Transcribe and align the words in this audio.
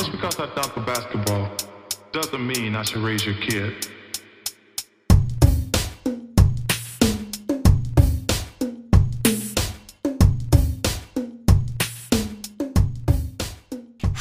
Just 0.00 0.12
because 0.12 0.40
I 0.40 0.46
dunk 0.54 0.76
a 0.76 0.80
basketball 0.80 1.50
doesn't 2.12 2.46
mean 2.46 2.74
I 2.74 2.82
should 2.82 3.02
raise 3.02 3.24
your 3.24 3.36
kid. 3.36 3.88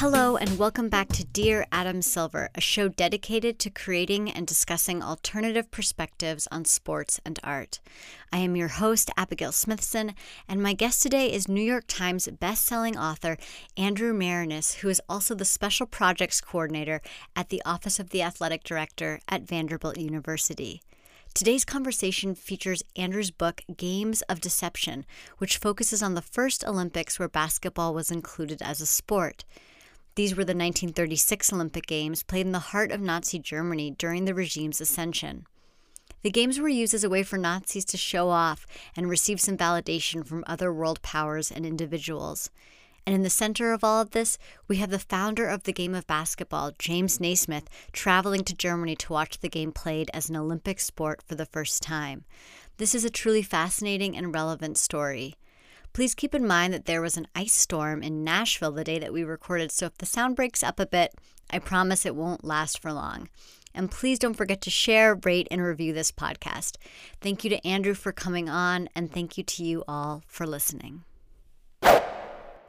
Hello, 0.04 0.36
and 0.36 0.60
welcome 0.60 0.90
back 0.90 1.08
to 1.14 1.24
Dear 1.24 1.66
Adam 1.72 2.02
Silver, 2.02 2.50
a 2.56 2.60
show 2.60 2.90
dedicated 2.90 3.58
to 3.60 3.70
creating 3.70 4.30
and 4.30 4.46
discussing 4.46 5.02
alternative 5.02 5.72
perspectives 5.72 6.46
on 6.52 6.66
sports 6.66 7.22
and 7.26 7.40
art. 7.42 7.80
I 8.30 8.40
am 8.40 8.58
your 8.58 8.68
host, 8.68 9.12
Abigail 9.16 9.54
Smithson, 9.54 10.14
and 10.46 10.62
my 10.62 10.74
guest 10.74 11.02
today 11.02 11.32
is 11.32 11.48
New 11.48 11.62
York 11.62 11.86
Times 11.88 12.28
bestselling 12.28 12.98
author 12.98 13.38
Andrew 13.78 14.14
Maraniss, 14.14 14.80
who 14.80 14.90
is 14.90 15.02
also 15.08 15.36
the 15.36 15.46
Special 15.46 15.88
Projects 15.88 16.42
Coordinator 16.42 17.02
at 17.34 17.48
the 17.48 17.62
Office 17.66 17.98
of 17.98 18.10
the 18.10 18.22
Athletic 18.22 18.66
Director 18.66 19.22
at 19.30 19.48
Vanderbilt 19.48 19.98
University. 19.98 20.82
Today's 21.34 21.64
conversation 21.64 22.36
features 22.36 22.84
Andrew's 22.98 23.32
book, 23.32 23.62
Games 23.78 24.22
of 24.24 24.42
Deception, 24.42 25.06
which 25.38 25.58
focuses 25.58 26.04
on 26.04 26.14
the 26.14 26.22
first 26.22 26.66
Olympics 26.66 27.18
where 27.18 27.30
basketball 27.30 27.94
was 27.94 28.12
included 28.12 28.62
as 28.62 28.82
a 28.82 28.86
sport. 28.86 29.46
These 30.16 30.32
were 30.32 30.46
the 30.46 30.54
1936 30.54 31.52
Olympic 31.54 31.88
Games, 31.88 32.22
played 32.22 32.46
in 32.46 32.52
the 32.52 32.60
heart 32.60 32.92
of 32.92 33.02
Nazi 33.02 33.40
Germany 33.40 33.92
during 33.92 34.26
the 34.26 34.36
regime's 34.36 34.80
ascension. 34.80 35.48
The 36.22 36.30
Games 36.30 36.60
were 36.60 36.70
used 36.70 36.94
as 36.94 37.04
a 37.04 37.10
way 37.10 37.24
for 37.24 37.38
Nazis 37.38 37.84
to 37.86 37.98
show 37.98 38.30
off 38.30 38.68
and 38.96 39.10
receive 39.10 39.42
some 39.42 39.58
validation 39.58 40.26
from 40.26 40.44
other 40.46 40.72
world 40.72 41.02
powers 41.02 41.52
and 41.52 41.66
individuals. 41.66 42.52
And 43.06 43.14
in 43.14 43.24
the 43.24 43.30
center 43.30 43.74
of 43.74 43.84
all 43.84 44.00
of 44.00 44.12
this, 44.12 44.38
we 44.68 44.78
have 44.78 44.92
the 44.92 45.00
founder 45.00 45.48
of 45.48 45.64
the 45.64 45.74
game 45.74 45.96
of 45.96 46.08
basketball, 46.08 46.72
James 46.78 47.20
Naismith, 47.20 47.68
traveling 47.92 48.44
to 48.46 48.56
Germany 48.56 48.96
to 48.98 49.12
watch 49.12 49.40
the 49.40 49.50
game 49.50 49.72
played 49.72 50.10
as 50.14 50.30
an 50.30 50.38
Olympic 50.38 50.80
sport 50.80 51.22
for 51.28 51.36
the 51.36 51.46
first 51.46 51.84
time. 51.84 52.24
This 52.78 52.96
is 52.96 53.04
a 53.04 53.10
truly 53.10 53.42
fascinating 53.42 54.16
and 54.16 54.34
relevant 54.34 54.78
story. 54.78 55.36
Please 55.94 56.16
keep 56.16 56.34
in 56.34 56.48
mind 56.48 56.74
that 56.74 56.86
there 56.86 57.04
was 57.04 57.18
an 57.18 57.28
ice 57.36 57.54
storm 57.54 58.02
in 58.02 58.24
Nashville 58.24 58.72
the 58.72 58.84
day 58.84 58.98
that 58.98 59.14
we 59.14 59.24
recorded, 59.24 59.72
so 59.72 59.86
if 59.86 59.98
the 60.00 60.08
sound 60.08 60.36
breaks 60.36 60.64
up 60.64 60.80
a 60.80 60.88
bit, 60.88 61.14
I 61.52 61.60
promise 61.60 62.04
it 62.04 62.16
won't 62.16 62.44
last 62.44 62.82
for 62.82 62.92
long. 62.92 63.30
And 63.76 63.92
please 63.92 64.18
don't 64.18 64.34
forget 64.34 64.60
to 64.62 64.72
share, 64.72 65.14
rate, 65.14 65.48
and 65.52 65.62
review 65.62 65.94
this 65.94 66.12
podcast. 66.12 66.78
Thank 67.22 67.44
you 67.44 67.52
to 67.52 67.68
Andrew 67.68 67.94
for 67.94 68.12
coming 68.12 68.50
on, 68.50 68.90
and 68.96 69.12
thank 69.12 69.38
you 69.38 69.44
to 69.44 69.64
you 69.64 69.84
all 69.88 70.24
for 70.26 70.48
listening. 70.48 71.04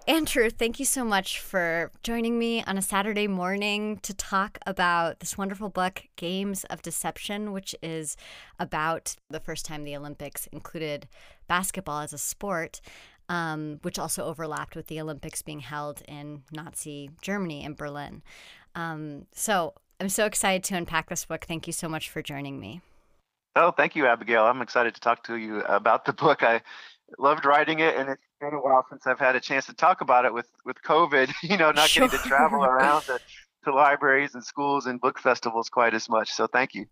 Andrew, 0.07 0.51
thank 0.51 0.79
you 0.79 0.85
so 0.85 1.03
much 1.03 1.41
for 1.41 1.91
joining 2.03 2.39
me 2.39 2.63
on 2.65 2.77
a 2.77 2.83
Saturday 2.83 3.27
morning 3.27 4.01
to 4.03 4.13
talk 4.13 4.59
about 4.67 5.21
this 5.21 5.39
wonderful 5.39 5.71
book, 5.71 6.03
Games 6.17 6.65
of 6.65 6.83
Deception, 6.83 7.53
which 7.53 7.75
is 7.83 8.15
about 8.59 9.17
the 9.31 9.41
first 9.41 9.65
time 9.65 9.83
the 9.83 9.97
Olympics 9.97 10.47
included 10.49 11.09
basketball 11.49 12.01
as 12.01 12.13
a 12.13 12.19
sport 12.19 12.83
um, 13.29 13.79
which 13.83 13.99
also 13.99 14.25
overlapped 14.25 14.77
with 14.77 14.87
the 14.89 15.01
Olympics 15.01 15.43
being 15.43 15.61
held 15.61 16.03
in 16.07 16.43
Nazi 16.53 17.11
Germany 17.21 17.65
in 17.65 17.75
Berlin. 17.75 18.23
Um, 18.75 19.27
so 19.33 19.75
I'm 20.01 20.09
so 20.09 20.27
excited 20.27 20.65
to 20.65 20.77
unpack 20.77 21.09
this 21.09 21.25
book. 21.25 21.45
Thank 21.45 21.67
you 21.67 21.73
so 21.73 21.89
much 21.89 22.11
for 22.11 22.23
joining 22.23 22.61
me. 22.61 22.81
Oh, 23.57 23.71
thank 23.71 23.95
you, 23.95 24.07
Abigail. 24.07 24.45
I'm 24.45 24.63
excited 24.63 24.95
to 24.95 25.01
talk 25.01 25.23
to 25.25 25.37
you 25.37 25.61
about 25.61 26.05
the 26.05 26.13
book. 26.13 26.43
I 26.43 26.61
loved 27.19 27.45
writing 27.45 27.79
it, 27.79 27.95
and 27.97 28.09
it's 28.09 28.23
been 28.41 28.53
a 28.53 28.61
while 28.61 28.85
since 28.91 29.07
I've 29.07 29.21
had 29.21 29.37
a 29.37 29.41
chance 29.41 29.67
to 29.67 29.75
talk 29.75 30.01
about 30.01 30.25
it 30.25 30.35
with 30.35 30.49
with 30.65 30.77
COVID. 30.83 31.33
You 31.43 31.57
know, 31.57 31.71
not 31.71 31.89
sure. 31.89 32.09
getting 32.09 32.21
to 32.21 32.29
travel 32.29 32.65
around 32.65 33.03
to, 33.03 33.21
to 33.65 33.73
libraries 33.73 34.35
and 34.35 34.45
schools 34.45 34.87
and 34.87 35.01
book 35.01 35.21
festivals 35.21 35.69
quite 35.69 35.95
as 35.95 36.09
much. 36.09 36.33
So, 36.33 36.49
thank 36.49 36.75
you 36.75 36.87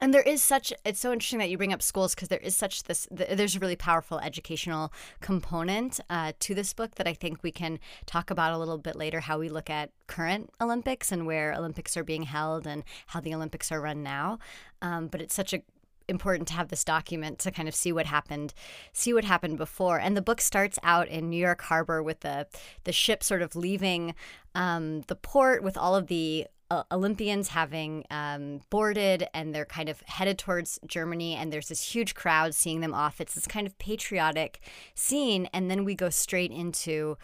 and 0.00 0.12
there 0.12 0.22
is 0.22 0.42
such 0.42 0.72
it's 0.84 1.00
so 1.00 1.12
interesting 1.12 1.38
that 1.38 1.50
you 1.50 1.56
bring 1.56 1.72
up 1.72 1.82
schools 1.82 2.14
because 2.14 2.28
there 2.28 2.38
is 2.38 2.56
such 2.56 2.84
this 2.84 3.06
there's 3.10 3.56
a 3.56 3.60
really 3.60 3.76
powerful 3.76 4.18
educational 4.18 4.92
component 5.20 6.00
uh, 6.10 6.32
to 6.40 6.54
this 6.54 6.72
book 6.72 6.96
that 6.96 7.06
i 7.06 7.14
think 7.14 7.42
we 7.42 7.52
can 7.52 7.78
talk 8.06 8.30
about 8.30 8.52
a 8.52 8.58
little 8.58 8.78
bit 8.78 8.96
later 8.96 9.20
how 9.20 9.38
we 9.38 9.48
look 9.48 9.70
at 9.70 9.90
current 10.06 10.50
olympics 10.60 11.12
and 11.12 11.26
where 11.26 11.52
olympics 11.54 11.96
are 11.96 12.04
being 12.04 12.24
held 12.24 12.66
and 12.66 12.82
how 13.08 13.20
the 13.20 13.34
olympics 13.34 13.70
are 13.70 13.80
run 13.80 14.02
now. 14.02 14.38
Um, 14.82 15.08
but 15.08 15.20
it's 15.20 15.34
such 15.34 15.52
a 15.52 15.62
important 16.06 16.46
to 16.48 16.54
have 16.54 16.68
this 16.68 16.84
document 16.84 17.38
to 17.38 17.50
kind 17.50 17.66
of 17.66 17.74
see 17.74 17.90
what 17.90 18.04
happened 18.04 18.52
see 18.92 19.14
what 19.14 19.24
happened 19.24 19.56
before. 19.56 19.98
And 19.98 20.14
the 20.14 20.22
book 20.22 20.40
starts 20.40 20.78
out 20.82 21.08
in 21.08 21.30
New 21.30 21.38
York 21.38 21.62
Harbor 21.62 22.02
with 22.02 22.20
the 22.20 22.46
the 22.84 22.92
ship 22.92 23.22
sort 23.22 23.40
of 23.40 23.56
leaving 23.56 24.14
um, 24.54 25.00
the 25.02 25.16
port 25.16 25.62
with 25.62 25.78
all 25.78 25.96
of 25.96 26.08
the 26.08 26.46
uh, 26.70 26.82
Olympians 26.90 27.48
having 27.48 28.04
um, 28.10 28.60
boarded 28.70 29.26
and 29.34 29.54
they're 29.54 29.64
kind 29.64 29.88
of 29.88 30.00
headed 30.06 30.38
towards 30.38 30.78
Germany, 30.86 31.34
and 31.34 31.52
there's 31.52 31.68
this 31.68 31.94
huge 31.94 32.14
crowd 32.14 32.54
seeing 32.54 32.80
them 32.80 32.94
off. 32.94 33.20
It's 33.20 33.34
this 33.34 33.46
kind 33.46 33.66
of 33.66 33.78
patriotic 33.78 34.60
scene, 34.94 35.48
and 35.52 35.70
then 35.70 35.84
we 35.84 35.94
go 35.94 36.10
straight 36.10 36.50
into 36.50 37.16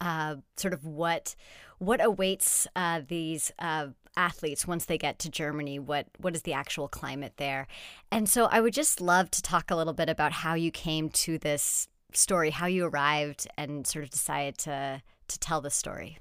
uh, 0.00 0.36
sort 0.56 0.74
of 0.74 0.84
what 0.84 1.34
what 1.78 2.04
awaits 2.04 2.68
uh, 2.76 3.00
these 3.08 3.50
uh, 3.58 3.88
athletes 4.16 4.66
once 4.66 4.84
they 4.84 4.98
get 4.98 5.18
to 5.20 5.30
Germany. 5.30 5.78
What 5.78 6.06
what 6.18 6.34
is 6.34 6.42
the 6.42 6.52
actual 6.52 6.88
climate 6.88 7.34
there? 7.36 7.66
And 8.10 8.28
so 8.28 8.46
I 8.46 8.60
would 8.60 8.74
just 8.74 9.00
love 9.00 9.30
to 9.32 9.42
talk 9.42 9.70
a 9.70 9.76
little 9.76 9.92
bit 9.92 10.08
about 10.08 10.32
how 10.32 10.54
you 10.54 10.70
came 10.70 11.08
to 11.10 11.38
this 11.38 11.88
story, 12.12 12.50
how 12.50 12.66
you 12.66 12.86
arrived, 12.86 13.48
and 13.56 13.86
sort 13.86 14.04
of 14.04 14.10
decided 14.10 14.58
to 14.58 15.02
to 15.28 15.38
tell 15.38 15.60
the 15.60 15.70
story. 15.70 16.18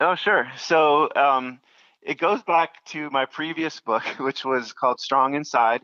Oh, 0.00 0.14
sure. 0.14 0.48
So 0.56 1.08
um, 1.16 1.58
it 2.02 2.18
goes 2.18 2.42
back 2.44 2.84
to 2.86 3.10
my 3.10 3.26
previous 3.26 3.80
book, 3.80 4.04
which 4.18 4.44
was 4.44 4.72
called 4.72 5.00
Strong 5.00 5.34
Inside. 5.34 5.82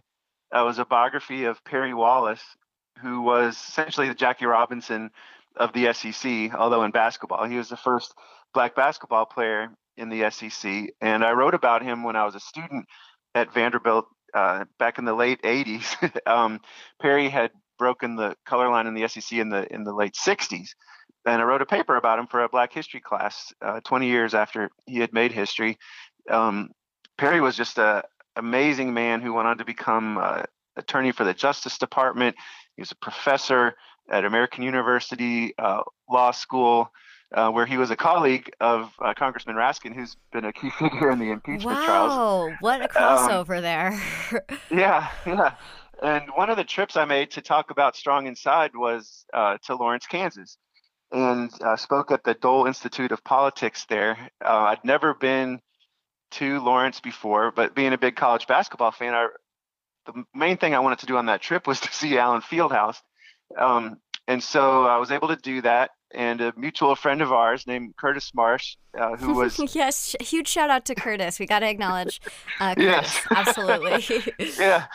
It 0.53 0.65
was 0.65 0.79
a 0.79 0.85
biography 0.85 1.45
of 1.45 1.63
Perry 1.65 1.95
Wallace, 1.95 2.45
who 3.03 3.23
was 3.23 3.57
essentially 3.57 4.07
the 4.07 4.15
Jackie 4.15 4.47
Robinson 4.47 5.11
of 5.57 5.73
the 5.73 5.93
SEC, 5.93 6.55
although 6.55 6.85
in 6.85 6.93
basketball. 6.93 7.45
He 7.45 7.57
was 7.57 7.69
the 7.69 7.77
first 7.77 8.15
black 8.53 8.77
basketball 8.77 9.27
player 9.27 9.71
in 9.97 10.11
the 10.11 10.31
SEC. 10.31 10.91
And 11.01 11.25
I 11.25 11.33
wrote 11.33 11.55
about 11.55 11.83
him 11.83 12.05
when 12.05 12.15
I 12.15 12.25
was 12.25 12.37
a 12.37 12.41
student 12.41 12.87
at 13.35 13.53
Vanderbilt 13.53 14.07
uh, 14.33 14.65
back 14.79 14.99
in 14.99 15.05
the 15.05 15.15
late 15.15 15.43
80s. 15.43 16.21
um, 16.29 16.61
Perry 17.03 17.29
had 17.29 17.51
broken 17.81 18.15
the 18.15 18.37
color 18.47 18.69
line 18.69 18.87
in 18.87 18.95
the 18.95 19.09
SEC 19.09 19.37
in 19.37 19.49
the 19.49 19.73
in 19.75 19.83
the 19.83 19.93
late 19.93 20.15
60s 20.15 20.69
and 21.27 21.41
I 21.41 21.45
wrote 21.45 21.63
a 21.63 21.67
paper 21.67 21.97
about 21.97 22.19
him 22.19 22.27
for 22.27 22.43
a 22.43 22.49
Black 22.49 22.73
History 22.73 23.01
class 23.01 23.53
uh, 23.63 23.81
20 23.81 24.07
years 24.07 24.35
after 24.35 24.71
he 24.87 24.99
had 24.99 25.13
made 25.13 25.33
history. 25.33 25.79
Um, 26.31 26.71
Perry 27.17 27.41
was 27.41 27.57
just 27.57 27.79
an 27.79 28.03
amazing 28.37 28.93
man 28.93 29.21
who 29.21 29.33
went 29.33 29.49
on 29.49 29.59
to 29.59 29.65
become 29.65 30.19
uh, 30.19 30.43
attorney 30.77 31.13
for 31.13 31.25
the 31.25 31.35
Justice 31.35 31.79
Department. 31.79 32.37
He 32.77 32.83
was 32.83 32.93
a 32.93 32.97
professor 32.97 33.75
at 34.11 34.25
American 34.25 34.65
University 34.65 35.55
uh, 35.59 35.83
Law 36.11 36.31
School. 36.31 36.91
Uh, 37.33 37.51
where 37.51 37.67
he 37.67 37.77
was 37.77 37.91
a 37.91 37.97
colleague 37.97 38.49
of 38.61 38.93
uh, 39.01 39.13
Congressman 39.13 39.57
Raskin, 39.57 39.93
who's 39.93 40.17
been 40.31 40.45
a 40.45 40.53
key 40.53 40.71
figure 40.79 41.11
in 41.11 41.19
the 41.19 41.33
impeachment 41.33 41.79
wow, 41.79 41.85
trials. 41.85 42.13
Wow, 42.13 42.57
what 42.61 42.83
a 42.83 42.87
crossover 42.87 43.57
um, 43.57 43.63
there! 43.63 44.01
yeah, 44.71 45.09
yeah. 45.27 45.55
And 46.01 46.29
one 46.37 46.49
of 46.49 46.57
the 46.57 46.63
trips 46.63 46.97
I 46.97 47.07
made 47.07 47.33
to 47.33 47.41
talk 47.41 47.71
about 47.71 47.97
Strong 47.97 48.29
Inside 48.29 48.73
was 48.77 49.25
uh, 49.33 49.57
to 49.65 49.75
Lawrence, 49.75 50.07
Kansas, 50.07 50.59
and 51.15 51.51
uh, 51.63 51.77
spoke 51.77 52.11
at 52.11 52.25
the 52.25 52.35
Dole 52.35 52.67
Institute 52.67 53.13
of 53.13 53.23
Politics 53.23 53.87
there. 53.89 54.19
Uh, 54.45 54.49
I'd 54.49 54.85
never 54.85 55.15
been 55.15 55.61
to 56.33 56.59
Lawrence 56.61 57.01
before, 57.01 57.53
but 57.53 57.75
being 57.75 57.93
a 57.93 57.99
big 57.99 58.17
college 58.17 58.49
basketball 58.49 58.91
fan, 58.91 59.15
I, 59.15 59.29
the 60.07 60.25
main 60.35 60.57
thing 60.57 60.75
I 60.75 60.81
wanted 60.81 60.99
to 60.99 61.07
do 61.07 61.17
on 61.17 61.27
that 61.27 61.41
trip 61.41 61.69
was 61.69 61.81
to 61.81 61.95
see 61.95 62.19
Allen 62.19 62.43
Fieldhouse. 62.43 62.97
Um, 63.57 63.99
and 64.27 64.43
so 64.43 64.85
I 64.85 64.97
was 64.97 65.11
able 65.11 65.29
to 65.29 65.37
do 65.37 65.61
that. 65.63 65.91
And 66.15 66.41
a 66.41 66.53
mutual 66.57 66.95
friend 66.95 67.21
of 67.21 67.33
ours 67.33 67.67
named 67.67 67.97
Curtis 67.97 68.31
Marsh, 68.35 68.77
uh, 68.97 69.17
who 69.17 69.35
was 69.41 69.75
yes, 69.75 70.15
huge 70.21 70.47
shout 70.47 70.71
out 70.71 70.85
to 70.85 70.95
Curtis. 70.95 71.41
We 71.41 71.47
got 71.47 71.59
to 71.59 71.69
acknowledge 71.69 72.21
uh, 72.61 72.75
Curtis. 72.77 72.85
Yes, 72.85 73.27
absolutely. 73.31 74.23
yeah, 74.57 74.87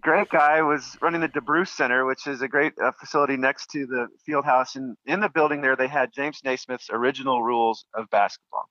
great 0.00 0.28
guy. 0.28 0.62
Was 0.62 0.96
running 1.02 1.20
the 1.20 1.28
DeBruce 1.28 1.68
Center, 1.68 2.06
which 2.06 2.28
is 2.28 2.42
a 2.42 2.48
great 2.48 2.74
uh, 2.78 2.92
facility 2.92 3.36
next 3.36 3.70
to 3.70 3.86
the 3.86 4.06
field 4.24 4.44
house. 4.44 4.76
And 4.76 4.96
in 5.06 5.18
the 5.18 5.28
building 5.28 5.62
there, 5.62 5.74
they 5.74 5.88
had 5.88 6.12
James 6.12 6.42
Naismith's 6.44 6.90
original 6.90 7.42
rules 7.42 7.84
of 7.94 8.08
basketball 8.10 8.68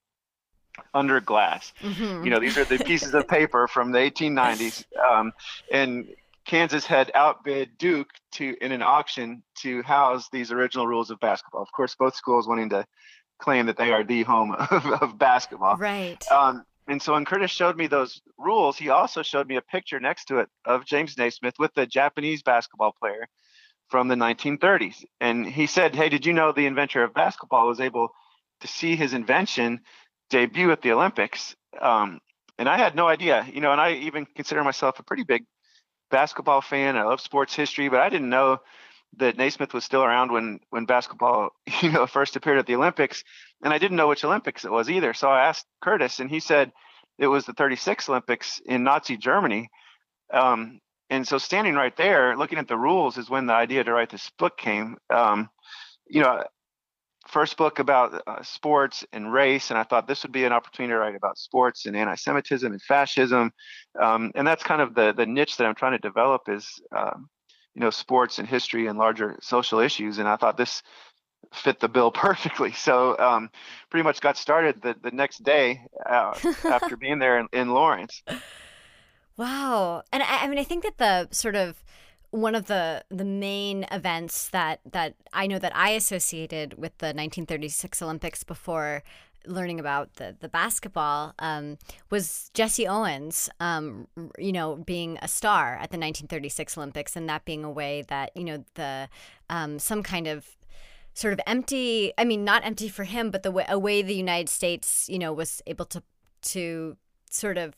under 0.94 1.19
glass. 1.19 1.74
Mm-hmm. 1.81 2.24
You 2.24 2.30
know, 2.30 2.39
these 2.39 2.57
are 2.57 2.63
the 2.63 2.77
pieces 2.80 3.13
of 3.13 3.27
paper 3.27 3.68
from 3.68 3.91
the 3.91 4.00
1890s. 4.00 4.86
Um, 4.97 5.33
and 5.71 6.07
Kansas 6.47 6.85
had 6.85 7.11
outbid 7.13 7.77
Duke 7.77 8.09
to 8.33 8.55
in 8.61 8.71
an 8.71 8.81
auction 8.81 9.44
to 9.59 9.83
house 9.83 10.29
these 10.31 10.51
original 10.51 10.88
rules 10.88 11.11
of 11.11 11.19
basketball. 11.19 11.61
Of 11.61 11.71
course, 11.71 11.95
both 11.95 12.15
schools 12.15 12.47
wanting 12.47 12.69
to 12.69 12.85
claim 13.39 13.67
that 13.67 13.77
they 13.77 13.91
are 13.91 14.03
the 14.03 14.23
home 14.23 14.51
of, 14.71 14.85
of 14.88 15.17
basketball. 15.17 15.75
Right. 15.75 16.19
Um, 16.31 16.63
and 16.88 17.01
so 17.01 17.13
when 17.13 17.25
Curtis 17.25 17.51
showed 17.51 17.75
me 17.75 17.88
those 17.88 18.21
rules, 18.38 18.77
he 18.77 18.89
also 18.89 19.21
showed 19.21 19.47
me 19.47 19.57
a 19.57 19.61
picture 19.61 19.99
next 19.99 20.25
to 20.25 20.39
it 20.39 20.47
of 20.65 20.85
James 20.85 21.17
Naismith 21.17 21.55
with 21.59 21.73
the 21.73 21.85
Japanese 21.85 22.41
basketball 22.41 22.93
player 22.97 23.27
from 23.89 24.07
the 24.07 24.15
1930s. 24.15 25.03
And 25.19 25.45
he 25.45 25.67
said, 25.67 25.95
Hey, 25.95 26.07
did 26.07 26.25
you 26.25 26.31
know 26.31 26.53
the 26.53 26.65
inventor 26.65 27.03
of 27.03 27.13
basketball 27.13 27.67
was 27.67 27.81
able 27.81 28.09
to 28.61 28.67
see 28.67 28.95
his 28.95 29.13
invention 29.13 29.81
debut 30.29 30.71
at 30.71 30.81
the 30.81 30.91
Olympics. 30.91 31.55
Um, 31.79 32.19
and 32.57 32.67
I 32.67 32.77
had 32.77 32.95
no 32.95 33.07
idea, 33.07 33.45
you 33.53 33.61
know, 33.61 33.71
and 33.71 33.79
I 33.79 33.93
even 33.93 34.25
consider 34.25 34.63
myself 34.63 35.00
a 35.00 35.03
pretty 35.03 35.23
big 35.23 35.43
basketball 36.09 36.62
fan. 36.62 36.98
I 36.98 37.04
love 37.04 37.21
sports 37.21 37.56
history, 37.56 37.89
but 37.89 38.00
I 38.00 38.09
didn't 38.09 38.30
know 38.30 38.59
that 39.18 39.38
Naismith 39.38 39.74
was 39.74 39.83
still 39.83 40.04
around 40.04 40.31
when 40.31 40.59
when 40.69 40.86
basketball, 40.86 41.50
you 41.81 41.92
know, 41.92 42.07
first 42.07 42.36
appeared 42.36 42.59
at 42.59 42.65
the 42.65 42.75
Olympics, 42.75 43.24
and 43.63 43.74
I 43.74 43.77
didn't 43.77 43.98
know 43.98 44.07
which 44.07 44.24
Olympics 44.24 44.65
it 44.65 44.71
was 44.71 44.89
either. 44.89 45.13
So 45.13 45.30
I 45.30 45.45
asked 45.45 45.65
Curtis, 45.81 46.19
and 46.19 46.30
he 46.30 46.39
said 46.39 46.71
it 47.18 47.27
was 47.27 47.45
the 47.45 47.54
36 47.54 48.09
Olympics 48.09 48.62
in 48.65 48.83
Nazi 48.83 49.18
Germany. 49.18 49.69
Um, 50.31 50.80
and 51.09 51.27
so 51.27 51.38
standing 51.38 51.75
right 51.75 51.95
there, 51.95 52.36
looking 52.36 52.60
at 52.60 52.68
the 52.68 52.77
rules, 52.77 53.18
is 53.18 53.30
when 53.30 53.48
the 53.48 53.53
idea 53.53 53.83
to 53.83 53.94
write 53.94 54.10
this 54.10 54.30
book 54.38 54.57
came. 54.57 54.98
Um, 55.10 55.50
you 56.10 56.21
know, 56.21 56.44
first 57.27 57.57
book 57.57 57.79
about 57.79 58.21
uh, 58.27 58.41
sports 58.41 59.06
and 59.12 59.31
race, 59.31 59.69
and 59.69 59.77
I 59.77 59.83
thought 59.83 60.07
this 60.07 60.24
would 60.24 60.31
be 60.31 60.45
an 60.45 60.51
opportunity 60.51 60.94
to 60.94 60.97
write 60.97 61.15
about 61.15 61.38
sports 61.38 61.85
and 61.85 61.95
anti-Semitism 61.95 62.71
and 62.71 62.81
fascism, 62.81 63.51
um, 64.01 64.31
and 64.35 64.47
that's 64.47 64.63
kind 64.63 64.81
of 64.81 64.95
the 64.95 65.13
the 65.15 65.25
niche 65.25 65.57
that 65.57 65.65
I'm 65.65 65.75
trying 65.75 65.94
to 65.94 66.00
develop 66.00 66.44
is, 66.47 66.68
um, 66.95 67.29
you 67.75 67.81
know, 67.81 67.89
sports 67.89 68.39
and 68.39 68.47
history 68.47 68.88
and 68.88 68.97
larger 68.97 69.38
social 69.41 69.79
issues, 69.79 70.18
and 70.18 70.27
I 70.27 70.35
thought 70.38 70.57
this 70.57 70.81
fit 71.53 71.79
the 71.79 71.89
bill 71.89 72.12
perfectly. 72.27 72.71
So 72.71 73.18
um, 73.19 73.50
pretty 73.89 74.03
much 74.03 74.21
got 74.21 74.38
started 74.38 74.81
the 74.81 74.95
the 75.01 75.12
next 75.12 75.44
day 75.44 75.81
uh, 76.06 76.33
after 76.65 76.97
being 77.01 77.19
there 77.19 77.39
in, 77.39 77.47
in 77.53 77.69
Lawrence. 77.69 78.24
Wow, 79.38 80.01
and 80.12 80.24
I, 80.24 80.45
I 80.45 80.47
mean, 80.47 80.57
I 80.57 80.63
think 80.63 80.83
that 80.83 80.97
the 80.97 81.35
sort 81.35 81.56
of 81.56 81.83
one 82.31 82.56
of 82.56 82.65
the 82.65 83.03
the 83.09 83.25
main 83.25 83.85
events 83.91 84.50
that 84.50 84.79
that 84.91 85.15
I 85.33 85.47
know 85.47 85.59
that 85.59 85.75
I 85.75 85.91
associated 85.91 86.74
with 86.74 86.97
the 86.97 87.07
1936 87.07 88.01
Olympics 88.01 88.44
before 88.44 89.03
learning 89.45 89.79
about 89.79 90.15
the 90.15 90.35
the 90.39 90.50
basketball 90.50 91.33
um, 91.39 91.77
was 92.09 92.51
Jesse 92.53 92.88
Owens, 92.88 93.50
um, 93.59 94.07
you 94.38 94.51
know, 94.51 94.75
being 94.75 95.18
a 95.21 95.27
star 95.27 95.74
at 95.74 95.91
the 95.91 95.97
1936 95.97 96.77
Olympics, 96.77 97.15
and 97.15 97.29
that 97.29 97.45
being 97.45 97.63
a 97.63 97.71
way 97.71 98.03
that 98.09 98.31
you 98.35 98.44
know 98.44 98.63
the 98.75 99.09
um, 99.50 99.79
some 99.79 100.03
kind 100.03 100.27
of 100.27 100.57
sort 101.13 101.33
of 101.33 101.39
empty. 101.47 102.13
I 102.18 102.25
mean, 102.25 102.44
not 102.44 102.65
empty 102.65 102.89
for 102.89 103.06
him, 103.06 103.31
but 103.31 103.44
the 103.44 103.51
way 103.51 103.65
a 103.69 103.79
way 103.79 104.01
the 104.01 104.15
United 104.15 104.50
States, 104.50 105.07
you 105.09 105.19
know, 105.19 105.33
was 105.33 105.62
able 105.65 105.85
to 105.85 106.03
to 106.44 106.97
sort 107.29 107.57
of 107.57 107.75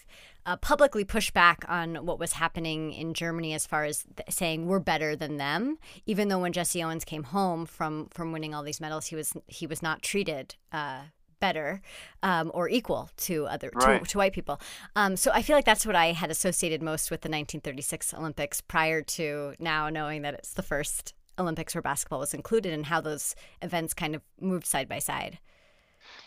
uh, 0.50 0.56
publicly 0.56 1.06
push 1.06 1.30
back 1.30 1.64
on 1.70 1.96
what 2.08 2.18
was 2.18 2.34
happening 2.34 2.92
in 2.92 3.14
Germany 3.14 3.54
as 3.54 3.68
far 3.68 3.84
as 3.84 4.04
th- 4.18 4.32
saying 4.32 4.66
we're 4.66 4.80
better 4.80 5.16
than 5.16 5.38
them. 5.38 5.78
Even 6.08 6.28
though 6.28 6.40
when 6.40 6.52
Jesse 6.52 6.84
Owens 6.84 7.06
came 7.06 7.24
home 7.24 7.68
from 7.68 8.08
from 8.10 8.32
winning 8.32 8.56
all 8.56 8.64
these 8.64 8.82
medals, 8.82 9.06
he 9.06 9.16
was 9.16 9.34
he 9.48 9.68
was 9.68 9.84
not 9.84 10.02
treated. 10.02 10.56
Uh, 10.72 11.02
better 11.40 11.82
um, 12.22 12.52
or 12.54 12.68
equal 12.68 13.10
to 13.16 13.46
other 13.48 13.72
right. 13.74 14.04
to, 14.04 14.12
to, 14.12 14.18
white 14.18 14.34
people. 14.34 14.60
Um, 14.98 15.16
so 15.16 15.32
I 15.34 15.42
feel 15.42 15.56
like 15.56 15.64
that's 15.64 15.86
what 15.86 15.96
I 15.96 16.12
had 16.12 16.30
associated 16.30 16.84
most 16.84 17.10
with 17.10 17.22
the 17.22 17.30
1936 17.30 18.14
Olympics 18.14 18.60
prior 18.60 19.02
to 19.04 19.54
now 19.58 19.88
knowing 19.88 20.24
that 20.24 20.34
it's 20.34 20.52
the 20.52 20.62
first 20.62 21.14
Olympics 21.40 21.74
where 21.74 21.82
basketball 21.82 22.20
was 22.20 22.34
included 22.34 22.74
and 22.74 22.88
how 22.88 23.00
those 23.00 23.36
events 23.62 23.94
kind 23.94 24.16
of 24.16 24.22
moved 24.42 24.68
side 24.68 24.90
by 24.90 25.00
side. 25.00 25.40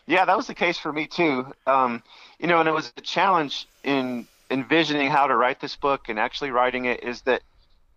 Yeah, 0.07 0.25
that 0.25 0.37
was 0.37 0.47
the 0.47 0.55
case 0.55 0.79
for 0.79 0.93
me 0.93 1.07
too. 1.07 1.47
Um, 1.67 2.03
you 2.39 2.47
know, 2.47 2.59
and 2.61 2.69
it 2.69 2.73
was 2.73 2.93
a 2.97 3.01
challenge 3.01 3.69
in 3.85 4.27
envisioning 4.51 5.11
how 5.11 5.27
to 5.27 5.37
write 5.37 5.61
this 5.61 5.77
book 5.77 6.09
and 6.09 6.19
actually 6.19 6.51
writing 6.51 6.85
it 6.85 7.03
is 7.03 7.23
that 7.23 7.43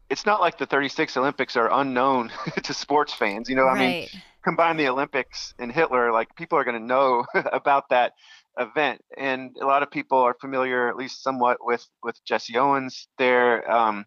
it's 0.10 0.25
not 0.25 0.40
like 0.40 0.57
the 0.57 0.66
36 0.66 1.18
Olympics 1.18 1.56
are 1.56 1.72
unknown 1.72 2.31
to 2.63 2.74
sports 2.74 3.13
fans. 3.13 3.50
You 3.50 3.56
know, 3.56 3.63
right. 3.63 3.78
I 3.78 3.80
mean, 3.80 4.07
combine 4.44 4.78
the 4.78 4.88
Olympics 4.88 5.54
and 5.60 5.72
Hitler, 5.72 6.12
like 6.12 6.36
people 6.36 6.57
are 6.57 6.63
going 6.63 6.80
to 6.80 6.86
know 6.86 7.25
about 7.52 7.90
that 7.90 8.13
event. 8.58 9.01
And 9.18 9.56
a 9.60 9.66
lot 9.66 9.84
of 9.84 9.92
people 9.92 10.19
are 10.19 10.36
familiar, 10.40 10.88
at 10.88 10.96
least 10.96 11.24
somewhat, 11.24 11.58
with 11.62 11.86
with 12.04 12.24
Jesse 12.24 12.58
Owens. 12.58 13.08
There, 13.18 13.69
um, 13.69 14.06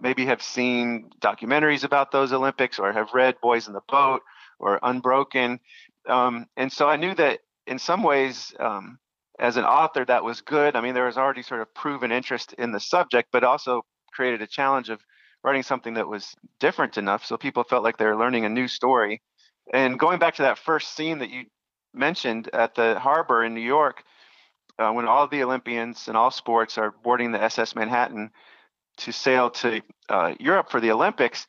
maybe 0.00 0.26
have 0.26 0.42
seen 0.42 1.10
documentaries 1.20 1.84
about 1.84 2.12
those 2.12 2.32
Olympics 2.32 2.78
or 2.78 2.92
have 2.92 3.12
read 3.12 3.40
Boys 3.40 3.66
in 3.66 3.74
the 3.74 3.82
Boat 3.88 4.22
or 4.58 4.78
Unbroken. 4.82 5.60
Um, 6.08 6.46
and 6.56 6.72
so 6.72 6.88
I 6.88 6.96
knew 6.96 7.14
that 7.14 7.40
in 7.66 7.78
some 7.78 8.02
ways, 8.02 8.54
um, 8.58 8.98
as 9.38 9.56
an 9.56 9.64
author, 9.64 10.04
that 10.04 10.24
was 10.24 10.40
good. 10.40 10.76
I 10.76 10.80
mean, 10.80 10.94
there 10.94 11.06
was 11.06 11.16
already 11.16 11.42
sort 11.42 11.60
of 11.60 11.74
proven 11.74 12.12
interest 12.12 12.54
in 12.54 12.72
the 12.72 12.80
subject, 12.80 13.28
but 13.32 13.44
also 13.44 13.82
created 14.12 14.42
a 14.42 14.46
challenge 14.46 14.88
of 14.88 15.00
writing 15.42 15.62
something 15.62 15.94
that 15.94 16.08
was 16.08 16.34
different 16.60 16.98
enough 16.98 17.24
so 17.24 17.36
people 17.36 17.64
felt 17.64 17.82
like 17.82 17.96
they 17.96 18.04
were 18.04 18.16
learning 18.16 18.44
a 18.44 18.48
new 18.48 18.68
story. 18.68 19.20
And 19.72 19.98
going 19.98 20.18
back 20.18 20.36
to 20.36 20.42
that 20.42 20.58
first 20.58 20.94
scene 20.94 21.18
that 21.18 21.30
you 21.30 21.46
mentioned 21.94 22.50
at 22.52 22.74
the 22.74 22.98
harbor 22.98 23.44
in 23.44 23.54
New 23.54 23.60
York, 23.60 24.04
uh, 24.78 24.90
when 24.92 25.06
all 25.06 25.28
the 25.28 25.42
Olympians 25.42 26.08
and 26.08 26.16
all 26.16 26.30
sports 26.30 26.78
are 26.78 26.94
boarding 27.02 27.32
the 27.32 27.42
SS 27.42 27.74
Manhattan 27.74 28.30
to 28.98 29.12
sail 29.12 29.50
to 29.50 29.80
uh, 30.08 30.34
Europe 30.38 30.70
for 30.70 30.80
the 30.80 30.90
Olympics, 30.90 31.46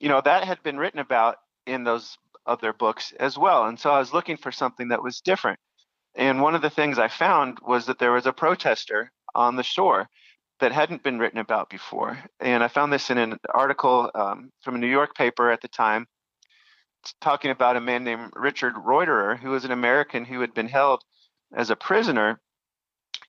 you 0.00 0.08
know, 0.08 0.20
that 0.20 0.44
had 0.44 0.62
been 0.62 0.78
written 0.78 1.00
about 1.00 1.36
in 1.66 1.84
those 1.84 2.18
of 2.48 2.60
their 2.60 2.72
books 2.72 3.12
as 3.20 3.38
well. 3.38 3.66
And 3.66 3.78
so 3.78 3.90
I 3.90 3.98
was 3.98 4.12
looking 4.12 4.36
for 4.36 4.50
something 4.50 4.88
that 4.88 5.02
was 5.02 5.20
different. 5.20 5.60
And 6.16 6.42
one 6.42 6.56
of 6.56 6.62
the 6.62 6.70
things 6.70 6.98
I 6.98 7.08
found 7.08 7.58
was 7.64 7.86
that 7.86 8.00
there 8.00 8.12
was 8.12 8.26
a 8.26 8.32
protester 8.32 9.12
on 9.34 9.54
the 9.54 9.62
shore 9.62 10.08
that 10.58 10.72
hadn't 10.72 11.04
been 11.04 11.18
written 11.18 11.38
about 11.38 11.70
before. 11.70 12.18
And 12.40 12.64
I 12.64 12.68
found 12.68 12.92
this 12.92 13.10
in 13.10 13.18
an 13.18 13.38
article 13.54 14.10
um, 14.14 14.50
from 14.62 14.74
a 14.74 14.78
New 14.78 14.88
York 14.88 15.14
paper 15.14 15.52
at 15.52 15.60
the 15.60 15.68
time 15.68 16.06
talking 17.20 17.50
about 17.50 17.76
a 17.76 17.80
man 17.80 18.02
named 18.02 18.32
Richard 18.34 18.74
Reuterer, 18.74 19.38
who 19.38 19.50
was 19.50 19.64
an 19.64 19.70
American 19.70 20.24
who 20.24 20.40
had 20.40 20.54
been 20.54 20.68
held 20.68 21.04
as 21.54 21.70
a 21.70 21.76
prisoner 21.76 22.40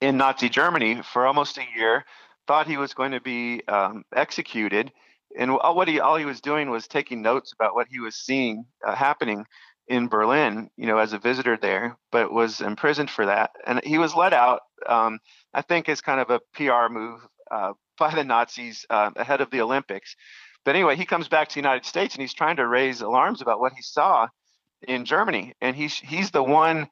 in 0.02 0.18
Nazi 0.18 0.50
Germany 0.50 1.02
for 1.04 1.28
almost 1.28 1.58
a 1.58 1.68
year, 1.76 2.06
thought 2.48 2.68
he 2.68 2.78
was 2.78 2.94
going 2.94 3.12
to 3.12 3.22
be 3.22 3.62
um, 3.68 4.04
executed, 4.16 4.92
and 5.38 5.54
what 5.54 5.88
he 5.88 6.00
all 6.00 6.16
he 6.16 6.26
was 6.26 6.42
doing 6.42 6.70
was 6.70 6.88
taking 6.88 7.22
notes 7.22 7.54
about 7.54 7.76
what 7.76 7.88
he 7.90 8.00
was 8.00 8.16
seeing 8.16 8.66
uh, 8.86 8.96
happening 8.96 9.46
in 9.88 10.08
Berlin, 10.08 10.70
you 10.78 10.86
know, 10.86 11.00
as 11.00 11.14
a 11.14 11.20
visitor 11.20 11.58
there, 11.58 11.98
but 12.12 12.32
was 12.32 12.62
imprisoned 12.62 13.10
for 13.10 13.26
that. 13.26 13.52
And 13.66 13.82
he 13.84 13.98
was 13.98 14.14
let 14.14 14.34
out, 14.34 14.62
um, 14.88 15.20
I 15.54 15.64
think, 15.64 15.90
as 15.90 16.00
kind 16.00 16.20
of 16.20 16.30
a 16.30 16.40
PR 16.54 16.92
move 16.92 17.22
uh, 17.50 17.74
by 17.98 18.14
the 18.14 18.24
Nazis 18.24 18.86
uh, 18.90 19.12
ahead 19.16 19.42
of 19.42 19.50
the 19.50 19.62
Olympics. 19.62 20.16
But 20.64 20.76
anyway, 20.76 20.96
he 20.96 21.06
comes 21.06 21.28
back 21.28 21.50
to 21.50 21.56
the 21.56 21.60
United 21.60 21.86
States 21.86 22.16
and 22.16 22.22
he's 22.22 22.34
trying 22.34 22.58
to 22.58 22.68
raise 22.68 23.02
alarms 23.02 23.42
about 23.42 23.60
what 23.60 23.74
he 23.74 23.82
saw 23.82 24.28
in 24.88 25.06
Germany. 25.06 25.54
And 25.60 25.76
he's 25.76 25.98
he's 25.98 26.32
the 26.32 26.44
one 26.44 26.88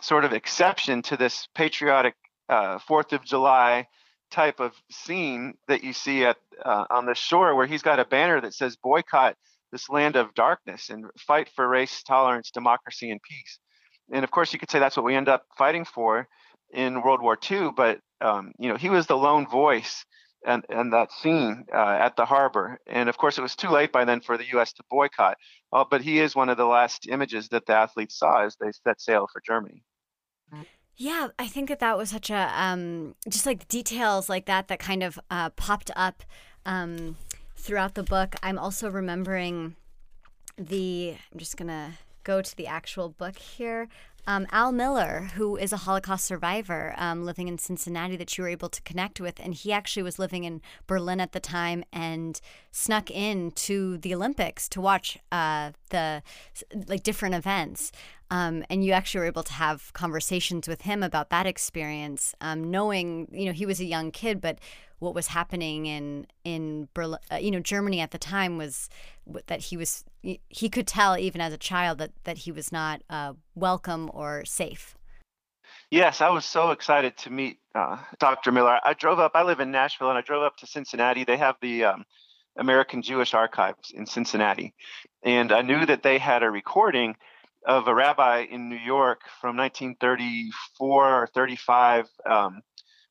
sort 0.00 0.24
of 0.24 0.32
exception 0.32 1.02
to 1.02 1.16
this 1.16 1.48
patriotic 1.54 2.14
uh, 2.48 2.78
Fourth 2.78 3.12
of 3.12 3.24
July 3.24 3.86
type 4.30 4.60
of 4.60 4.72
scene 4.90 5.54
that 5.68 5.82
you 5.82 5.92
see 5.92 6.24
at 6.24 6.36
uh, 6.64 6.84
on 6.90 7.06
the 7.06 7.14
shore 7.14 7.54
where 7.54 7.66
he's 7.66 7.82
got 7.82 8.00
a 8.00 8.04
banner 8.04 8.40
that 8.40 8.54
says 8.54 8.76
boycott 8.76 9.36
this 9.72 9.88
land 9.88 10.16
of 10.16 10.34
darkness 10.34 10.88
and 10.90 11.06
fight 11.18 11.48
for 11.54 11.68
race 11.68 12.02
tolerance 12.02 12.50
democracy 12.50 13.10
and 13.10 13.20
peace. 13.22 13.58
And 14.12 14.24
of 14.24 14.30
course 14.30 14.52
you 14.52 14.58
could 14.58 14.70
say 14.70 14.78
that's 14.78 14.96
what 14.96 15.04
we 15.06 15.14
end 15.14 15.28
up 15.28 15.44
fighting 15.56 15.84
for 15.84 16.26
in 16.72 17.02
world 17.02 17.22
war 17.22 17.38
ii 17.50 17.70
but 17.76 17.98
um, 18.20 18.52
you 18.58 18.68
know 18.68 18.76
he 18.76 18.90
was 18.90 19.06
the 19.06 19.16
lone 19.16 19.46
voice 19.46 20.04
and, 20.46 20.64
and 20.68 20.92
that 20.92 21.12
scene 21.12 21.64
uh, 21.74 21.98
at 22.00 22.16
the 22.16 22.24
harbor. 22.24 22.78
And 22.86 23.08
of 23.08 23.18
course 23.18 23.38
it 23.38 23.42
was 23.42 23.56
too 23.56 23.70
late 23.70 23.92
by 23.92 24.04
then 24.04 24.20
for 24.20 24.38
the 24.38 24.44
us 24.44 24.72
to 24.74 24.82
boycott. 24.90 25.36
Uh, 25.72 25.84
but 25.90 26.02
he 26.02 26.20
is 26.20 26.36
one 26.36 26.48
of 26.48 26.56
the 26.56 26.66
last 26.66 27.08
images 27.08 27.48
that 27.48 27.66
the 27.66 27.74
athletes 27.74 28.18
saw 28.18 28.44
as 28.44 28.56
they 28.60 28.70
set 28.72 29.00
sail 29.00 29.28
for 29.32 29.42
germany 29.46 29.82
yeah, 30.98 31.28
I 31.38 31.46
think 31.46 31.68
that 31.68 31.78
that 31.78 31.96
was 31.96 32.10
such 32.10 32.28
a 32.28 32.52
um, 32.60 33.14
just 33.28 33.46
like 33.46 33.68
details 33.68 34.28
like 34.28 34.46
that 34.46 34.66
that 34.66 34.80
kind 34.80 35.04
of 35.04 35.18
uh, 35.30 35.50
popped 35.50 35.92
up 35.94 36.24
um, 36.66 37.16
throughout 37.56 37.94
the 37.94 38.02
book. 38.02 38.34
I'm 38.42 38.58
also 38.58 38.90
remembering 38.90 39.76
the. 40.58 41.14
I'm 41.32 41.38
just 41.38 41.56
gonna 41.56 41.92
go 42.24 42.42
to 42.42 42.56
the 42.56 42.66
actual 42.66 43.10
book 43.10 43.38
here. 43.38 43.88
Um, 44.26 44.46
Al 44.52 44.72
Miller, 44.72 45.30
who 45.36 45.56
is 45.56 45.72
a 45.72 45.78
Holocaust 45.78 46.26
survivor 46.26 46.94
um, 46.98 47.24
living 47.24 47.48
in 47.48 47.56
Cincinnati, 47.56 48.16
that 48.16 48.36
you 48.36 48.44
were 48.44 48.50
able 48.50 48.68
to 48.68 48.82
connect 48.82 49.20
with, 49.20 49.40
and 49.40 49.54
he 49.54 49.72
actually 49.72 50.02
was 50.02 50.18
living 50.18 50.44
in 50.44 50.60
Berlin 50.86 51.20
at 51.20 51.32
the 51.32 51.40
time 51.40 51.82
and 51.92 52.40
snuck 52.70 53.10
in 53.10 53.50
to 53.52 53.96
the 53.98 54.14
Olympics 54.14 54.68
to 54.68 54.80
watch 54.80 55.18
uh, 55.32 55.72
the 55.90 56.22
like 56.86 57.02
different 57.02 57.34
events. 57.34 57.90
Um, 58.30 58.64
and 58.68 58.84
you 58.84 58.92
actually 58.92 59.20
were 59.20 59.26
able 59.26 59.44
to 59.44 59.54
have 59.54 59.90
conversations 59.94 60.68
with 60.68 60.82
him 60.82 61.02
about 61.02 61.30
that 61.30 61.46
experience, 61.46 62.34
um, 62.42 62.70
knowing 62.70 63.28
you 63.32 63.46
know 63.46 63.52
he 63.52 63.64
was 63.64 63.80
a 63.80 63.86
young 63.86 64.10
kid, 64.10 64.42
but 64.42 64.58
what 64.98 65.14
was 65.14 65.28
happening 65.28 65.86
in 65.86 66.26
in 66.44 66.88
Berlin, 66.94 67.20
uh, 67.30 67.36
you 67.36 67.50
know, 67.50 67.60
Germany 67.60 68.00
at 68.00 68.10
the 68.10 68.18
time 68.18 68.58
was 68.58 68.88
that 69.46 69.60
he 69.60 69.76
was 69.76 70.04
he 70.22 70.68
could 70.68 70.86
tell 70.86 71.16
even 71.16 71.40
as 71.40 71.52
a 71.52 71.58
child 71.58 71.98
that 71.98 72.12
that 72.24 72.38
he 72.38 72.52
was 72.52 72.72
not 72.72 73.02
uh, 73.08 73.34
welcome 73.54 74.10
or 74.12 74.44
safe. 74.44 74.94
Yes, 75.90 76.20
I 76.20 76.28
was 76.30 76.44
so 76.44 76.70
excited 76.70 77.16
to 77.18 77.30
meet 77.30 77.58
uh, 77.74 77.98
Dr. 78.18 78.52
Miller. 78.52 78.78
I 78.84 78.94
drove 78.94 79.18
up. 79.18 79.32
I 79.34 79.42
live 79.42 79.60
in 79.60 79.70
Nashville, 79.70 80.10
and 80.10 80.18
I 80.18 80.22
drove 80.22 80.42
up 80.42 80.56
to 80.58 80.66
Cincinnati. 80.66 81.24
They 81.24 81.36
have 81.36 81.56
the 81.62 81.84
um, 81.84 82.04
American 82.58 83.02
Jewish 83.02 83.34
Archives 83.34 83.92
in 83.94 84.04
Cincinnati, 84.04 84.74
and 85.22 85.52
I 85.52 85.62
knew 85.62 85.86
that 85.86 86.02
they 86.02 86.18
had 86.18 86.42
a 86.42 86.50
recording 86.50 87.16
of 87.66 87.88
a 87.88 87.94
rabbi 87.94 88.46
in 88.50 88.68
New 88.68 88.76
York 88.76 89.20
from 89.40 89.56
1934 89.56 91.22
or 91.22 91.26
35, 91.34 92.06
um, 92.24 92.62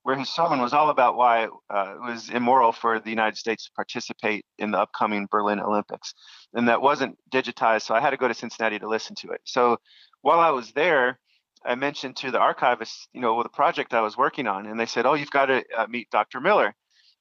where 0.08 0.16
his 0.18 0.30
sermon 0.30 0.62
was 0.62 0.72
all 0.72 0.90
about 0.90 1.18
why 1.18 1.50
uh, 1.70 1.96
it 1.96 2.00
was 2.00 2.30
immoral 2.30 2.72
for 2.72 2.98
the 2.98 3.10
United 3.10 3.36
States 3.36 3.66
to 3.66 3.72
participate 3.74 4.46
in 4.58 4.72
the 4.72 4.80
upcoming 4.80 5.28
Berlin 5.30 5.60
Olympics. 5.60 6.14
And 6.54 6.70
that 6.70 6.82
wasn't 6.82 7.18
digitized, 7.30 7.82
so 7.82 7.94
I 7.94 8.00
had 8.00 8.12
to 8.12 8.18
go 8.18 8.30
to 8.30 8.34
Cincinnati 8.34 8.80
to 8.80 8.88
listen 8.88 9.18
to 9.18 9.32
it. 9.32 9.42
So 9.44 9.76
while 10.22 10.40
I 10.40 10.52
was 10.52 10.72
there, 10.72 11.20
I 11.66 11.76
mentioned 11.76 12.16
to 12.18 12.32
the 12.32 12.40
archivist, 12.40 13.10
you 13.12 13.20
know, 13.20 13.44
the 13.44 13.50
project 13.50 13.94
I 13.94 14.00
was 14.00 14.16
working 14.16 14.48
on, 14.48 14.66
and 14.66 14.80
they 14.80 14.86
said, 14.86 15.06
"Oh, 15.06 15.14
you've 15.14 15.30
got 15.30 15.48
to 15.48 15.62
uh, 15.78 15.88
meet 15.90 16.10
Dr. 16.10 16.40
Miller," 16.40 16.74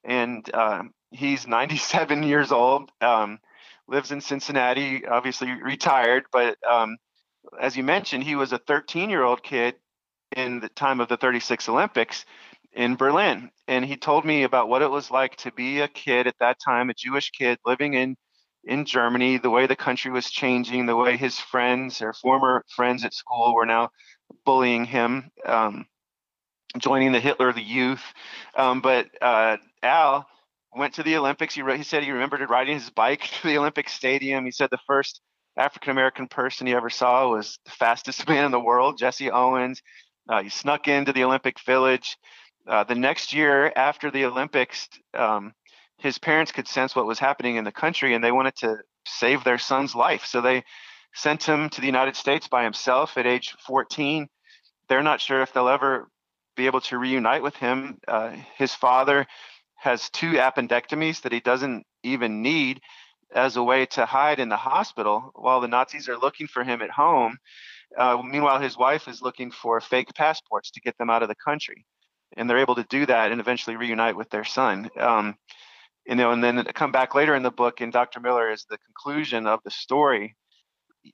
and 0.04 0.48
uh, 0.54 0.84
he's 1.10 1.44
97 1.44 2.22
years 2.32 2.52
old, 2.52 2.92
um, 3.00 3.40
lives 3.88 4.12
in 4.12 4.20
Cincinnati, 4.20 5.04
obviously 5.04 5.50
retired, 5.60 6.26
but 6.30 6.56
um, 6.64 6.98
as 7.60 7.76
you 7.76 7.82
mentioned, 7.82 8.22
he 8.22 8.36
was 8.36 8.52
a 8.52 8.58
13 8.58 9.10
year 9.10 9.24
old 9.24 9.42
kid 9.42 9.74
in 10.36 10.60
the 10.60 10.68
time 10.68 11.00
of 11.00 11.08
the 11.08 11.16
36 11.16 11.68
Olympics 11.68 12.24
in 12.76 12.96
Berlin. 12.96 13.50
And 13.66 13.84
he 13.84 13.96
told 13.96 14.24
me 14.24 14.44
about 14.44 14.68
what 14.68 14.82
it 14.82 14.90
was 14.90 15.10
like 15.10 15.36
to 15.36 15.50
be 15.50 15.80
a 15.80 15.88
kid 15.88 16.26
at 16.26 16.38
that 16.38 16.58
time, 16.64 16.90
a 16.90 16.94
Jewish 16.94 17.30
kid 17.30 17.58
living 17.64 17.94
in 17.94 18.16
in 18.64 18.84
Germany, 18.84 19.38
the 19.38 19.50
way 19.50 19.66
the 19.66 19.76
country 19.76 20.10
was 20.10 20.28
changing, 20.28 20.86
the 20.86 20.96
way 20.96 21.16
his 21.16 21.38
friends 21.38 22.02
or 22.02 22.12
former 22.12 22.64
friends 22.74 23.04
at 23.04 23.14
school 23.14 23.54
were 23.54 23.64
now 23.64 23.90
bullying 24.44 24.84
him, 24.84 25.30
um, 25.44 25.86
joining 26.76 27.12
the 27.12 27.20
Hitler 27.20 27.52
the 27.52 27.62
Youth. 27.62 28.02
Um, 28.56 28.80
but 28.80 29.06
uh, 29.22 29.58
Al 29.84 30.26
went 30.74 30.94
to 30.94 31.04
the 31.04 31.16
Olympics. 31.16 31.54
He, 31.54 31.62
he 31.76 31.84
said 31.84 32.02
he 32.02 32.10
remembered 32.10 32.48
riding 32.50 32.74
his 32.74 32.90
bike 32.90 33.22
to 33.40 33.46
the 33.46 33.58
Olympic 33.58 33.88
Stadium. 33.88 34.44
He 34.44 34.50
said 34.50 34.70
the 34.70 34.78
first 34.86 35.20
African 35.56 35.92
American 35.92 36.26
person 36.26 36.66
he 36.66 36.74
ever 36.74 36.90
saw 36.90 37.28
was 37.30 37.58
the 37.64 37.70
fastest 37.70 38.28
man 38.28 38.46
in 38.46 38.50
the 38.50 38.60
world, 38.60 38.98
Jesse 38.98 39.30
Owens. 39.30 39.80
Uh, 40.28 40.42
he 40.42 40.48
snuck 40.48 40.88
into 40.88 41.12
the 41.12 41.22
Olympic 41.22 41.60
Village. 41.64 42.16
Uh, 42.68 42.84
the 42.84 42.94
next 42.94 43.32
year 43.32 43.72
after 43.76 44.10
the 44.10 44.24
Olympics, 44.24 44.88
um, 45.14 45.52
his 45.98 46.18
parents 46.18 46.52
could 46.52 46.68
sense 46.68 46.94
what 46.94 47.06
was 47.06 47.18
happening 47.18 47.56
in 47.56 47.64
the 47.64 47.72
country 47.72 48.14
and 48.14 48.22
they 48.22 48.32
wanted 48.32 48.56
to 48.56 48.78
save 49.06 49.44
their 49.44 49.58
son's 49.58 49.94
life. 49.94 50.24
So 50.24 50.40
they 50.40 50.64
sent 51.14 51.42
him 51.44 51.70
to 51.70 51.80
the 51.80 51.86
United 51.86 52.16
States 52.16 52.48
by 52.48 52.64
himself 52.64 53.16
at 53.16 53.26
age 53.26 53.54
14. 53.66 54.28
They're 54.88 55.02
not 55.02 55.20
sure 55.20 55.42
if 55.42 55.52
they'll 55.52 55.68
ever 55.68 56.08
be 56.56 56.66
able 56.66 56.80
to 56.82 56.98
reunite 56.98 57.42
with 57.42 57.56
him. 57.56 57.98
Uh, 58.06 58.30
his 58.56 58.74
father 58.74 59.26
has 59.76 60.10
two 60.10 60.32
appendectomies 60.32 61.22
that 61.22 61.32
he 61.32 61.40
doesn't 61.40 61.84
even 62.02 62.42
need 62.42 62.80
as 63.34 63.56
a 63.56 63.62
way 63.62 63.86
to 63.86 64.06
hide 64.06 64.38
in 64.38 64.48
the 64.48 64.56
hospital 64.56 65.30
while 65.34 65.60
the 65.60 65.68
Nazis 65.68 66.08
are 66.08 66.18
looking 66.18 66.46
for 66.46 66.64
him 66.64 66.82
at 66.82 66.90
home. 66.90 67.36
Uh, 67.96 68.22
meanwhile, 68.24 68.60
his 68.60 68.76
wife 68.76 69.08
is 69.08 69.22
looking 69.22 69.50
for 69.50 69.80
fake 69.80 70.08
passports 70.14 70.70
to 70.70 70.80
get 70.80 70.96
them 70.98 71.10
out 71.10 71.22
of 71.22 71.28
the 71.28 71.34
country. 71.34 71.84
And 72.36 72.48
they're 72.48 72.58
able 72.58 72.74
to 72.76 72.86
do 72.88 73.06
that 73.06 73.32
and 73.32 73.40
eventually 73.40 73.76
reunite 73.76 74.16
with 74.16 74.30
their 74.30 74.44
son. 74.44 74.90
Um, 74.98 75.36
you 76.06 76.14
know, 76.14 76.30
and 76.30 76.42
then 76.42 76.64
come 76.74 76.92
back 76.92 77.14
later 77.14 77.34
in 77.34 77.42
the 77.42 77.50
book, 77.50 77.80
and 77.80 77.92
Dr. 77.92 78.20
Miller 78.20 78.50
is 78.50 78.64
the 78.68 78.78
conclusion 78.78 79.46
of 79.46 79.60
the 79.64 79.70
story. 79.70 80.36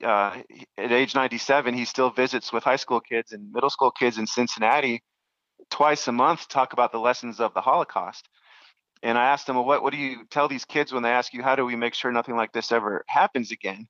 Uh, 0.03 0.37
at 0.77 0.91
age 0.91 1.15
97, 1.15 1.73
he 1.73 1.85
still 1.85 2.09
visits 2.09 2.51
with 2.51 2.63
high 2.63 2.77
school 2.77 2.99
kids 2.99 3.31
and 3.31 3.51
middle 3.51 3.69
school 3.69 3.91
kids 3.91 4.17
in 4.17 4.27
Cincinnati 4.27 5.03
twice 5.69 6.07
a 6.07 6.11
month 6.11 6.41
to 6.41 6.47
talk 6.47 6.73
about 6.73 6.91
the 6.91 6.99
lessons 6.99 7.39
of 7.39 7.53
the 7.53 7.61
Holocaust. 7.61 8.27
And 9.01 9.17
I 9.17 9.25
asked 9.25 9.49
him, 9.49 9.55
well, 9.55 9.65
what, 9.65 9.83
what 9.83 9.91
do 9.91 9.99
you 9.99 10.25
tell 10.29 10.47
these 10.47 10.65
kids 10.65 10.93
when 10.93 11.03
they 11.03 11.09
ask 11.09 11.33
you, 11.33 11.43
how 11.43 11.55
do 11.55 11.65
we 11.65 11.75
make 11.75 11.93
sure 11.93 12.11
nothing 12.11 12.35
like 12.35 12.53
this 12.53 12.71
ever 12.71 13.03
happens 13.07 13.51
again? 13.51 13.87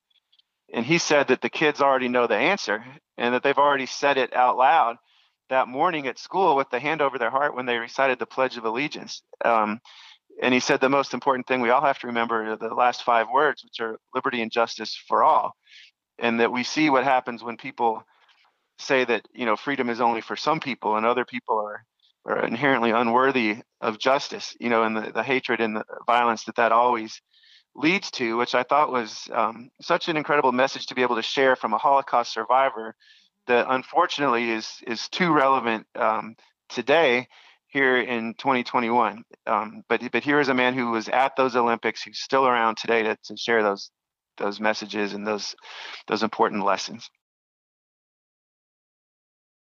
And 0.74 0.86
he 0.86 0.98
said 0.98 1.28
that 1.28 1.42
the 1.42 1.50
kids 1.50 1.82
already 1.82 2.08
know 2.08 2.28
the 2.28 2.36
answer 2.36 2.84
and 3.18 3.34
that 3.34 3.44
they've 3.44 3.58
already 3.58 3.86
said 3.86 4.18
it 4.18 4.34
out 4.34 4.58
loud 4.58 4.98
that 5.50 5.68
morning 5.68 6.08
at 6.08 6.20
school 6.20 6.56
with 6.56 6.70
the 6.70 6.80
hand 6.80 7.02
over 7.02 7.18
their 7.18 7.30
heart 7.30 7.56
when 7.56 7.66
they 7.66 7.78
recited 7.78 8.20
the 8.20 8.26
Pledge 8.26 8.58
of 8.58 8.66
Allegiance. 8.66 9.22
Um, 9.44 9.80
and 10.42 10.54
he 10.54 10.60
said 10.60 10.82
the 10.82 10.90
most 10.90 11.14
important 11.14 11.48
thing 11.48 11.62
we 11.62 11.70
all 11.70 11.82
have 11.82 12.00
to 12.00 12.08
remember 12.08 12.52
are 12.52 12.56
the 12.56 12.74
last 12.74 13.04
five 13.04 13.28
words, 13.32 13.64
which 13.64 13.80
are 13.80 14.00
liberty 14.16 14.42
and 14.42 14.52
justice 14.52 15.00
for 15.08 15.24
all. 15.24 15.54
And 16.18 16.40
that 16.40 16.52
we 16.52 16.64
see 16.64 16.90
what 16.90 17.04
happens 17.04 17.44
when 17.44 17.58
people 17.58 18.04
say 18.80 19.06
that, 19.06 19.28
you 19.34 19.46
know, 19.46 19.56
freedom 19.56 19.90
is 19.90 20.02
only 20.02 20.22
for 20.22 20.36
some 20.36 20.60
people 20.60 20.96
and 20.96 21.06
other 21.06 21.26
people 21.26 21.60
are 21.60 21.86
are 22.26 22.46
inherently 22.46 22.92
unworthy 22.92 23.58
of 23.82 24.00
justice, 24.00 24.56
you 24.60 24.70
know, 24.70 24.84
and 24.84 24.96
the, 24.96 25.12
the 25.12 25.24
hatred 25.24 25.60
and 25.60 25.76
the 25.76 25.84
violence 26.08 26.46
that 26.46 26.56
that 26.56 26.72
always 26.72 27.22
leads 27.76 28.12
to, 28.12 28.38
which 28.38 28.56
I 28.56 28.64
thought 28.64 28.92
was 28.92 29.28
um, 29.34 29.70
such 29.82 30.08
an 30.08 30.16
incredible 30.16 30.52
message 30.52 30.86
to 30.88 30.96
be 30.96 31.02
able 31.02 31.18
to 31.18 31.22
share 31.22 31.56
from 31.56 31.74
a 31.74 31.78
Holocaust 31.78 32.32
survivor 32.32 32.96
that 33.48 33.68
unfortunately 33.70 34.52
is 34.52 34.78
is 34.88 35.10
too 35.10 35.34
relevant 35.34 35.86
um, 35.96 36.36
today 36.70 37.28
here 37.68 38.00
in 38.00 38.34
2021. 38.36 39.24
Um, 39.48 39.84
but 39.90 40.02
but 40.12 40.24
here 40.24 40.40
is 40.40 40.50
a 40.50 40.54
man 40.54 40.74
who 40.74 40.92
was 40.92 41.10
at 41.10 41.36
those 41.36 41.56
Olympics, 41.56 42.04
who's 42.04 42.20
still 42.20 42.48
around 42.48 42.78
today 42.78 43.04
to, 43.04 43.18
to 43.26 43.38
share 43.38 43.64
those 43.64 43.92
those 44.38 44.60
messages 44.60 45.14
and 45.14 45.26
those 45.26 45.56
those 46.08 46.24
important 46.24 46.64
lessons 46.64 47.10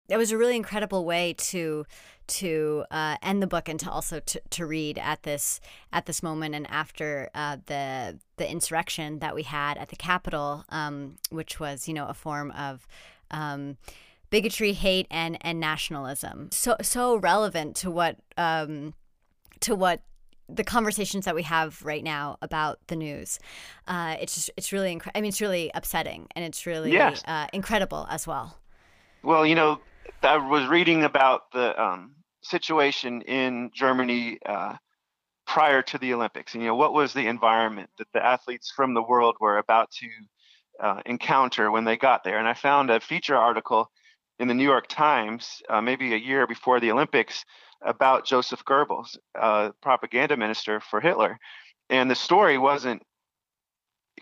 it 0.09 0.17
was 0.17 0.33
a 0.33 0.39
really 0.39 0.57
incredible 0.57 1.05
way 1.05 1.35
to 1.35 1.85
to 2.27 2.85
uh, 2.91 3.17
end 3.23 3.43
the 3.43 3.47
book 3.47 3.71
and 3.71 3.81
to 3.81 3.91
also 3.91 4.21
to, 4.21 4.41
to 4.51 4.67
read 4.67 4.99
at 4.99 5.23
this 5.23 5.61
at 5.93 6.07
this 6.07 6.23
moment 6.23 6.55
and 6.55 6.67
after 6.71 7.31
uh, 7.35 7.57
the 7.67 8.19
the 8.37 8.51
insurrection 8.51 9.19
that 9.21 9.35
we 9.35 9.43
had 9.43 9.79
at 9.79 9.89
the 9.89 9.97
Capitol, 9.97 10.65
um, 10.69 11.17
which 11.31 11.61
was 11.61 11.89
you 11.89 11.95
know 11.95 12.07
a 12.07 12.15
form 12.15 12.51
of 12.53 12.87
um, 13.31 13.77
bigotry, 14.31 14.73
hate, 14.73 15.07
and 15.11 15.39
and 15.41 15.61
nationalism. 15.61 16.51
So 16.53 16.77
so 16.83 17.17
relevant 17.17 17.77
to 17.77 17.91
what 17.91 18.17
um, 18.37 18.95
to 19.61 19.75
what 19.75 20.03
the 20.49 20.65
conversations 20.65 21.27
that 21.27 21.35
we 21.35 21.43
have 21.43 21.83
right 21.85 22.03
now 22.03 22.39
about 22.41 22.79
the 22.87 22.97
news. 22.97 23.39
Uh, 23.87 24.17
it's 24.21 24.35
just 24.35 24.51
it's 24.57 24.73
really 24.73 24.97
incre- 24.97 25.11
I 25.15 25.21
mean 25.21 25.29
it's 25.29 25.41
really 25.41 25.71
upsetting 25.75 26.27
and 26.35 26.45
it's 26.45 26.65
really 26.67 26.93
yes. 26.93 27.23
uh, 27.27 27.47
incredible 27.53 28.07
as 28.11 28.27
well. 28.27 28.59
Well, 29.23 29.45
you 29.45 29.55
know, 29.55 29.81
I 30.23 30.37
was 30.37 30.67
reading 30.69 31.05
about 31.05 31.53
the 31.53 31.81
um, 31.81 32.15
situation 32.43 33.23
in 33.23 33.71
Germany 33.75 34.39
uh, 34.47 34.77
prior 35.47 35.83
to 35.83 35.99
the 35.99 36.15
Olympics. 36.15 36.55
And, 36.55 36.63
you 36.63 36.69
know, 36.69 36.77
what 36.77 36.93
was 36.93 37.13
the 37.13 37.27
environment 37.27 37.91
that 37.99 38.09
the 38.13 38.25
athletes 38.25 38.73
from 38.75 38.95
the 38.95 39.03
world 39.03 39.37
were 39.41 39.59
about 39.59 39.91
to 39.93 40.09
uh, 40.81 41.01
encounter 41.07 41.71
when 41.71 41.85
they 41.85 41.97
got 41.97 42.25
there? 42.25 42.39
And 42.39 42.49
I 42.49 42.55
found 42.55 42.91
a 42.91 43.01
feature 43.01 43.37
article 43.37 43.91
in 44.39 44.49
the 44.49 44.55
New 44.55 44.65
York 44.65 44.87
Times, 44.89 45.63
uh, 45.69 45.81
maybe 45.81 46.15
a 46.15 46.19
year 46.19 46.47
before 46.47 46.81
the 46.81 46.93
Olympics, 46.93 47.45
about 47.83 48.27
Joseph 48.27 48.65
Goebbels, 48.65 49.17
uh, 49.39 49.71
propaganda 49.83 50.37
minister 50.37 50.81
for 50.81 51.01
Hitler. 51.01 51.39
And 51.91 52.11
the 52.11 52.15
story 52.15 52.59
wasn't 52.59 53.03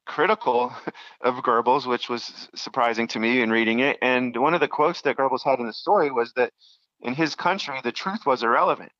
critical 0.06 0.72
of 1.20 1.36
Goebbels, 1.36 1.86
which 1.86 2.08
was 2.08 2.48
surprising 2.54 3.08
to 3.08 3.18
me 3.18 3.40
in 3.40 3.50
reading 3.50 3.80
it. 3.80 3.98
And 4.02 4.36
one 4.36 4.54
of 4.54 4.60
the 4.60 4.68
quotes 4.68 5.02
that 5.02 5.16
Goebbels 5.16 5.44
had 5.44 5.58
in 5.58 5.66
the 5.66 5.72
story 5.72 6.10
was 6.10 6.32
that 6.36 6.52
in 7.00 7.14
his 7.14 7.34
country, 7.34 7.78
the 7.82 7.92
truth 7.92 8.25
was 8.26 8.42
irrelevant. 8.42 8.92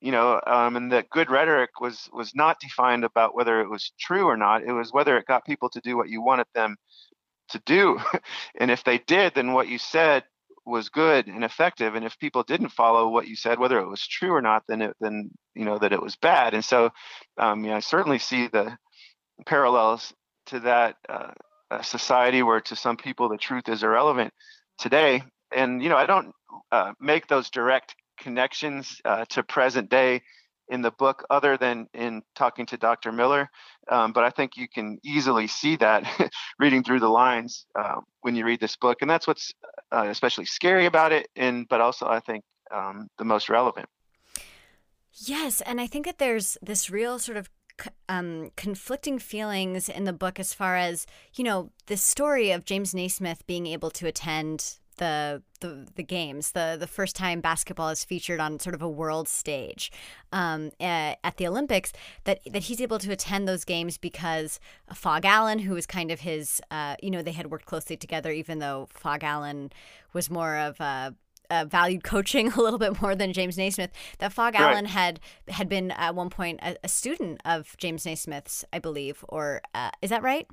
You 0.00 0.12
know, 0.12 0.40
um, 0.46 0.76
and 0.76 0.92
that 0.92 1.10
good 1.10 1.30
rhetoric 1.30 1.78
was 1.78 2.08
was 2.10 2.34
not 2.34 2.58
defined 2.58 3.04
about 3.04 3.34
whether 3.34 3.60
it 3.60 3.68
was 3.68 3.92
true 4.00 4.24
or 4.24 4.36
not. 4.36 4.62
It 4.62 4.72
was 4.72 4.94
whether 4.94 5.18
it 5.18 5.26
got 5.26 5.44
people 5.44 5.68
to 5.68 5.80
do 5.80 5.94
what 5.94 6.08
you 6.08 6.22
wanted 6.22 6.46
them 6.54 6.76
to 7.50 7.62
do. 7.66 7.98
and 8.60 8.70
if 8.70 8.84
they 8.84 8.98
did, 8.98 9.34
then 9.34 9.52
what 9.52 9.68
you 9.68 9.78
said 9.78 10.24
was 10.66 10.88
good 10.88 11.26
and 11.26 11.44
effective. 11.44 11.94
And 11.94 12.04
if 12.04 12.18
people 12.18 12.42
didn't 12.42 12.68
follow 12.70 13.08
what 13.08 13.28
you 13.28 13.36
said, 13.36 13.58
whether 13.58 13.78
it 13.78 13.88
was 13.88 14.06
true 14.06 14.32
or 14.32 14.42
not, 14.42 14.62
then 14.68 14.82
it, 14.82 14.96
then 15.00 15.30
you 15.54 15.64
know 15.64 15.78
that 15.78 15.92
it 15.92 16.02
was 16.02 16.16
bad. 16.16 16.54
And 16.54 16.64
so, 16.64 16.90
um, 17.38 17.64
yeah, 17.64 17.76
I 17.76 17.80
certainly 17.80 18.18
see 18.18 18.48
the 18.48 18.76
parallels 19.46 20.12
to 20.46 20.60
that 20.60 20.96
uh, 21.08 21.32
society 21.82 22.42
where 22.42 22.60
to 22.60 22.76
some 22.76 22.96
people 22.96 23.28
the 23.28 23.38
truth 23.38 23.68
is 23.68 23.82
irrelevant 23.82 24.32
today. 24.78 25.22
And 25.54 25.82
you 25.82 25.88
know, 25.88 25.96
I 25.96 26.06
don't 26.06 26.32
uh, 26.70 26.92
make 27.00 27.26
those 27.26 27.50
direct 27.50 27.94
connections 28.18 29.00
uh, 29.04 29.24
to 29.30 29.42
present 29.42 29.88
day 29.90 30.22
in 30.70 30.82
the 30.82 30.90
book, 30.92 31.24
other 31.28 31.56
than 31.56 31.88
in 31.92 32.22
talking 32.34 32.64
to 32.66 32.76
Dr. 32.76 33.12
Miller. 33.12 33.50
Um, 33.88 34.12
but 34.12 34.24
I 34.24 34.30
think 34.30 34.56
you 34.56 34.68
can 34.68 34.98
easily 35.04 35.46
see 35.46 35.76
that 35.76 36.04
reading 36.58 36.82
through 36.82 37.00
the 37.00 37.08
lines 37.08 37.66
uh, 37.78 37.96
when 38.22 38.34
you 38.34 38.46
read 38.46 38.60
this 38.60 38.76
book, 38.76 38.98
and 39.02 39.10
that's 39.10 39.26
what's 39.26 39.52
uh, 39.92 40.06
especially 40.08 40.46
scary 40.46 40.86
about 40.86 41.12
it. 41.12 41.28
And 41.36 41.68
but 41.68 41.80
also, 41.80 42.06
I 42.06 42.20
think 42.20 42.44
um, 42.70 43.08
the 43.18 43.24
most 43.24 43.48
relevant. 43.48 43.88
Yes, 45.12 45.60
and 45.60 45.80
I 45.80 45.86
think 45.86 46.06
that 46.06 46.18
there's 46.18 46.56
this 46.62 46.88
real 46.88 47.18
sort 47.18 47.36
of 47.36 47.50
um, 48.08 48.50
conflicting 48.56 49.18
feelings 49.18 49.88
in 49.88 50.04
the 50.04 50.12
book 50.12 50.38
as 50.38 50.54
far 50.54 50.76
as, 50.76 51.06
you 51.34 51.44
know, 51.44 51.70
the 51.86 51.96
story 51.96 52.50
of 52.50 52.64
James 52.64 52.94
Naismith 52.94 53.46
being 53.46 53.66
able 53.66 53.90
to 53.92 54.06
attend 54.06 54.78
the 55.00 55.42
the 55.58 55.88
the 55.96 56.02
games, 56.04 56.52
the 56.52 56.76
the 56.78 56.86
first 56.86 57.16
time 57.16 57.40
basketball 57.40 57.88
is 57.88 58.04
featured 58.04 58.38
on 58.38 58.60
sort 58.60 58.74
of 58.74 58.82
a 58.82 58.88
world 58.88 59.28
stage 59.28 59.90
um, 60.30 60.70
at, 60.78 61.18
at 61.24 61.38
the 61.38 61.48
Olympics, 61.48 61.92
that 62.24 62.38
that 62.52 62.64
he's 62.64 62.80
able 62.80 63.00
to 63.00 63.10
attend 63.10 63.48
those 63.48 63.64
games 63.64 63.98
because 63.98 64.60
Phog 64.94 65.24
Allen, 65.24 65.58
who 65.60 65.74
was 65.74 65.86
kind 65.86 66.12
of 66.12 66.20
his, 66.20 66.60
uh, 66.70 66.94
you 67.02 67.10
know, 67.10 67.22
they 67.22 67.32
had 67.32 67.50
worked 67.50 67.66
closely 67.66 67.96
together, 67.96 68.30
even 68.30 68.60
though 68.60 68.86
Phog 68.92 69.24
Allen 69.24 69.72
was 70.12 70.30
more 70.30 70.56
of 70.56 70.78
a 70.80 71.16
uh, 71.50 71.64
valued 71.64 72.04
coaching 72.04 72.52
a 72.52 72.60
little 72.60 72.78
bit 72.78 73.00
more 73.02 73.16
than 73.16 73.32
James 73.32 73.58
Naismith. 73.58 73.90
That 74.18 74.32
Phog 74.32 74.54
right. 74.54 74.62
Allen 74.62 74.84
had 74.84 75.18
had 75.48 75.68
been 75.68 75.90
at 75.92 76.14
one 76.14 76.30
point 76.30 76.60
a, 76.62 76.76
a, 76.84 76.88
student 76.88 77.40
of 77.44 77.74
James 77.78 78.04
Naismith's, 78.04 78.64
I 78.72 78.78
believe, 78.78 79.24
or 79.28 79.62
uh, 79.74 79.90
is 80.02 80.10
that 80.10 80.22
right? 80.22 80.46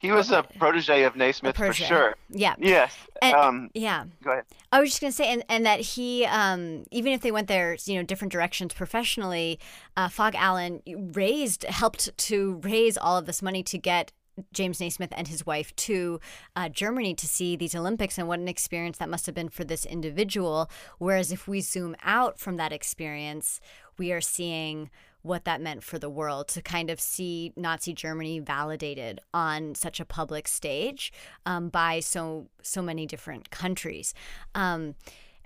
He 0.00 0.10
was 0.10 0.30
a 0.30 0.42
protege 0.58 1.04
of 1.04 1.14
Naismith 1.14 1.56
for 1.56 1.74
sure. 1.74 2.16
Yeah. 2.30 2.54
Yes. 2.58 2.96
And, 3.20 3.34
um, 3.34 3.70
yeah. 3.74 4.06
Go 4.24 4.32
ahead. 4.32 4.44
I 4.72 4.80
was 4.80 4.88
just 4.88 5.00
gonna 5.02 5.12
say, 5.12 5.30
and, 5.30 5.44
and 5.50 5.66
that 5.66 5.80
he, 5.80 6.24
um, 6.24 6.84
even 6.90 7.12
if 7.12 7.20
they 7.20 7.30
went 7.30 7.48
their, 7.48 7.76
you 7.84 7.96
know, 7.96 8.02
different 8.02 8.32
directions 8.32 8.72
professionally, 8.72 9.60
uh, 9.98 10.08
Phog 10.08 10.34
Allen 10.34 10.80
raised, 11.12 11.64
helped 11.64 12.16
to 12.16 12.60
raise 12.64 12.96
all 12.96 13.18
of 13.18 13.26
this 13.26 13.42
money 13.42 13.62
to 13.62 13.76
get 13.76 14.10
James 14.54 14.80
Naismith 14.80 15.12
and 15.14 15.28
his 15.28 15.44
wife 15.44 15.76
to 15.76 16.18
uh, 16.56 16.70
Germany 16.70 17.14
to 17.14 17.26
see 17.26 17.56
these 17.56 17.74
Olympics, 17.74 18.16
and 18.16 18.26
what 18.26 18.38
an 18.38 18.48
experience 18.48 18.96
that 18.96 19.10
must 19.10 19.26
have 19.26 19.34
been 19.34 19.50
for 19.50 19.64
this 19.64 19.84
individual. 19.84 20.70
Whereas 20.96 21.30
if 21.30 21.46
we 21.46 21.60
zoom 21.60 21.94
out 22.02 22.38
from 22.38 22.56
that 22.56 22.72
experience, 22.72 23.60
we 23.98 24.12
are 24.12 24.22
seeing 24.22 24.88
what 25.22 25.44
that 25.44 25.60
meant 25.60 25.82
for 25.82 25.98
the 25.98 26.10
world 26.10 26.48
to 26.48 26.62
kind 26.62 26.90
of 26.90 27.00
see 27.00 27.52
Nazi 27.56 27.92
Germany 27.92 28.38
validated 28.40 29.20
on 29.34 29.74
such 29.74 30.00
a 30.00 30.04
public 30.04 30.48
stage 30.48 31.12
um, 31.46 31.68
by 31.68 32.00
so 32.00 32.48
so 32.62 32.82
many 32.82 33.06
different 33.06 33.50
countries. 33.50 34.14
Um, 34.54 34.94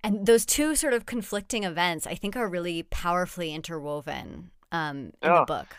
and 0.02 0.26
those 0.26 0.44
two 0.44 0.74
sort 0.76 0.92
of 0.92 1.06
conflicting 1.06 1.64
events, 1.64 2.06
I 2.06 2.14
think, 2.14 2.36
are 2.36 2.46
really 2.46 2.82
powerfully 2.82 3.54
interwoven 3.54 4.50
um, 4.70 5.12
in 5.22 5.30
oh. 5.30 5.40
the 5.40 5.46
book. 5.46 5.76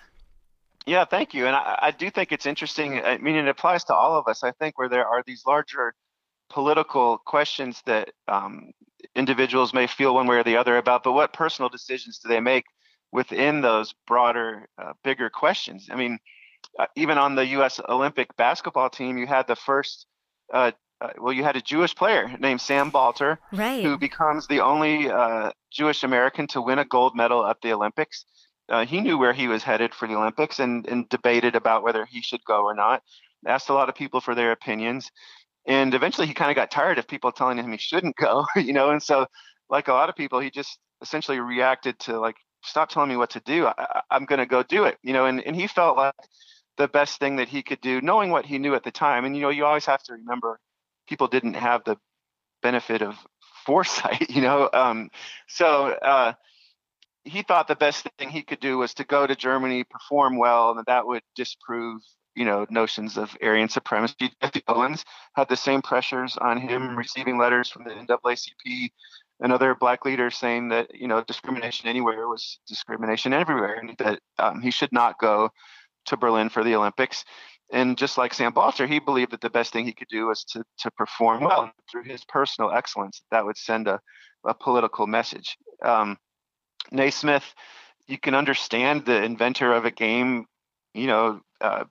Yeah, 0.88 1.06
thank 1.06 1.34
you. 1.34 1.48
And 1.48 1.56
I, 1.56 1.80
I, 1.82 1.92
do 1.92 2.12
think 2.12 2.32
it's 2.32 2.46
interesting. 2.46 3.02
I 3.04 3.18
mean, 3.18 3.36
it 3.36 3.48
applies 3.48 3.84
to 3.86 3.96
all 3.96 4.18
of 4.18 4.28
us. 4.28 4.44
I 4.44 4.52
think 4.52 4.78
where 4.78 4.90
there 4.90 5.06
are 5.06 5.24
these 5.26 5.44
larger 5.46 5.96
political 6.50 7.18
questions 7.20 7.82
that 7.86 8.12
um, 8.28 8.72
individuals 9.16 9.74
may 9.74 9.88
feel 9.88 10.14
one 10.14 10.28
way 10.28 10.38
or 10.38 10.44
the 10.44 10.58
other 10.58 10.78
about, 10.78 11.04
but 11.04 11.14
what 11.14 11.34
personal 11.34 11.70
decisions 11.70 12.20
do 12.20 12.30
they 12.30 12.40
make 12.40 12.66
within 13.12 13.62
those 13.62 13.94
broader, 14.08 14.68
uh, 14.78 14.94
bigger 15.04 15.30
questions? 15.30 15.88
I 15.92 15.96
mean, 15.96 16.20
uh, 16.80 16.88
even 16.96 17.18
on 17.18 17.36
the 17.36 17.46
U.S. 17.48 17.80
Olympic 17.88 18.36
basketball 18.36 18.90
team, 18.90 19.18
you 19.18 19.28
had 19.28 19.48
the 19.48 19.56
first. 19.56 20.08
Uh, 20.54 20.72
uh, 21.02 21.10
well, 21.18 21.34
you 21.34 21.44
had 21.44 21.58
a 21.58 21.62
Jewish 21.62 21.94
player 21.94 22.34
named 22.40 22.62
Sam 22.62 22.90
Balter, 22.90 23.38
right. 23.52 23.84
who 23.84 23.98
becomes 23.98 24.48
the 24.48 24.62
only 24.62 25.10
uh, 25.10 25.52
Jewish 25.70 26.04
American 26.04 26.48
to 26.48 26.62
win 26.62 26.80
a 26.80 26.86
gold 26.86 27.18
medal 27.18 27.46
at 27.46 27.58
the 27.62 27.74
Olympics 27.74 28.24
uh, 28.70 28.86
he 28.86 29.02
knew 29.02 29.18
where 29.18 29.34
he 29.34 29.48
was 29.48 29.64
headed 29.64 29.94
for 29.94 30.08
the 30.08 30.16
Olympics 30.16 30.60
and, 30.60 30.88
and 30.88 31.08
debated 31.10 31.56
about 31.56 31.84
whether 31.84 32.06
he 32.06 32.22
should 32.22 32.44
go 32.46 32.64
or 32.64 32.74
not. 32.74 33.04
Asked 33.46 33.70
a 33.70 33.74
lot 33.74 33.90
of 33.90 33.96
people 33.96 34.22
for 34.22 34.34
their 34.34 34.52
opinions, 34.52 35.12
and 35.68 35.94
eventually 35.94 36.26
he 36.26 36.34
kind 36.34 36.50
of 36.50 36.56
got 36.56 36.72
tired 36.72 36.98
of 36.98 37.08
people 37.08 37.32
telling 37.32 37.58
him 37.58 37.72
he 37.72 37.78
shouldn't 37.78 38.16
go, 38.20 38.46
you 38.56 38.74
know. 38.74 38.90
And 38.90 39.04
so, 39.04 39.28
like 39.70 39.88
a 39.88 39.94
lot 39.94 40.10
of 40.10 40.16
people, 40.16 40.40
he 40.40 40.50
just 40.50 40.80
essentially 41.02 41.40
reacted 41.40 42.00
to 42.00 42.20
like, 42.20 42.38
"Stop 42.66 42.90
telling 42.90 43.10
me 43.10 43.18
what 43.18 43.32
to 43.32 43.40
do. 43.42 43.68
I, 43.68 44.02
am 44.12 44.26
going 44.26 44.40
to 44.40 44.46
go 44.46 44.64
do 44.64 44.86
it," 44.86 44.98
you 45.04 45.14
know. 45.14 45.26
And 45.26 45.42
and 45.42 45.56
he 45.56 45.68
felt 45.68 45.98
like 45.98 46.14
the 46.78 46.88
best 46.88 47.20
thing 47.20 47.38
that 47.38 47.48
he 47.48 47.64
could 47.64 47.82
do, 47.82 48.02
knowing 48.02 48.32
what 48.32 48.46
he 48.46 48.58
knew 48.58 48.76
at 48.76 48.84
the 48.84 48.92
time. 48.92 49.26
And 49.26 49.36
you 49.36 49.42
know, 49.42 49.50
you 49.50 49.66
always 49.66 49.86
have 49.86 50.04
to 50.04 50.14
remember, 50.14 50.60
people 51.08 51.28
didn't 51.28 51.54
have 51.56 51.84
the 51.86 51.98
benefit 52.62 53.02
of 53.02 53.16
foresight, 53.66 54.30
you 54.36 54.42
know. 54.42 54.70
Um, 54.74 55.10
so. 55.48 55.88
Uh, 55.88 56.34
he 57.26 57.42
thought 57.42 57.68
the 57.68 57.76
best 57.76 58.08
thing 58.20 58.30
he 58.30 58.44
could 58.44 58.60
do 58.60 58.78
was 58.78 58.94
to 58.94 59.04
go 59.04 59.26
to 59.26 59.36
Germany, 59.36 59.84
perform 59.84 60.38
well, 60.38 60.78
and 60.78 60.86
that, 60.86 61.08
would 61.08 61.24
disprove, 61.36 62.02
you 62.36 62.46
know, 62.46 62.68
notions 62.70 63.18
of 63.18 63.36
Aryan 63.42 63.68
supremacy. 63.68 64.32
Jesse 64.42 64.64
Owens 64.68 65.04
had 65.34 65.50
the 65.50 65.56
same 65.58 65.82
pressures 65.82 66.38
on 66.38 66.60
him, 66.60 66.96
receiving 66.96 67.38
letters 67.40 67.68
from 67.68 67.84
the 67.84 67.90
NAACP 67.90 68.92
and 69.40 69.52
other 69.52 69.76
black 69.76 70.06
leader 70.06 70.32
saying 70.32 70.70
that, 70.70 70.96
you 70.96 71.08
know, 71.08 71.22
discrimination 71.22 71.90
anywhere 71.90 72.28
was 72.28 72.60
discrimination 72.68 73.34
everywhere, 73.34 73.76
and 73.76 73.96
that 73.98 74.20
um, 74.40 74.62
he 74.62 74.72
should 74.72 74.92
not 74.92 75.20
go 75.20 75.50
to 76.06 76.18
Berlin 76.18 76.50
for 76.50 76.64
the 76.64 76.76
Olympics. 76.76 77.26
And 77.72 77.98
just 77.98 78.18
like 78.18 78.34
Sam 78.34 78.54
Balter, 78.54 78.88
he 78.88 79.00
believed 79.00 79.32
that 79.32 79.42
the 79.42 79.50
best 79.50 79.74
thing 79.74 79.86
he 79.86 79.94
could 79.94 80.08
do 80.08 80.28
was 80.28 80.44
to 80.46 80.64
to 80.80 80.92
perform 80.92 81.44
well 81.44 81.72
through 81.92 82.04
his 82.04 82.24
personal 82.26 82.72
excellence. 82.72 83.22
That 83.32 83.46
would 83.46 83.58
send 83.58 83.88
a, 83.88 84.00
a 84.46 84.54
political 84.54 85.08
message. 85.08 85.58
Um, 85.84 86.18
Naismith, 86.92 87.56
you 88.08 88.20
can 88.20 88.36
understand 88.36 89.06
the 89.06 89.24
inventor 89.24 89.74
of 89.74 89.86
a 89.86 89.92
game, 89.92 90.46
you 90.94 91.08
know, 91.08 91.42
uh, 91.60 91.86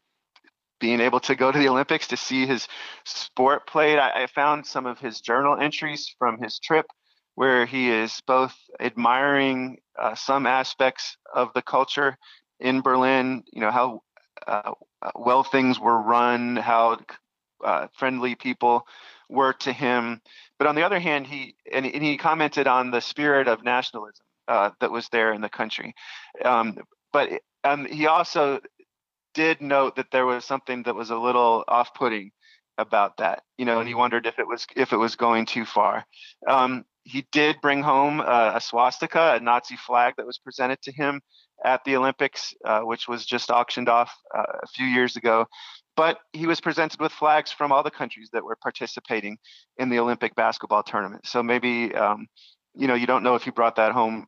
being 0.81 1.01
able 1.01 1.21
to 1.21 1.35
go 1.35 1.51
to 1.51 1.59
the 1.59 1.69
Olympics 1.69 2.07
to 2.09 2.17
see 2.17 2.47
his 2.47 2.69
sport 3.05 3.67
played. 3.67 3.99
I, 3.99 4.23
I, 4.23 4.27
found 4.27 4.67
some 4.67 4.87
of 4.87 4.99
his 4.99 5.21
journal 5.21 5.57
entries 5.59 6.15
from 6.19 6.41
his 6.43 6.59
trip 6.59 6.87
where 7.35 7.67
he 7.67 7.91
is 7.91 8.23
both 8.27 8.55
admiring 8.81 9.79
uh, 9.99 10.15
some 10.15 10.47
aspects 10.47 11.17
of 11.35 11.51
the 11.55 11.63
culture 11.63 12.17
in 12.61 12.81
Berlin, 12.81 13.43
you 13.53 13.61
know, 13.61 13.71
how 13.71 14.03
uh, 14.47 14.73
well 15.15 15.43
things 15.43 15.79
were 15.79 16.01
run, 16.01 16.57
how 16.57 16.99
uh, 17.65 17.89
friendly 17.93 18.35
people 18.35 18.87
were 19.29 19.53
to 19.53 19.73
him. 19.73 20.21
But 20.59 20.69
on 20.69 20.75
the 20.75 20.83
other 20.83 21.01
hand, 21.01 21.27
he 21.27 21.57
and, 21.73 21.87
and 21.87 22.03
he 22.03 22.17
commented 22.17 22.67
on 22.67 22.91
the 22.91 23.01
spirit 23.01 23.49
of 23.49 23.65
nationalism 23.65 24.25
uh, 24.49 24.71
that 24.81 24.93
was 24.93 25.09
there 25.09 25.33
in 25.33 25.41
the 25.41 25.49
country. 25.49 25.95
Um, 26.45 26.79
but 27.13 27.31
um, 27.65 27.87
he 27.87 28.07
also 28.07 28.61
did 29.35 29.61
note 29.61 29.97
that 29.97 30.11
there 30.13 30.27
was 30.27 30.45
something 30.45 30.85
that 30.85 30.95
was 30.95 31.11
a 31.11 31.19
little 31.19 31.65
off-putting 31.67 32.31
about 32.79 33.17
that, 33.19 33.43
you 33.57 33.65
know, 33.65 33.79
and 33.81 33.89
he 33.89 33.95
wondered 33.95 34.27
if 34.27 34.39
it 34.39 34.47
was 34.47 34.67
if 34.77 34.93
it 34.93 34.97
was 34.97 35.17
going 35.17 35.47
too 35.47 35.65
far. 35.65 36.05
Um, 36.49 36.85
he 37.05 37.27
did 37.33 37.61
bring 37.61 37.83
home 37.83 38.21
uh, 38.21 38.53
a 38.55 38.61
swastika, 38.61 39.35
a 39.35 39.41
Nazi 39.41 39.77
flag 39.77 40.15
that 40.17 40.27
was 40.27 40.39
presented 40.39 40.81
to 40.83 40.93
him 40.93 41.21
at 41.65 41.85
the 41.85 41.97
Olympics, 41.97 42.55
uh, 42.65 42.81
which 42.81 43.07
was 43.07 43.25
just 43.25 43.51
auctioned 43.51 43.89
off 43.89 44.13
uh, 44.37 44.45
a 44.63 44.67
few 44.67 44.87
years 44.87 45.17
ago. 45.17 45.47
But 45.97 46.19
he 46.33 46.47
was 46.47 46.61
presented 46.61 47.01
with 47.01 47.13
flags 47.13 47.53
from 47.53 47.71
all 47.71 47.83
the 47.83 47.91
countries 47.91 48.31
that 48.33 48.43
were 48.43 48.57
participating 48.57 49.39
in 49.77 49.91
the 49.91 50.01
Olympic 50.01 50.35
basketball 50.35 50.83
tournament. 50.83 51.27
So 51.27 51.43
maybe 51.43 51.95
um, 51.95 52.27
you 52.75 52.89
know 52.89 52.95
you 52.95 53.07
don't 53.07 53.23
know 53.23 53.37
if 53.37 53.45
he 53.45 53.51
brought 53.51 53.77
that 53.77 53.93
home 53.93 54.27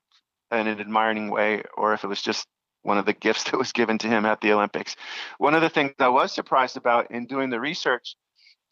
in 0.53 0.67
an 0.69 0.81
admiring 0.81 1.31
way 1.31 1.62
or 1.77 1.93
if 1.93 2.05
it 2.05 2.09
was 2.09 2.23
just 2.23 2.47
one 2.83 2.99
of 2.99 3.07
the 3.07 3.12
gifts 3.12 3.45
that 3.51 3.59
was 3.59 3.73
given 3.73 3.99
to 3.99 4.07
him 4.07 4.27
at 4.27 4.41
the 4.41 4.53
Olympics. 4.53 4.97
One 5.39 5.55
of 5.55 5.62
the 5.62 5.71
things 5.71 5.93
I 5.99 6.09
was 6.09 6.33
surprised 6.33 6.77
about 6.77 7.11
in 7.11 7.27
doing 7.27 7.51
the 7.51 7.59
research 7.59 8.17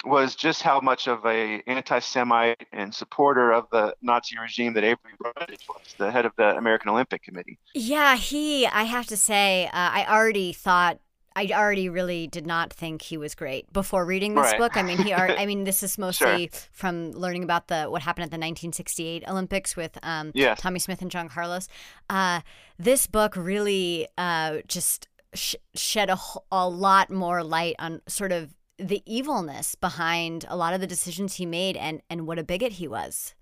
was 0.06 0.34
just 0.34 0.62
how 0.62 0.80
much 0.80 1.08
of 1.08 1.24
a 1.24 1.62
anti-Semite 1.66 2.66
and 2.72 2.94
supporter 2.94 3.52
of 3.52 3.66
the 3.70 3.94
Nazi 4.02 4.38
regime 4.38 4.74
that 4.74 4.84
Avery 4.84 5.12
Brundage 5.18 5.66
was, 5.68 5.94
the 5.98 6.10
head 6.10 6.26
of 6.26 6.32
the 6.36 6.56
American 6.56 6.90
Olympic 6.90 7.22
Committee. 7.22 7.58
Yeah, 7.74 8.16
he. 8.16 8.66
I 8.66 8.84
have 8.84 9.06
to 9.06 9.16
say, 9.16 9.66
uh, 9.66 9.70
I 9.72 10.06
already 10.08 10.52
thought 10.52 10.98
I 11.36 11.48
already 11.52 11.88
really 11.88 12.26
did 12.28 12.46
not 12.46 12.72
think 12.72 13.02
he 13.02 13.16
was 13.16 13.34
great 13.34 13.72
before 13.72 14.06
reading 14.06 14.34
this 14.34 14.52
right. 14.52 14.58
book. 14.58 14.76
I 14.76 14.82
mean, 14.82 14.98
he. 14.98 15.12
Are, 15.12 15.28
I 15.30 15.46
mean, 15.46 15.64
this 15.64 15.82
is 15.82 15.98
mostly 15.98 16.50
sure. 16.52 16.60
from 16.70 17.10
learning 17.12 17.42
about 17.42 17.68
the 17.68 17.86
what 17.86 18.02
happened 18.02 18.24
at 18.24 18.30
the 18.30 18.36
1968 18.36 19.24
Olympics 19.28 19.76
with 19.76 19.98
um, 20.02 20.30
yes. 20.34 20.60
Tommie 20.60 20.78
Smith 20.78 21.02
and 21.02 21.10
John 21.10 21.28
Carlos. 21.28 21.68
Uh, 22.08 22.40
this 22.78 23.06
book 23.06 23.34
really 23.36 24.06
uh, 24.16 24.58
just 24.68 25.08
sh- 25.34 25.56
shed 25.74 26.08
a, 26.08 26.18
a 26.52 26.68
lot 26.68 27.10
more 27.10 27.42
light 27.42 27.74
on 27.78 28.00
sort 28.06 28.30
of 28.30 28.54
the 28.78 29.02
evilness 29.06 29.74
behind 29.74 30.44
a 30.48 30.56
lot 30.56 30.74
of 30.74 30.80
the 30.80 30.86
decisions 30.86 31.34
he 31.34 31.46
made 31.46 31.76
and 31.76 32.02
and 32.10 32.26
what 32.26 32.38
a 32.38 32.44
bigot 32.44 32.72
he 32.72 32.88
was. 32.88 33.34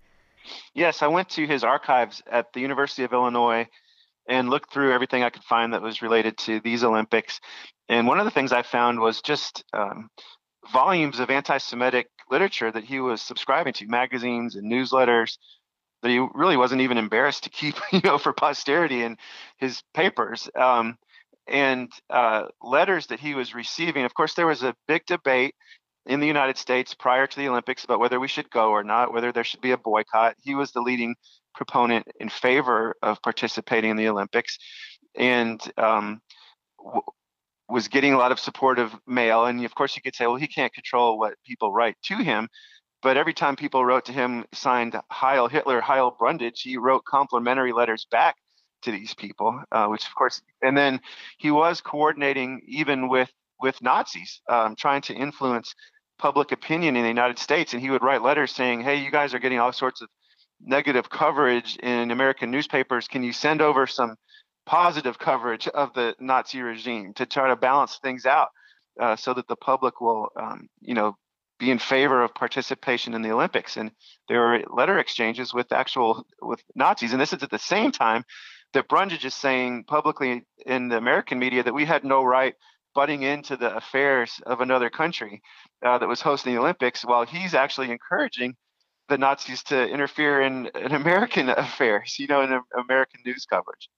Yes, 0.73 1.01
I 1.01 1.07
went 1.07 1.29
to 1.29 1.47
his 1.47 1.63
archives 1.63 2.21
at 2.29 2.51
the 2.53 2.59
University 2.59 3.03
of 3.03 3.13
Illinois 3.13 3.67
and 4.27 4.49
looked 4.49 4.71
through 4.71 4.93
everything 4.93 5.23
I 5.23 5.29
could 5.29 5.43
find 5.43 5.73
that 5.73 5.81
was 5.81 6.01
related 6.01 6.37
to 6.39 6.59
these 6.59 6.83
Olympics. 6.83 7.39
And 7.89 8.07
one 8.07 8.19
of 8.19 8.25
the 8.25 8.31
things 8.31 8.51
I 8.51 8.61
found 8.61 8.99
was 8.99 9.21
just 9.21 9.63
um, 9.73 10.09
volumes 10.71 11.19
of 11.19 11.29
anti 11.29 11.57
Semitic 11.57 12.07
literature 12.29 12.71
that 12.71 12.83
he 12.83 12.99
was 12.99 13.21
subscribing 13.21 13.73
to, 13.73 13.87
magazines 13.87 14.55
and 14.55 14.71
newsletters 14.71 15.37
that 16.01 16.09
he 16.09 16.25
really 16.33 16.57
wasn't 16.57 16.81
even 16.81 16.97
embarrassed 16.97 17.43
to 17.43 17.49
keep, 17.49 17.75
you 17.91 18.01
know, 18.03 18.17
for 18.17 18.33
posterity 18.33 19.03
in 19.03 19.17
his 19.57 19.81
papers. 19.93 20.49
Um, 20.55 20.97
and 21.47 21.91
uh, 22.09 22.45
letters 22.61 23.07
that 23.07 23.19
he 23.19 23.35
was 23.35 23.53
receiving. 23.53 24.05
Of 24.05 24.13
course, 24.13 24.33
there 24.33 24.47
was 24.47 24.63
a 24.63 24.75
big 24.87 25.05
debate 25.05 25.55
in 26.05 26.19
the 26.19 26.27
United 26.27 26.57
States 26.57 26.93
prior 26.93 27.27
to 27.27 27.37
the 27.37 27.47
Olympics 27.47 27.83
about 27.83 27.99
whether 27.99 28.19
we 28.19 28.27
should 28.27 28.49
go 28.49 28.71
or 28.71 28.83
not, 28.83 29.13
whether 29.13 29.31
there 29.31 29.43
should 29.43 29.61
be 29.61 29.71
a 29.71 29.77
boycott. 29.77 30.35
He 30.41 30.55
was 30.55 30.71
the 30.71 30.81
leading 30.81 31.15
proponent 31.55 32.07
in 32.19 32.29
favor 32.29 32.95
of 33.01 33.21
participating 33.21 33.91
in 33.91 33.97
the 33.97 34.09
Olympics. 34.09 34.57
And 35.15 35.61
um, 35.77 36.21
was 37.69 37.87
getting 37.87 38.13
a 38.13 38.17
lot 38.17 38.31
of 38.31 38.39
supportive 38.39 38.95
mail. 39.07 39.45
And 39.45 39.63
of 39.65 39.75
course, 39.75 39.95
you 39.95 40.01
could 40.01 40.15
say, 40.15 40.27
well, 40.27 40.35
he 40.35 40.47
can't 40.47 40.73
control 40.73 41.17
what 41.17 41.35
people 41.45 41.71
write 41.71 41.95
to 42.05 42.17
him. 42.17 42.47
But 43.01 43.17
every 43.17 43.33
time 43.33 43.55
people 43.55 43.83
wrote 43.83 44.05
to 44.05 44.13
him 44.13 44.45
signed 44.53 44.95
Heil 45.11 45.47
Hitler, 45.47 45.81
Heil 45.81 46.15
Brundage, 46.17 46.61
he 46.61 46.77
wrote 46.77 47.03
complimentary 47.05 47.73
letters 47.73 48.07
back 48.09 48.35
to 48.83 48.91
these 48.91 49.13
people, 49.13 49.61
uh, 49.71 49.87
which 49.87 50.05
of 50.07 50.15
course, 50.15 50.41
and 50.61 50.77
then 50.77 51.01
he 51.37 51.51
was 51.51 51.81
coordinating 51.81 52.61
even 52.67 53.09
with 53.09 53.29
with 53.59 53.81
Nazis, 53.81 54.41
um, 54.49 54.75
trying 54.75 55.01
to 55.03 55.13
influence 55.13 55.73
public 56.19 56.51
opinion 56.51 56.95
in 56.95 57.03
the 57.03 57.07
United 57.07 57.39
States. 57.39 57.73
And 57.73 57.81
he 57.81 57.89
would 57.89 58.03
write 58.03 58.21
letters 58.21 58.51
saying, 58.51 58.81
"Hey, 58.81 58.97
you 59.03 59.09
guys 59.11 59.33
are 59.33 59.39
getting 59.39 59.59
all 59.59 59.71
sorts 59.71 60.01
of 60.01 60.09
negative 60.61 61.09
coverage 61.09 61.77
in 61.77 62.11
American 62.11 62.51
newspapers. 62.51 63.07
Can 63.07 63.23
you 63.23 63.33
send 63.33 63.61
over 63.61 63.87
some 63.87 64.15
positive 64.65 65.19
coverage 65.19 65.67
of 65.67 65.93
the 65.93 66.15
Nazi 66.19 66.61
regime 66.61 67.13
to 67.15 67.25
try 67.25 67.49
to 67.49 67.55
balance 67.55 67.99
things 68.01 68.25
out 68.25 68.49
uh, 68.99 69.15
so 69.15 69.33
that 69.33 69.47
the 69.47 69.57
public 69.57 69.99
will, 69.99 70.29
um, 70.39 70.69
you 70.79 70.93
know, 70.93 71.15
be 71.59 71.69
in 71.69 71.79
favor 71.79 72.23
of 72.23 72.33
participation 72.33 73.13
in 73.13 73.21
the 73.21 73.31
Olympics?" 73.31 73.77
And 73.77 73.91
there 74.27 74.41
were 74.41 74.63
letter 74.69 74.99
exchanges 74.99 75.53
with 75.53 75.71
actual 75.71 76.25
with 76.41 76.61
Nazis, 76.75 77.13
and 77.13 77.21
this 77.21 77.33
is 77.33 77.43
at 77.43 77.49
the 77.49 77.59
same 77.59 77.91
time 77.91 78.23
that 78.73 78.87
Brundage 78.87 79.25
is 79.25 79.33
saying 79.33 79.85
publicly 79.85 80.45
in 80.65 80.89
the 80.89 80.97
American 80.97 81.39
media 81.39 81.63
that 81.63 81.73
we 81.73 81.85
had 81.85 82.03
no 82.03 82.23
right 82.23 82.55
butting 82.95 83.23
into 83.23 83.57
the 83.57 83.75
affairs 83.75 84.39
of 84.45 84.61
another 84.61 84.89
country 84.89 85.41
uh, 85.83 85.97
that 85.97 86.07
was 86.07 86.21
hosting 86.21 86.53
the 86.53 86.59
Olympics, 86.59 87.03
while 87.03 87.25
he's 87.25 87.53
actually 87.53 87.91
encouraging 87.91 88.55
the 89.09 89.17
Nazis 89.17 89.63
to 89.63 89.87
interfere 89.87 90.41
in, 90.41 90.67
in 90.75 90.93
American 90.93 91.49
affairs, 91.57 92.17
you 92.19 92.27
know, 92.27 92.41
in 92.41 92.59
American 92.79 93.21
news 93.25 93.45
coverage. 93.45 93.89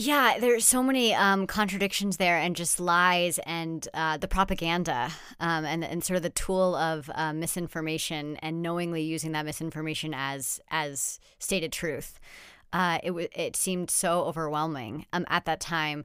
Yeah, 0.00 0.38
there's 0.38 0.64
so 0.64 0.80
many 0.80 1.12
um, 1.12 1.48
contradictions 1.48 2.18
there, 2.18 2.36
and 2.38 2.54
just 2.54 2.78
lies, 2.78 3.40
and 3.44 3.86
uh, 3.92 4.16
the 4.16 4.28
propaganda, 4.28 5.10
um, 5.40 5.64
and 5.64 5.84
and 5.84 6.04
sort 6.04 6.18
of 6.18 6.22
the 6.22 6.30
tool 6.30 6.76
of 6.76 7.10
uh, 7.12 7.32
misinformation, 7.32 8.36
and 8.36 8.62
knowingly 8.62 9.02
using 9.02 9.32
that 9.32 9.44
misinformation 9.44 10.14
as 10.14 10.60
as 10.70 11.18
stated 11.40 11.72
truth. 11.72 12.20
Uh, 12.72 12.98
it 13.02 13.12
it 13.34 13.56
seemed 13.56 13.90
so 13.90 14.22
overwhelming 14.24 15.06
um, 15.12 15.24
at 15.28 15.44
that 15.46 15.60
time. 15.60 16.04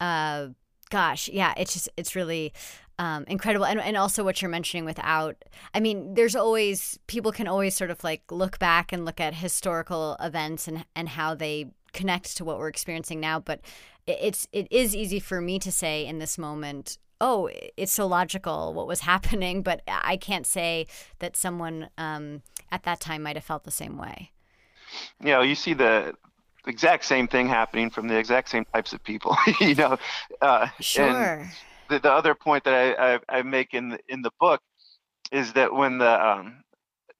Uh, 0.00 0.48
gosh, 0.90 1.28
yeah, 1.28 1.54
it's 1.56 1.72
just 1.72 1.88
it's 1.96 2.14
really 2.14 2.52
um, 2.98 3.24
incredible, 3.26 3.66
and 3.66 3.80
and 3.80 3.96
also 3.96 4.22
what 4.24 4.40
you're 4.40 4.50
mentioning 4.50 4.84
without. 4.84 5.36
I 5.74 5.80
mean, 5.80 6.14
there's 6.14 6.36
always 6.36 6.98
people 7.06 7.32
can 7.32 7.48
always 7.48 7.76
sort 7.76 7.90
of 7.90 8.02
like 8.04 8.22
look 8.30 8.58
back 8.58 8.92
and 8.92 9.04
look 9.04 9.20
at 9.20 9.34
historical 9.34 10.16
events 10.20 10.68
and 10.68 10.84
and 10.94 11.10
how 11.10 11.34
they 11.34 11.70
connect 11.92 12.36
to 12.36 12.44
what 12.44 12.58
we're 12.58 12.68
experiencing 12.68 13.20
now, 13.20 13.40
but 13.40 13.60
it's 14.06 14.46
it 14.52 14.68
is 14.70 14.94
easy 14.94 15.20
for 15.20 15.40
me 15.40 15.58
to 15.58 15.72
say 15.72 16.06
in 16.06 16.18
this 16.18 16.38
moment 16.38 16.98
oh, 17.20 17.48
it's 17.76 17.92
so 17.92 18.06
logical 18.06 18.74
what 18.74 18.86
was 18.86 19.00
happening, 19.12 19.62
but 19.62 19.82
I 19.88 20.16
can't 20.16 20.46
say 20.46 20.86
that 21.18 21.36
someone 21.36 21.88
um, 21.96 22.42
at 22.70 22.82
that 22.84 23.00
time 23.00 23.22
might 23.22 23.36
have 23.36 23.44
felt 23.44 23.64
the 23.64 23.70
same 23.70 23.96
way. 23.96 24.30
You 25.20 25.30
know, 25.30 25.42
you 25.42 25.54
see 25.54 25.74
the 25.74 26.14
exact 26.66 27.04
same 27.04 27.28
thing 27.28 27.48
happening 27.48 27.90
from 27.90 28.08
the 28.08 28.16
exact 28.16 28.48
same 28.48 28.64
types 28.72 28.92
of 28.92 29.02
people. 29.04 29.36
you 29.60 29.74
know, 29.74 29.98
uh, 30.40 30.68
sure. 30.80 31.48
The, 31.88 31.98
the 31.98 32.12
other 32.12 32.34
point 32.34 32.64
that 32.64 32.74
I, 32.74 33.14
I, 33.14 33.20
I, 33.28 33.42
make 33.42 33.74
in 33.74 33.90
the, 33.90 33.98
in 34.08 34.22
the 34.22 34.30
book 34.40 34.60
is 35.30 35.52
that 35.52 35.74
when 35.74 35.98
the 35.98 36.26
um, 36.26 36.64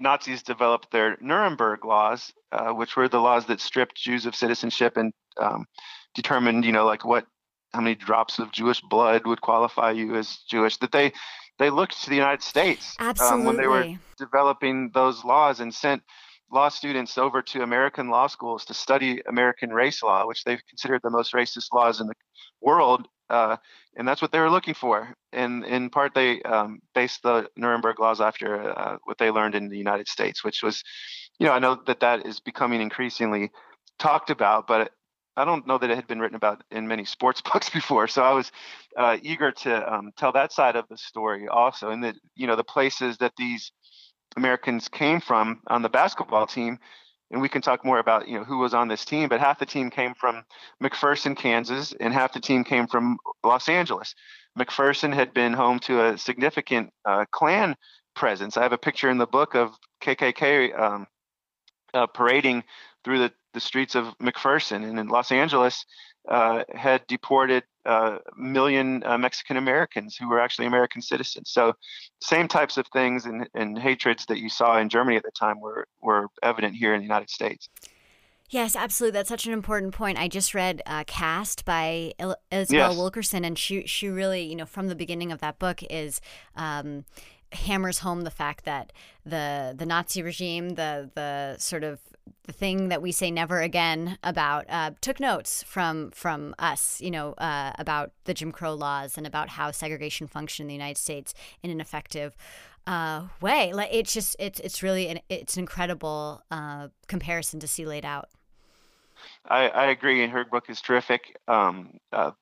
Nazis 0.01 0.43
developed 0.43 0.91
their 0.91 1.19
Nuremberg 1.21 1.85
laws, 1.85 2.33
uh, 2.53 2.71
which 2.71 2.97
were 2.97 3.09
the 3.09 3.21
laws 3.21 3.47
that 3.47 3.61
stripped 3.61 3.97
Jews 3.97 4.25
of 4.27 4.35
citizenship 4.35 4.97
and 4.97 5.13
um, 5.39 5.67
determined, 6.15 6.65
you 6.65 6.73
know, 6.73 6.87
like 6.87 7.05
what 7.05 7.27
how 7.75 7.81
many 7.81 7.97
drops 7.97 8.39
of 8.39 8.53
Jewish 8.53 8.81
blood 8.81 9.27
would 9.27 9.41
qualify 9.41 9.91
you 9.91 10.15
as 10.15 10.39
Jewish, 10.49 10.77
that 10.79 10.93
they 10.93 11.13
they 11.59 11.71
looked 11.71 12.03
to 12.03 12.11
the 12.11 12.17
United 12.17 12.43
States 12.43 12.97
um, 13.21 13.45
when 13.45 13.57
they 13.57 13.67
were 13.67 13.97
developing 14.17 14.91
those 14.95 15.25
laws 15.25 15.61
and 15.61 15.75
sent 15.75 16.03
law 16.51 16.69
students 16.69 17.19
over 17.19 17.43
to 17.43 17.63
American 17.63 18.09
law 18.09 18.27
schools 18.27 18.65
to 18.67 18.75
study 18.75 19.21
American 19.27 19.71
race 19.71 20.03
law, 20.03 20.27
which 20.27 20.45
they've 20.45 20.65
considered 20.69 21.01
the 21.03 21.11
most 21.11 21.33
racist 21.33 21.73
laws 21.73 22.01
in 22.01 22.07
the 22.07 22.15
world. 22.61 23.07
Uh, 23.31 23.57
and 23.97 24.07
that's 24.07 24.21
what 24.21 24.33
they 24.33 24.39
were 24.39 24.51
looking 24.51 24.75
for. 24.75 25.15
And 25.33 25.65
in 25.65 25.91
part, 25.91 26.15
they 26.15 26.43
um, 26.43 26.81
based 26.95 27.23
the 27.23 27.49
Nuremberg 27.57 27.99
laws 27.99 28.21
after 28.21 28.71
uh, 28.79 28.99
what 29.05 29.19
they 29.19 29.31
learned 29.31 29.55
in 29.55 29.69
the 29.69 29.79
United 29.79 30.09
States, 30.09 30.45
which 30.45 30.63
was, 30.63 30.83
you 31.39 31.47
know, 31.47 31.53
I 31.53 31.59
know 31.59 31.81
that 31.87 32.01
that 32.01 32.27
is 32.27 32.41
becoming 32.41 32.81
increasingly 32.81 33.51
talked 33.99 34.31
about, 34.31 34.67
but 34.67 34.93
I 35.37 35.45
don't 35.45 35.67
know 35.67 35.79
that 35.79 35.91
it 35.91 35.97
had 35.97 36.07
been 36.07 36.21
written 36.21 36.37
about 36.37 36.63
in 36.71 36.87
many 36.87 37.05
sports 37.05 37.41
books 37.53 37.71
before. 37.71 38.09
So 38.09 38.23
I 38.23 38.33
was 38.33 38.53
uh, 38.97 39.17
eager 39.23 39.51
to 39.51 39.93
um, 39.93 40.13
tell 40.17 40.33
that 40.33 40.53
side 40.53 40.77
of 40.77 40.87
the 40.89 40.97
story 40.97 41.49
also, 41.49 41.91
and 41.91 42.05
that 42.05 42.17
you 42.37 42.47
know 42.47 42.57
the 42.57 42.65
places 42.65 43.19
that 43.19 43.33
these 43.37 43.73
Americans 44.37 44.89
came 44.89 45.21
from 45.21 45.61
on 45.67 45.83
the 45.83 45.89
basketball 45.89 46.47
team. 46.47 46.79
And 47.31 47.41
we 47.41 47.49
can 47.49 47.63
talk 47.63 47.85
more 47.85 47.99
about 47.99 48.29
you 48.29 48.39
know 48.39 48.45
who 48.45 48.59
was 48.59 48.75
on 48.75 48.87
this 48.89 49.05
team, 49.05 49.29
but 49.29 49.41
half 49.41 49.59
the 49.59 49.67
team 49.67 49.91
came 49.91 50.15
from 50.15 50.45
McPherson, 50.83 51.37
Kansas, 51.37 51.93
and 51.99 52.13
half 52.13 52.33
the 52.33 52.41
team 52.41 52.63
came 52.65 52.87
from 52.87 53.19
Los 53.43 53.69
Angeles. 53.69 54.15
McPherson 54.59 55.13
had 55.13 55.35
been 55.35 55.53
home 55.53 55.79
to 55.81 56.05
a 56.05 56.19
significant 56.19 56.91
uh, 57.05 57.25
Klan 57.33 57.77
presence. 58.15 58.57
I 58.57 58.63
have 58.63 58.73
a 58.73 58.79
picture 58.79 59.11
in 59.11 59.19
the 59.19 59.27
book 59.27 59.55
of 59.55 59.75
KKK 60.03 60.79
um, 60.79 61.07
uh, 61.93 62.07
parading 62.07 62.65
through 63.05 63.19
the, 63.19 63.33
the 63.53 63.61
streets 63.61 63.95
of 63.95 64.17
McPherson. 64.19 64.89
And 64.89 64.99
in 64.99 65.09
Los 65.09 65.33
Angeles, 65.33 65.85
uh, 66.29 66.65
had 66.73 67.07
deported 67.07 67.65
uh, 67.87 68.19
million 68.37 69.03
uh, 69.05 69.19
Mexican 69.19 69.57
Americans 69.57 70.17
who 70.17 70.29
were 70.29 70.41
actually 70.41 70.67
American 70.67 71.03
citizens. 71.03 71.51
So, 71.51 71.75
same 72.21 72.49
types 72.49 72.77
of 72.77 72.87
things 72.89 73.27
and, 73.27 73.49
and 73.55 73.79
hatreds 73.79 74.27
that 74.27 74.39
you 74.39 74.49
saw 74.49 74.79
in 74.79 74.89
Germany 74.89 75.17
at 75.17 75.23
the 75.23 75.31
time 75.31 75.61
were 75.61 75.87
were 76.03 76.29
evident 76.43 76.75
here 76.75 76.95
in 76.95 77.01
the 77.01 77.05
United 77.05 77.31
States. 77.31 77.69
Yes, 78.51 78.77
absolutely. 78.77 79.19
That's 79.19 79.29
such 79.29 79.47
an 79.47 79.53
important 79.53 79.95
point. 79.95 80.19
I 80.19 80.29
just 80.29 80.55
read 80.55 80.83
uh, 80.87 81.05
"Caste" 81.07 81.65
by 81.65 82.13
Isabel 82.51 82.91
yes. 82.91 82.97
Wilkerson, 82.97 83.45
and 83.45 83.59
she 83.59 83.87
she 83.87 84.09
really, 84.09 84.43
you 84.43 84.57
know, 84.57 84.67
from 84.67 84.89
the 84.89 84.95
beginning 84.95 85.33
of 85.33 85.41
that 85.41 85.59
book 85.59 85.83
is. 85.91 86.21
Um, 86.57 87.05
hammers 87.53 88.01
home 88.01 88.23
the 88.23 88.33
fact 88.33 88.65
that 88.65 88.93
the 89.25 89.75
the 89.77 89.87
Nazi 89.87 90.23
regime, 90.23 90.71
the 90.71 91.09
the 91.15 91.57
sort 91.59 91.85
of 91.85 92.01
the 92.45 92.53
thing 92.53 92.89
that 92.89 93.01
we 93.01 93.13
say 93.13 93.31
never 93.31 93.61
again 93.61 94.19
about 94.23 94.67
uh, 94.69 94.91
took 95.01 95.19
notes 95.19 95.63
from 95.63 96.11
from 96.11 96.55
us, 96.59 97.01
you 97.01 97.11
know, 97.11 97.33
uh, 97.35 97.73
about 97.79 98.13
the 98.25 98.35
Jim 98.35 98.53
Crow 98.53 98.75
laws 98.75 99.17
and 99.17 99.27
about 99.27 99.49
how 99.51 99.71
segregation 99.71 100.27
functioned 100.27 100.65
in 100.65 100.69
the 100.69 100.75
United 100.75 100.99
States 100.99 101.35
in 101.63 101.71
an 101.71 101.81
effective 101.81 102.37
uh, 102.87 103.29
way. 103.41 103.73
Like 103.73 103.91
it's 103.93 104.13
just 104.13 104.37
it's 104.39 104.61
it's 104.61 104.83
really 104.83 105.09
an, 105.09 105.21
it's 105.29 105.57
an 105.57 105.61
incredible 105.61 106.43
uh, 106.51 106.89
comparison 107.07 107.61
to 107.61 107.67
see 107.67 107.87
laid 107.87 108.05
out. 108.05 108.29
I, 109.49 109.69
I 109.69 109.85
agree, 109.87 110.23
and 110.23 110.33
her 110.33 110.45
book 110.45 110.65
is 110.69 110.81
terrific. 110.81 111.37
Um, 111.49 111.99
uh, 112.13 112.33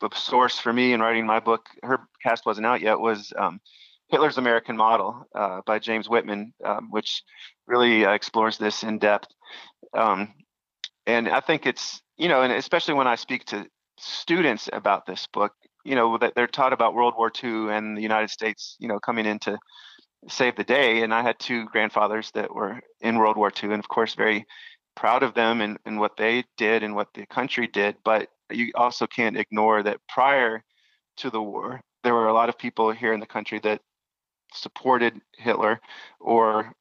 the 0.00 0.10
source 0.14 0.58
for 0.58 0.72
me 0.72 0.92
in 0.92 1.00
writing 1.00 1.26
my 1.26 1.40
book, 1.40 1.66
her 1.82 2.00
Caste 2.22 2.44
wasn't 2.46 2.66
out 2.66 2.80
yet, 2.80 3.00
was 3.00 3.32
um, 3.38 3.60
Hitler's 4.08 4.38
American 4.38 4.76
Model 4.76 5.26
uh, 5.34 5.60
by 5.66 5.78
James 5.78 6.08
Whitman, 6.08 6.52
um, 6.64 6.88
which 6.90 7.22
really 7.66 8.04
uh, 8.04 8.12
explores 8.12 8.58
this 8.58 8.82
in 8.82 8.98
depth. 8.98 9.28
Um, 9.94 10.32
and 11.06 11.28
I 11.28 11.40
think 11.40 11.66
it's, 11.66 12.00
you 12.16 12.28
know, 12.28 12.42
and 12.42 12.52
especially 12.52 12.94
when 12.94 13.06
I 13.06 13.16
speak 13.16 13.44
to 13.46 13.66
students 13.98 14.68
about 14.72 15.06
this 15.06 15.26
book, 15.32 15.52
you 15.84 15.94
know, 15.94 16.18
that 16.18 16.34
they're 16.34 16.46
taught 16.46 16.72
about 16.72 16.94
World 16.94 17.14
War 17.16 17.30
II 17.42 17.70
and 17.70 17.96
the 17.96 18.02
United 18.02 18.30
States, 18.30 18.76
you 18.78 18.88
know, 18.88 18.98
coming 18.98 19.26
in 19.26 19.38
to 19.40 19.58
save 20.28 20.56
the 20.56 20.64
day. 20.64 21.02
And 21.02 21.12
I 21.12 21.22
had 21.22 21.38
two 21.38 21.66
grandfathers 21.66 22.30
that 22.32 22.54
were 22.54 22.80
in 23.00 23.18
World 23.18 23.36
War 23.36 23.50
II, 23.50 23.70
and 23.70 23.78
of 23.78 23.88
course, 23.88 24.14
very 24.14 24.44
proud 24.96 25.22
of 25.22 25.34
them 25.34 25.60
and, 25.60 25.78
and 25.84 26.00
what 26.00 26.16
they 26.16 26.44
did 26.56 26.82
and 26.82 26.94
what 26.94 27.08
the 27.14 27.26
country 27.26 27.66
did. 27.66 27.96
But 28.04 28.28
you 28.50 28.72
also 28.74 29.06
can't 29.06 29.36
ignore 29.36 29.82
that 29.82 30.00
prior 30.08 30.64
to 31.18 31.30
the 31.30 31.42
war, 31.42 31.80
there 32.04 32.14
were 32.14 32.28
a 32.28 32.32
lot 32.32 32.48
of 32.48 32.58
people 32.58 32.90
here 32.90 33.12
in 33.12 33.20
the 33.20 33.26
country 33.26 33.60
that 33.60 33.80
supported 34.52 35.20
Hitler, 35.36 35.80
or 36.20 36.72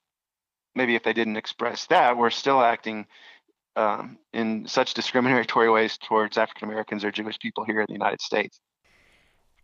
maybe 0.76 0.96
if 0.96 1.04
they 1.04 1.14
didn't 1.14 1.38
express 1.38 1.86
that, 1.88 2.18
were 2.18 2.30
still 2.30 2.62
acting 2.62 3.06
um, 3.76 4.18
in 4.34 4.68
such 4.68 4.94
discriminatory 4.94 5.70
ways 5.70 5.98
towards 5.98 6.38
African 6.38 6.70
Americans 6.70 7.04
or 7.04 7.12
Jewish 7.12 7.38
people 7.40 7.64
here 7.64 7.80
in 7.80 7.86
the 7.88 7.94
United 7.94 8.22
States. 8.22 8.60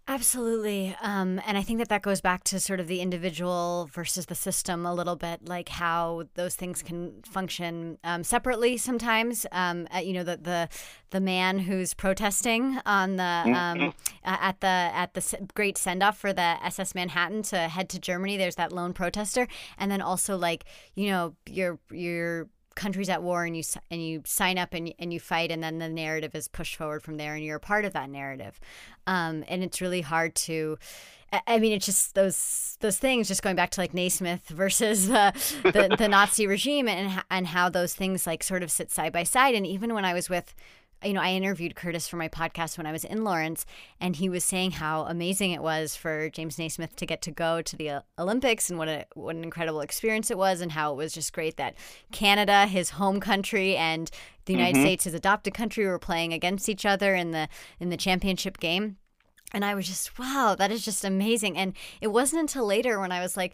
Absolutely. 0.06 0.94
Um, 1.02 1.42
and 1.48 1.58
I 1.58 1.62
think 1.62 1.80
that 1.80 1.88
that 1.88 2.02
goes 2.02 2.20
back 2.20 2.44
to 2.46 2.60
sort 2.60 2.82
of 2.82 2.88
the 2.88 3.00
individual 3.00 3.90
versus 3.94 4.26
the 4.26 4.36
system 4.36 4.86
a 4.86 4.94
little 4.94 5.16
bit, 5.16 5.48
like 5.48 5.70
how 5.70 6.24
those 6.34 6.56
things 6.56 6.84
can 6.84 7.22
function 7.26 7.98
um, 8.04 8.26
separately 8.26 8.76
sometimes. 8.76 9.46
Um, 9.54 9.88
uh, 9.96 10.00
you 10.00 10.12
know, 10.12 10.26
the, 10.26 10.36
the 10.36 10.70
the 11.12 11.22
man 11.22 11.58
who's 11.60 11.94
protesting 11.94 12.80
on 12.86 13.16
the 13.16 13.24
um, 13.24 13.78
mm-hmm. 13.80 13.90
at 14.26 14.60
the 14.60 14.68
at 14.68 15.14
the 15.14 15.48
great 15.54 15.78
send 15.78 16.04
off 16.04 16.18
for 16.18 16.34
the 16.34 16.58
SS 16.66 16.94
Manhattan 16.96 17.42
to 17.44 17.58
head 17.70 17.88
to 17.90 18.00
Germany. 18.00 18.36
There's 18.36 18.56
that 18.56 18.74
lone 18.74 18.92
protester, 18.92 19.48
and 19.78 19.90
then 19.90 20.02
also 20.02 20.36
like 20.36 20.66
you 20.96 21.08
know 21.12 21.36
your 21.48 21.80
your 21.92 22.50
countries 22.76 23.10
at 23.10 23.24
war 23.24 23.46
and 23.46 23.56
you 23.56 23.64
and 23.92 24.06
you 24.06 24.22
sign 24.26 24.58
up 24.58 24.74
and 24.74 24.94
and 25.00 25.14
you 25.14 25.20
fight 25.20 25.52
and 25.52 25.64
then 25.64 25.80
the 25.80 25.90
narrative 25.90 26.36
is 26.36 26.48
pushed 26.48 26.76
forward 26.76 27.04
from 27.04 27.18
there 27.18 27.36
and 27.36 27.44
you're 27.44 27.58
a 27.58 27.60
part 27.60 27.86
of 27.86 27.94
that 27.94 28.10
narrative 28.10 28.60
um, 29.08 29.44
and 29.48 29.64
it's 29.64 29.82
really 29.82 30.02
hard 30.02 30.34
to 30.36 30.78
I 31.48 31.58
mean, 31.58 31.74
it's 31.74 31.86
just 31.86 32.14
those 32.14 32.78
those 32.82 33.00
things. 33.00 33.28
Just 33.28 33.42
going 33.42 33.56
back 33.56 33.72
to 33.72 33.82
like 33.82 33.94
Naismith 33.94 34.48
versus 34.50 35.08
the 35.08 35.34
the, 35.64 35.96
the 35.98 36.08
Nazi 36.08 36.46
regime, 36.46 36.88
and 36.88 37.24
and 37.32 37.48
how 37.48 37.70
those 37.70 37.96
things 37.96 38.28
like 38.28 38.44
sort 38.44 38.62
of 38.62 38.70
sit 38.70 38.92
side 38.92 39.12
by 39.12 39.24
side. 39.24 39.56
And 39.56 39.66
even 39.66 39.94
when 39.94 40.06
I 40.06 40.14
was 40.14 40.30
with 40.30 40.54
you 41.04 41.14
know, 41.14 41.22
I 41.22 41.32
interviewed 41.32 41.76
Curtis 41.76 42.08
for 42.08 42.18
my 42.18 42.30
podcast 42.30 42.78
when 42.78 42.86
I 42.86 42.92
was 42.92 43.04
in 43.04 43.24
Lawrence, 43.24 43.66
and 44.00 44.16
he 44.16 44.30
was 44.30 44.44
saying 44.44 44.72
how 44.72 45.04
amazing 45.04 45.52
it 45.52 45.62
was 45.62 45.96
for 45.96 46.30
James 46.30 46.58
Naismith 46.58 46.96
to 46.96 47.06
get 47.06 47.22
to 47.24 47.32
go 47.32 47.62
to 47.62 47.76
the 47.76 47.90
uh, 47.90 48.02
Olympics 48.18 48.70
and 48.70 48.80
what 48.80 48.88
a 48.88 49.06
what 49.14 49.36
an 49.36 49.44
incredible 49.44 49.82
experience 49.82 50.32
it 50.32 50.38
was, 50.38 50.62
and 50.62 50.72
how 50.74 50.94
it 50.94 50.96
was 50.96 51.14
just 51.14 51.34
great 51.34 51.58
that 51.58 51.76
Canada, 52.12 52.66
his 52.66 52.92
home 52.92 53.20
country, 53.20 53.76
and 53.76 54.10
the 54.46 54.54
United 54.54 54.76
mm-hmm. 54.76 54.86
States, 54.86 55.04
his 55.06 55.14
adopted 55.14 55.54
country, 55.54 55.86
were 55.86 56.00
playing 56.00 56.34
against 56.34 56.70
each 56.70 56.86
other 56.86 57.16
in 57.16 57.32
the 57.32 57.48
in 57.80 57.90
the 57.90 57.98
championship 57.98 58.60
game. 58.60 58.98
And 59.54 59.64
I 59.64 59.76
was 59.76 59.88
just, 59.88 60.18
wow, 60.18 60.56
that 60.58 60.72
is 60.72 60.84
just 60.84 61.06
amazing. 61.06 61.58
And 61.58 61.74
it 62.02 62.08
wasn't 62.08 62.40
until 62.40 62.66
later 62.66 63.00
when 63.00 63.12
I 63.12 63.22
was 63.22 63.38
like, 63.38 63.54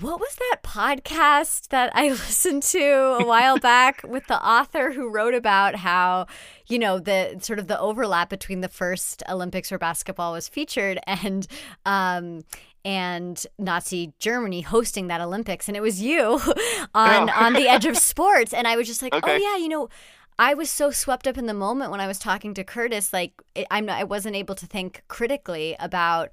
what 0.00 0.18
was 0.18 0.36
that 0.36 0.62
podcast 0.62 1.68
that 1.68 1.92
I 1.94 2.08
listened 2.10 2.62
to 2.64 2.82
a 3.20 3.24
while 3.24 3.58
back 3.58 4.02
with 4.04 4.26
the 4.26 4.44
author 4.44 4.92
who 4.92 5.08
wrote 5.08 5.34
about 5.34 5.76
how, 5.76 6.26
you 6.66 6.78
know, 6.78 6.98
the 6.98 7.38
sort 7.40 7.58
of 7.58 7.68
the 7.68 7.78
overlap 7.78 8.28
between 8.28 8.60
the 8.60 8.68
first 8.68 9.22
Olympics 9.28 9.70
where 9.70 9.78
basketball 9.78 10.32
was 10.32 10.48
featured 10.48 10.98
and 11.06 11.46
um 11.86 12.42
and 12.84 13.46
Nazi 13.58 14.12
Germany 14.18 14.62
hosting 14.62 15.06
that 15.06 15.20
Olympics 15.20 15.68
and 15.68 15.76
it 15.76 15.80
was 15.80 16.02
you 16.02 16.40
on 16.94 17.30
oh. 17.30 17.32
on 17.34 17.52
the 17.52 17.68
edge 17.68 17.86
of 17.86 17.96
sports 18.12 18.52
and 18.52 18.66
I 18.66 18.76
was 18.76 18.86
just 18.86 19.02
like, 19.02 19.14
oh, 19.14 19.18
okay. 19.18 19.34
"Oh 19.34 19.36
yeah, 19.36 19.56
you 19.56 19.68
know, 19.68 19.88
I 20.38 20.54
was 20.54 20.70
so 20.70 20.90
swept 20.90 21.28
up 21.28 21.38
in 21.38 21.46
the 21.46 21.54
moment 21.54 21.90
when 21.90 22.00
I 22.00 22.08
was 22.08 22.18
talking 22.18 22.54
to 22.54 22.64
Curtis 22.64 23.12
like 23.12 23.40
I'm 23.70 23.86
not, 23.86 23.98
I 23.98 24.04
wasn't 24.04 24.34
able 24.34 24.56
to 24.56 24.66
think 24.66 25.04
critically 25.06 25.76
about 25.78 26.30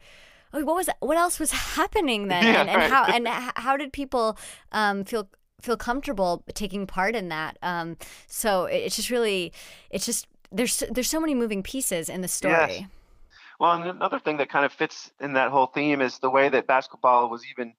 what 0.52 0.66
was 0.66 0.90
what 1.00 1.18
else 1.18 1.40
was 1.40 1.52
happening 1.76 2.28
then, 2.28 2.44
yeah, 2.44 2.62
and, 2.62 2.70
and 2.70 2.78
right. 2.78 2.90
how 2.92 3.04
and 3.14 3.28
how 3.28 3.78
did 3.78 3.94
people 3.94 4.38
um, 4.72 5.04
feel 5.04 5.30
feel 5.62 5.78
comfortable 5.78 6.44
taking 6.54 6.88
part 6.88 7.16
in 7.16 7.30
that? 7.30 7.58
Um, 7.62 7.98
so 8.28 8.66
it's 8.66 8.96
just 8.96 9.10
really, 9.10 9.54
it's 9.90 10.06
just 10.06 10.28
there's 10.52 10.84
there's 10.92 11.10
so 11.10 11.20
many 11.20 11.36
moving 11.36 11.64
pieces 11.64 12.10
in 12.10 12.22
the 12.22 12.28
story. 12.28 12.54
Yes. 12.54 12.84
Well, 13.60 13.74
and 13.74 13.90
another 13.90 14.20
thing 14.20 14.38
that 14.38 14.50
kind 14.50 14.66
of 14.66 14.72
fits 14.72 15.12
in 15.20 15.34
that 15.34 15.52
whole 15.52 15.68
theme 15.68 16.02
is 16.02 16.20
the 16.20 16.30
way 16.30 16.48
that 16.48 16.66
basketball 16.66 17.30
was 17.30 17.44
even 17.52 17.74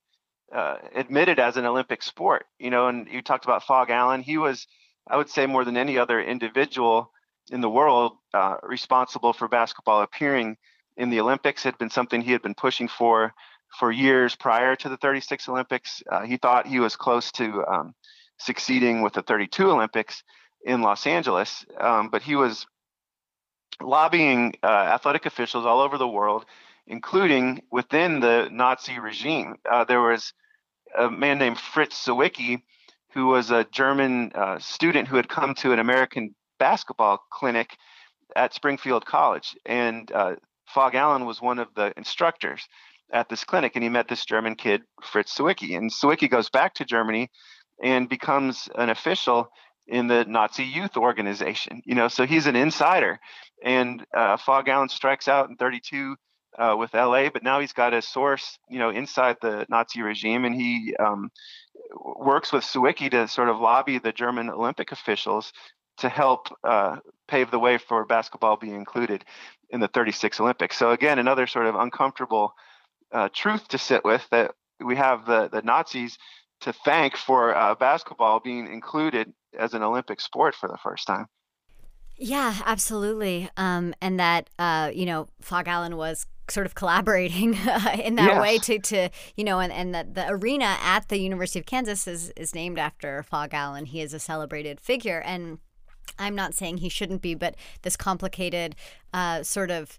uh, 0.53 0.77
admitted 0.93 1.39
as 1.39 1.57
an 1.57 1.65
Olympic 1.65 2.03
sport. 2.03 2.45
You 2.59 2.69
know, 2.69 2.87
and 2.87 3.07
you 3.07 3.21
talked 3.21 3.45
about 3.45 3.63
Phog 3.63 3.89
Allen. 3.89 4.21
He 4.21 4.37
was, 4.37 4.67
I 5.07 5.17
would 5.17 5.29
say, 5.29 5.47
more 5.47 5.65
than 5.65 5.77
any 5.77 5.97
other 5.97 6.21
individual 6.21 7.11
in 7.51 7.61
the 7.61 7.69
world, 7.69 8.13
uh, 8.33 8.57
responsible 8.63 9.33
for 9.33 9.47
basketball 9.47 10.01
appearing 10.03 10.55
in 10.97 11.09
the 11.09 11.19
Olympics 11.19 11.63
had 11.63 11.77
been 11.77 11.89
something 11.89 12.21
he 12.21 12.31
had 12.31 12.41
been 12.41 12.55
pushing 12.55 12.87
for 12.87 13.33
for 13.79 13.91
years 13.91 14.35
prior 14.35 14.75
to 14.75 14.89
the 14.89 14.97
36 14.97 15.47
Olympics. 15.47 16.03
Uh, 16.11 16.23
he 16.23 16.37
thought 16.37 16.67
he 16.67 16.79
was 16.79 16.95
close 16.95 17.31
to 17.31 17.63
um, 17.65 17.95
succeeding 18.37 19.01
with 19.01 19.13
the 19.13 19.21
32 19.21 19.71
Olympics 19.71 20.23
in 20.65 20.81
Los 20.81 21.07
Angeles, 21.07 21.65
um, 21.79 22.09
but 22.09 22.21
he 22.21 22.35
was 22.35 22.67
lobbying 23.81 24.53
uh, 24.61 24.67
athletic 24.67 25.25
officials 25.25 25.65
all 25.65 25.79
over 25.79 25.97
the 25.97 26.07
world, 26.07 26.45
including 26.85 27.61
within 27.71 28.19
the 28.19 28.49
Nazi 28.51 28.99
regime. 28.99 29.55
Uh, 29.69 29.85
there 29.85 30.01
was 30.01 30.33
a 30.97 31.09
man 31.09 31.39
named 31.39 31.57
Fritz 31.57 32.05
Zwicky, 32.05 32.61
who 33.13 33.27
was 33.27 33.51
a 33.51 33.65
German 33.71 34.31
uh, 34.35 34.59
student 34.59 35.07
who 35.07 35.15
had 35.15 35.29
come 35.29 35.55
to 35.55 35.71
an 35.71 35.79
American 35.79 36.35
basketball 36.59 37.23
clinic 37.31 37.77
at 38.35 38.53
Springfield 38.53 39.05
College, 39.05 39.55
and 39.65 40.11
Phog 40.73 40.95
Allen 40.95 41.25
was 41.25 41.41
one 41.41 41.59
of 41.59 41.67
the 41.75 41.93
instructors 41.97 42.67
at 43.13 43.29
this 43.29 43.43
clinic, 43.43 43.73
and 43.75 43.83
he 43.83 43.89
met 43.89 44.07
this 44.07 44.25
German 44.25 44.55
kid, 44.55 44.83
Fritz 45.03 45.37
Zwicky. 45.37 45.77
And 45.77 45.91
Zwicky 45.91 46.29
goes 46.29 46.49
back 46.49 46.73
to 46.75 46.85
Germany 46.85 47.29
and 47.83 48.07
becomes 48.07 48.69
an 48.75 48.89
official 48.89 49.49
in 49.87 50.07
the 50.07 50.23
Nazi 50.25 50.63
youth 50.63 50.95
organization. 50.95 51.81
You 51.85 51.95
know, 51.95 52.07
so 52.07 52.25
he's 52.25 52.47
an 52.47 52.55
insider. 52.55 53.19
And 53.63 54.05
uh, 54.15 54.37
Phog 54.37 54.69
Allen 54.69 54.89
strikes 54.89 55.27
out 55.27 55.49
in 55.49 55.55
32 55.57 56.15
uh, 56.57 56.75
with 56.77 56.93
LA, 56.93 57.29
but 57.29 57.43
now 57.43 57.59
he's 57.59 57.73
got 57.73 57.93
a 57.93 58.01
source, 58.01 58.57
you 58.69 58.79
know, 58.79 58.89
inside 58.89 59.37
the 59.41 59.65
Nazi 59.69 60.01
regime, 60.01 60.45
and 60.45 60.53
he 60.53 60.95
um, 60.99 61.31
works 61.95 62.51
with 62.51 62.63
Zwicky 62.63 63.09
to 63.11 63.27
sort 63.27 63.49
of 63.49 63.59
lobby 63.59 63.99
the 63.99 64.11
German 64.11 64.49
Olympic 64.49 64.91
officials 64.91 65.53
to 65.97 66.09
help 66.09 66.47
uh, 66.63 66.97
pave 67.31 67.49
the 67.49 67.59
way 67.59 67.77
for 67.77 68.05
basketball 68.05 68.57
being 68.57 68.75
included 68.75 69.23
in 69.69 69.79
the 69.79 69.87
36 69.87 70.39
Olympics. 70.39 70.77
So 70.77 70.91
again, 70.91 71.17
another 71.17 71.47
sort 71.47 71.65
of 71.65 71.75
uncomfortable 71.75 72.53
uh, 73.11 73.29
truth 73.33 73.67
to 73.69 73.77
sit 73.77 74.03
with 74.03 74.27
that 74.31 74.51
we 74.83 74.95
have 74.97 75.25
the 75.25 75.49
the 75.49 75.61
Nazis 75.61 76.17
to 76.61 76.73
thank 76.73 77.17
for 77.17 77.55
uh, 77.55 77.73
basketball 77.75 78.39
being 78.39 78.71
included 78.71 79.33
as 79.57 79.73
an 79.73 79.81
Olympic 79.81 80.21
sport 80.21 80.53
for 80.55 80.67
the 80.67 80.77
first 80.77 81.07
time. 81.07 81.25
Yeah, 82.17 82.55
absolutely. 82.65 83.49
Um, 83.57 83.95
and 84.01 84.19
that 84.19 84.49
uh, 84.59 84.91
you 84.93 85.05
know, 85.05 85.27
Phog 85.41 85.67
Allen 85.67 85.97
was 85.97 86.27
sort 86.49 86.65
of 86.65 86.75
collaborating 86.75 87.53
in 88.03 88.15
that 88.15 88.33
yes. 88.33 88.41
way 88.41 88.57
to, 88.59 88.79
to 88.79 89.09
you 89.35 89.43
know, 89.43 89.59
and, 89.59 89.71
and 89.71 89.95
that 89.95 90.13
the 90.15 90.29
arena 90.29 90.77
at 90.81 91.07
the 91.07 91.17
University 91.17 91.59
of 91.59 91.65
Kansas 91.65 92.07
is, 92.07 92.31
is 92.35 92.53
named 92.53 92.77
after 92.77 93.23
Phog 93.23 93.53
Allen. 93.53 93.85
He 93.85 94.01
is 94.01 94.13
a 94.13 94.19
celebrated 94.19 94.79
figure. 94.79 95.21
And 95.21 95.59
I'm 96.19 96.35
not 96.35 96.53
saying 96.53 96.77
he 96.77 96.89
shouldn't 96.89 97.21
be, 97.21 97.35
but 97.35 97.55
this 97.81 97.95
complicated 97.95 98.75
uh, 99.13 99.43
sort 99.43 99.71
of. 99.71 99.97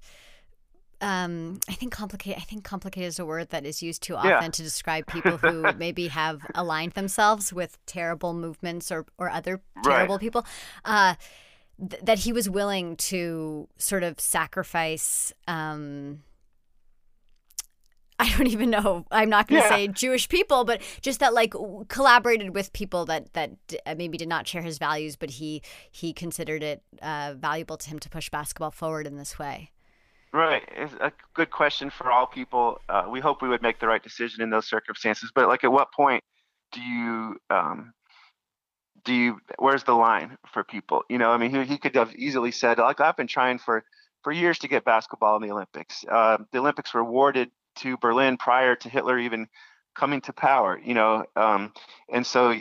Um, 1.01 1.59
I 1.69 1.73
think 1.73 1.93
complicated. 1.93 2.41
I 2.41 2.45
think 2.45 2.63
complicated 2.63 3.09
is 3.09 3.19
a 3.19 3.27
word 3.27 3.51
that 3.51 3.67
is 3.67 3.83
used 3.83 4.05
too 4.05 4.15
often 4.15 4.31
yeah. 4.31 4.49
to 4.49 4.63
describe 4.63 5.07
people 5.09 5.37
who 5.37 5.73
maybe 5.77 6.07
have 6.09 6.41
aligned 6.55 6.93
themselves 6.93 7.53
with 7.53 7.77
terrible 7.87 8.35
movements 8.35 8.93
or 8.93 9.07
or 9.19 9.29
other 9.29 9.61
terrible 9.83 10.15
right. 10.15 10.21
people. 10.21 10.47
Uh, 10.85 11.15
th- 11.81 12.03
that 12.03 12.21
he 12.21 12.33
was 12.33 12.49
willing 12.49 12.95
to 12.97 13.69
sort 13.79 14.05
of 14.05 14.21
sacrifice. 14.21 15.33
Um, 15.49 16.23
I 18.19 18.31
don't 18.37 18.47
even 18.47 18.71
know. 18.71 19.05
I'm 19.11 19.29
not 19.29 19.49
going 19.49 19.63
to 19.63 19.69
yeah. 19.69 19.75
say 19.75 19.89
Jewish 19.89 20.29
people, 20.29 20.65
but 20.65 20.81
just 21.01 21.21
that 21.21 21.35
like 21.35 21.55
collaborated 21.89 22.55
with 22.55 22.73
people 22.73 23.05
that 23.07 23.33
that 23.33 23.51
uh, 23.87 23.95
maybe 23.97 24.19
did 24.19 24.29
not 24.29 24.47
share 24.47 24.63
his 24.63 24.79
values, 24.79 25.17
but 25.17 25.31
he 25.31 25.63
he 25.91 26.13
considered 26.13 26.63
it 26.63 26.83
uh, 27.01 27.35
valuable 27.37 27.77
to 27.77 27.89
him 27.89 27.99
to 27.99 28.09
push 28.09 28.31
basketball 28.31 28.71
forward 28.71 29.07
in 29.07 29.17
this 29.17 29.39
way. 29.39 29.71
Right, 30.33 30.63
it's 30.75 30.95
a 30.95 31.13
good 31.35 31.51
question 31.51 31.91
for 31.91 32.11
all 32.11 32.27
people. 32.27 32.81
Uh, 32.89 33.05
we 33.11 33.21
hope 33.21 33.43
we 33.43 33.49
would 33.49 33.61
make 33.61 33.81
the 33.81 33.87
right 33.87 34.03
decision 34.03 34.43
in 34.43 34.49
those 34.49 34.67
circumstances, 34.67 35.31
but 35.35 35.47
like, 35.47 35.63
at 35.63 35.71
what 35.71 35.93
point 35.93 36.25
do 36.73 36.81
you 36.81 37.37
um, 37.51 37.93
do 39.05 39.13
you? 39.13 39.41
Where's 39.59 39.85
the 39.85 39.93
line 39.95 40.39
for 40.53 40.65
people? 40.65 41.03
You 41.11 41.19
know, 41.19 41.31
I 41.31 41.37
mean, 41.37 41.51
he, 41.51 41.65
he 41.65 41.79
could 41.79 41.95
have 41.97 42.15
easily 42.15 42.51
said, 42.51 42.79
like, 42.79 43.01
I've 43.01 43.17
been 43.17 43.27
trying 43.27 43.59
for 43.59 43.85
for 44.23 44.33
years 44.33 44.59
to 44.61 44.69
get 44.69 44.85
basketball 44.85 45.37
in 45.37 45.43
the 45.43 45.53
Olympics. 45.53 46.05
Uh, 46.11 46.39
the 46.53 46.59
Olympics 46.59 46.95
were 46.95 47.01
awarded 47.01 47.51
to 47.77 47.97
Berlin 47.99 48.37
prior 48.37 48.77
to 48.77 48.89
Hitler 48.89 49.19
even 49.19 49.49
coming 49.95 50.21
to 50.23 50.33
power, 50.33 50.81
you 50.83 50.95
know. 50.95 51.25
Um, 51.37 51.73
and 52.11 52.27
so 52.27 52.55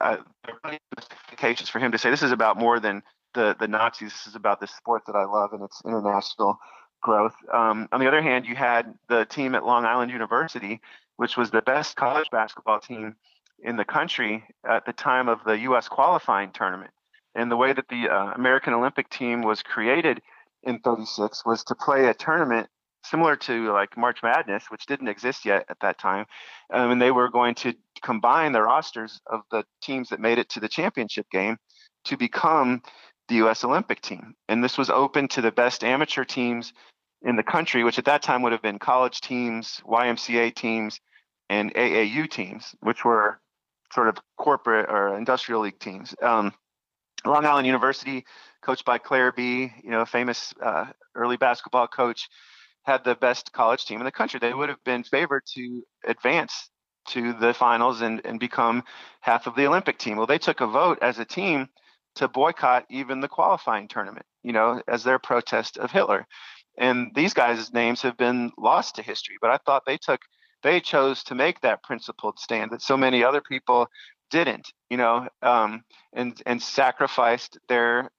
uh, 0.00 0.16
there 0.44 0.54
are 0.64 1.54
for 1.66 1.78
him 1.78 1.92
to 1.92 1.98
say 1.98 2.10
this 2.10 2.22
is 2.22 2.32
about 2.32 2.58
more 2.58 2.80
than 2.80 3.02
the 3.34 3.56
the 3.58 3.68
Nazis. 3.68 4.12
This 4.12 4.26
is 4.26 4.34
about 4.34 4.60
the 4.60 4.66
sport 4.66 5.02
that 5.06 5.16
I 5.16 5.24
love 5.24 5.52
and 5.52 5.62
its 5.62 5.82
international 5.84 6.58
growth. 7.02 7.34
Um, 7.52 7.88
on 7.92 8.00
the 8.00 8.08
other 8.08 8.22
hand, 8.22 8.46
you 8.46 8.56
had 8.56 8.94
the 9.08 9.24
team 9.24 9.54
at 9.54 9.64
Long 9.64 9.84
Island 9.84 10.10
University, 10.10 10.80
which 11.16 11.36
was 11.36 11.50
the 11.50 11.62
best 11.62 11.96
college 11.96 12.28
basketball 12.30 12.80
team 12.80 13.16
in 13.62 13.76
the 13.76 13.84
country 13.84 14.44
at 14.68 14.86
the 14.86 14.92
time 14.92 15.28
of 15.28 15.38
the 15.44 15.58
U.S. 15.60 15.88
qualifying 15.88 16.50
tournament. 16.52 16.90
And 17.34 17.50
the 17.50 17.56
way 17.56 17.72
that 17.72 17.88
the 17.88 18.08
uh, 18.08 18.32
American 18.34 18.72
Olympic 18.72 19.10
team 19.10 19.42
was 19.42 19.62
created 19.62 20.22
in 20.62 20.80
36 20.80 21.44
was 21.44 21.64
to 21.64 21.74
play 21.74 22.06
a 22.06 22.14
tournament 22.14 22.68
similar 23.04 23.36
to 23.36 23.72
like 23.72 23.96
March 23.96 24.22
Madness, 24.22 24.66
which 24.70 24.86
didn't 24.86 25.08
exist 25.08 25.44
yet 25.44 25.64
at 25.68 25.78
that 25.80 25.98
time. 25.98 26.26
Um, 26.72 26.92
and 26.92 27.02
they 27.02 27.10
were 27.10 27.28
going 27.28 27.54
to 27.56 27.74
combine 28.02 28.52
the 28.52 28.62
rosters 28.62 29.20
of 29.26 29.40
the 29.50 29.64
teams 29.82 30.08
that 30.10 30.20
made 30.20 30.38
it 30.38 30.48
to 30.50 30.60
the 30.60 30.68
championship 30.68 31.26
game 31.30 31.56
to 32.04 32.16
become 32.16 32.82
the 33.28 33.36
U.S. 33.36 33.64
Olympic 33.64 34.00
team. 34.00 34.34
And 34.48 34.62
this 34.64 34.78
was 34.78 34.90
open 34.90 35.28
to 35.28 35.40
the 35.40 35.52
best 35.52 35.84
amateur 35.84 36.24
teams 36.24 36.72
in 37.22 37.36
the 37.36 37.42
country, 37.42 37.84
which 37.84 37.98
at 37.98 38.04
that 38.06 38.22
time 38.22 38.42
would 38.42 38.52
have 38.52 38.62
been 38.62 38.78
college 38.78 39.20
teams, 39.20 39.80
YMCA 39.84 40.54
teams, 40.54 41.00
and 41.50 41.74
AAU 41.74 42.30
teams, 42.30 42.74
which 42.80 43.04
were 43.04 43.40
sort 43.92 44.08
of 44.08 44.18
corporate 44.36 44.88
or 44.88 45.16
industrial 45.16 45.62
league 45.62 45.78
teams. 45.78 46.14
Um, 46.22 46.52
Long 47.24 47.44
Island 47.44 47.66
University, 47.66 48.24
coached 48.62 48.84
by 48.84 48.98
Clair 48.98 49.32
Bee, 49.32 49.72
you 49.82 49.90
know, 49.90 50.02
a 50.02 50.06
famous 50.06 50.54
uh, 50.62 50.86
early 51.14 51.36
basketball 51.36 51.88
coach, 51.88 52.28
had 52.88 53.04
the 53.04 53.14
best 53.14 53.52
college 53.52 53.84
team 53.84 54.00
in 54.00 54.06
the 54.06 54.10
country. 54.10 54.40
They 54.40 54.54
would 54.54 54.70
have 54.70 54.82
been 54.82 55.04
favored 55.04 55.44
to 55.54 55.82
advance 56.06 56.70
to 57.08 57.34
the 57.34 57.52
finals 57.52 58.00
and, 58.00 58.20
and 58.24 58.40
become 58.40 58.82
half 59.20 59.46
of 59.46 59.54
the 59.54 59.66
Olympic 59.66 59.98
team. 59.98 60.16
Well, 60.16 60.26
they 60.26 60.38
took 60.38 60.60
a 60.60 60.66
vote 60.66 60.98
as 61.02 61.18
a 61.18 61.24
team 61.24 61.68
to 62.16 62.28
boycott 62.28 62.86
even 62.88 63.20
the 63.20 63.28
qualifying 63.28 63.88
tournament, 63.88 64.24
you 64.42 64.52
know, 64.52 64.82
as 64.88 65.04
their 65.04 65.18
protest 65.18 65.76
of 65.76 65.90
Hitler. 65.90 66.26
And 66.78 67.10
these 67.14 67.34
guys' 67.34 67.72
names 67.72 68.00
have 68.02 68.16
been 68.16 68.52
lost 68.56 68.96
to 68.96 69.02
history, 69.02 69.36
but 69.40 69.50
I 69.50 69.58
thought 69.58 69.84
they 69.86 69.98
took 69.98 70.20
they 70.62 70.80
chose 70.80 71.22
to 71.24 71.36
make 71.36 71.60
that 71.60 71.84
principled 71.84 72.38
stand 72.38 72.72
that 72.72 72.82
so 72.82 72.96
many 72.96 73.22
other 73.22 73.40
people 73.40 73.86
didn't, 74.30 74.72
you 74.90 74.96
know, 74.96 75.28
um, 75.42 75.82
and 76.12 76.40
and 76.46 76.62
sacrificed 76.62 77.58
their 77.68 78.10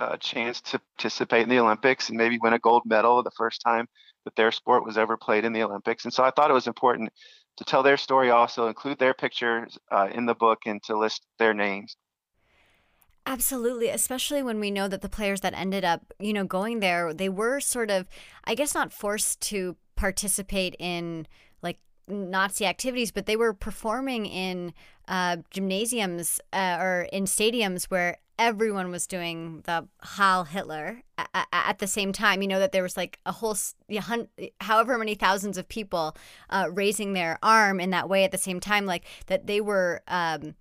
uh, 0.00 0.16
chance 0.16 0.60
to 0.62 0.80
participate 0.96 1.42
in 1.42 1.48
the 1.48 1.58
Olympics 1.58 2.08
and 2.08 2.16
maybe 2.16 2.38
win 2.42 2.54
a 2.54 2.58
gold 2.58 2.82
medal 2.86 3.22
the 3.22 3.30
first 3.36 3.60
time 3.60 3.86
that 4.24 4.34
their 4.34 4.50
sport 4.50 4.84
was 4.84 4.98
ever 4.98 5.16
played 5.16 5.44
in 5.44 5.52
the 5.52 5.62
Olympics. 5.62 6.04
And 6.04 6.12
so 6.12 6.24
I 6.24 6.30
thought 6.30 6.50
it 6.50 6.54
was 6.54 6.66
important 6.66 7.10
to 7.58 7.64
tell 7.64 7.82
their 7.82 7.98
story, 7.98 8.30
also 8.30 8.66
include 8.66 8.98
their 8.98 9.12
pictures 9.12 9.78
uh, 9.90 10.08
in 10.12 10.24
the 10.24 10.34
book, 10.34 10.60
and 10.66 10.82
to 10.84 10.96
list 10.96 11.26
their 11.38 11.52
names. 11.52 11.96
Absolutely, 13.26 13.88
especially 13.88 14.42
when 14.42 14.58
we 14.58 14.70
know 14.70 14.88
that 14.88 15.02
the 15.02 15.08
players 15.08 15.42
that 15.42 15.52
ended 15.54 15.84
up, 15.84 16.00
you 16.18 16.32
know, 16.32 16.44
going 16.44 16.80
there, 16.80 17.12
they 17.12 17.28
were 17.28 17.60
sort 17.60 17.90
of, 17.90 18.06
I 18.44 18.54
guess, 18.54 18.74
not 18.74 18.92
forced 18.92 19.40
to 19.42 19.76
participate 19.94 20.74
in 20.78 21.26
like 21.62 21.78
Nazi 22.10 22.66
activities, 22.66 23.12
but 23.12 23.26
they 23.26 23.36
were 23.36 23.52
performing 23.52 24.26
in 24.26 24.72
uh, 25.08 25.38
gymnasiums 25.50 26.40
uh, 26.52 26.76
or 26.80 27.08
in 27.12 27.24
stadiums 27.24 27.84
where 27.84 28.18
everyone 28.38 28.90
was 28.90 29.06
doing 29.06 29.62
the 29.66 29.86
Heil 30.02 30.44
Hitler 30.44 31.02
at, 31.18 31.46
at, 31.52 31.78
the 31.78 31.86
same 31.86 32.12
time. 32.12 32.40
You 32.40 32.48
know 32.48 32.58
that 32.58 32.72
there 32.72 32.82
was 32.82 32.96
like 32.96 33.18
a 33.26 33.32
whole, 33.32 33.56
however 34.60 34.96
many 34.96 35.14
thousands 35.14 35.58
of 35.58 35.68
people 35.68 36.16
uh, 36.48 36.68
raising 36.72 37.12
their 37.12 37.38
arm 37.42 37.80
in 37.80 37.90
that 37.90 38.08
way 38.08 38.24
at 38.24 38.32
the 38.32 38.38
same 38.38 38.58
time, 38.58 38.86
like 38.86 39.04
that 39.26 39.46
they 39.46 39.60
were, 39.60 40.02
um, 40.08 40.54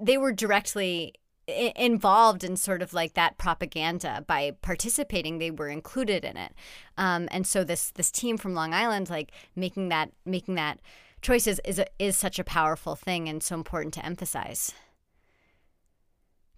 they 0.00 0.18
were 0.18 0.32
directly 0.32 1.14
involved 1.48 2.42
in 2.42 2.56
sort 2.56 2.82
of 2.82 2.92
like 2.92 3.14
that 3.14 3.38
propaganda 3.38 4.24
by 4.26 4.52
participating 4.62 5.38
they 5.38 5.50
were 5.50 5.68
included 5.68 6.24
in 6.24 6.36
it. 6.36 6.52
Um, 6.98 7.28
and 7.30 7.46
so 7.46 7.62
this 7.62 7.90
this 7.92 8.10
team 8.10 8.36
from 8.36 8.54
long 8.54 8.74
island 8.74 9.10
like 9.10 9.30
making 9.54 9.88
that 9.90 10.10
making 10.24 10.56
that 10.56 10.80
choice 11.22 11.46
is 11.46 11.60
is, 11.64 11.78
a, 11.78 11.86
is 11.98 12.16
such 12.16 12.38
a 12.38 12.44
powerful 12.44 12.96
thing 12.96 13.28
and 13.28 13.42
so 13.42 13.54
important 13.54 13.94
to 13.94 14.04
emphasize 14.04 14.72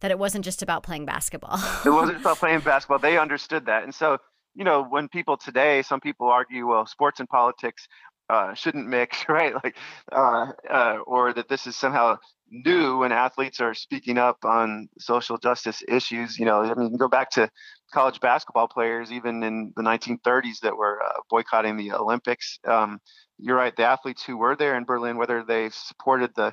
that 0.00 0.10
it 0.10 0.18
wasn't 0.18 0.44
just 0.44 0.62
about 0.62 0.84
playing 0.84 1.04
basketball. 1.04 1.58
It 1.84 1.90
wasn't 1.90 2.20
about 2.20 2.38
playing 2.38 2.60
basketball. 2.60 2.98
They 2.98 3.18
understood 3.18 3.66
that. 3.66 3.84
And 3.84 3.94
so 3.94 4.18
you 4.54 4.64
know 4.64 4.84
when 4.84 5.08
people 5.08 5.36
today 5.36 5.82
some 5.82 6.00
people 6.00 6.28
argue 6.28 6.66
well 6.66 6.86
sports 6.86 7.20
and 7.20 7.28
politics 7.28 7.88
uh, 8.30 8.54
shouldn't 8.54 8.86
mix, 8.86 9.24
right? 9.28 9.54
Like, 9.62 9.76
uh, 10.12 10.52
uh, 10.68 10.98
or 11.06 11.32
that 11.32 11.48
this 11.48 11.66
is 11.66 11.76
somehow 11.76 12.18
new 12.50 12.98
when 12.98 13.12
athletes 13.12 13.60
are 13.60 13.74
speaking 13.74 14.18
up 14.18 14.44
on 14.44 14.88
social 14.98 15.38
justice 15.38 15.82
issues. 15.86 16.38
You 16.38 16.46
know, 16.46 16.62
I 16.62 16.74
mean, 16.74 16.96
go 16.96 17.08
back 17.08 17.30
to 17.32 17.50
college 17.92 18.20
basketball 18.20 18.68
players, 18.68 19.12
even 19.12 19.42
in 19.42 19.72
the 19.76 19.82
1930s, 19.82 20.60
that 20.60 20.76
were 20.76 21.02
uh, 21.02 21.20
boycotting 21.30 21.76
the 21.76 21.92
Olympics. 21.92 22.58
Um, 22.66 23.00
you're 23.38 23.56
right. 23.56 23.74
The 23.74 23.84
athletes 23.84 24.24
who 24.24 24.36
were 24.36 24.56
there 24.56 24.76
in 24.76 24.84
Berlin, 24.84 25.16
whether 25.16 25.42
they 25.42 25.70
supported 25.70 26.34
the 26.34 26.52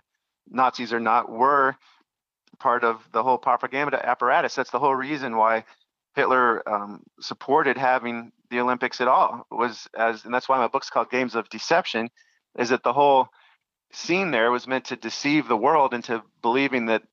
Nazis 0.50 0.94
or 0.94 1.00
not, 1.00 1.30
were 1.30 1.76
part 2.60 2.84
of 2.84 3.08
the 3.12 3.24
whole 3.24 3.38
propaganda 3.38 4.04
apparatus. 4.06 4.56
That's 4.56 4.72
the 4.72 4.80
whole 4.80 4.96
reason 4.96 5.36
why 5.36 5.66
Hitler 6.16 6.68
um, 6.70 7.02
supported 7.20 7.78
having 7.78 8.32
the 8.50 8.60
Olympics 8.60 9.02
at 9.02 9.08
all. 9.08 9.46
Was 9.52 9.88
as, 9.98 10.24
and 10.26 10.34
that's 10.34 10.48
why 10.48 10.58
my 10.58 10.68
book's 10.68 10.90
called 10.90 11.10
Games 11.10 11.36
of 11.36 11.50
Deception, 11.50 12.10
is 12.58 12.70
that 12.70 12.84
the 12.84 12.94
whole 12.94 13.28
scene 13.92 14.32
there 14.32 14.52
was 14.52 14.68
meant 14.68 14.86
to 14.86 14.96
deceive 14.96 15.48
the 15.48 15.58
world 15.58 15.94
into 15.94 16.22
believing 16.42 16.88
that 16.88 17.04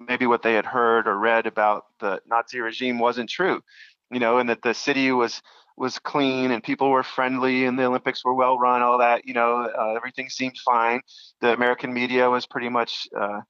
maybe 0.00 0.26
what 0.26 0.42
they 0.42 0.54
had 0.54 0.66
heard 0.66 1.06
or 1.06 1.18
read 1.18 1.46
about 1.46 1.84
the 2.00 2.20
Nazi 2.26 2.60
regime 2.60 2.98
wasn't 2.98 3.28
true, 3.30 3.62
you 4.10 4.18
know, 4.18 4.38
and 4.38 4.48
that 4.48 4.62
the 4.62 4.74
city 4.74 5.12
was 5.12 5.42
was 5.76 5.98
clean 5.98 6.52
and 6.52 6.62
people 6.62 6.88
were 6.88 7.02
friendly 7.02 7.64
and 7.64 7.76
the 7.76 7.84
Olympics 7.84 8.24
were 8.24 8.34
well 8.34 8.56
run, 8.58 8.80
all 8.80 8.98
that, 8.98 9.26
you 9.26 9.34
know, 9.34 9.56
uh, 9.56 9.94
everything 9.96 10.30
seemed 10.30 10.56
fine. 10.58 11.00
The 11.40 11.52
American 11.52 11.92
media 11.92 12.30
was 12.30 12.46
pretty 12.46 12.68
much 12.68 13.08
uh, 13.18 13.40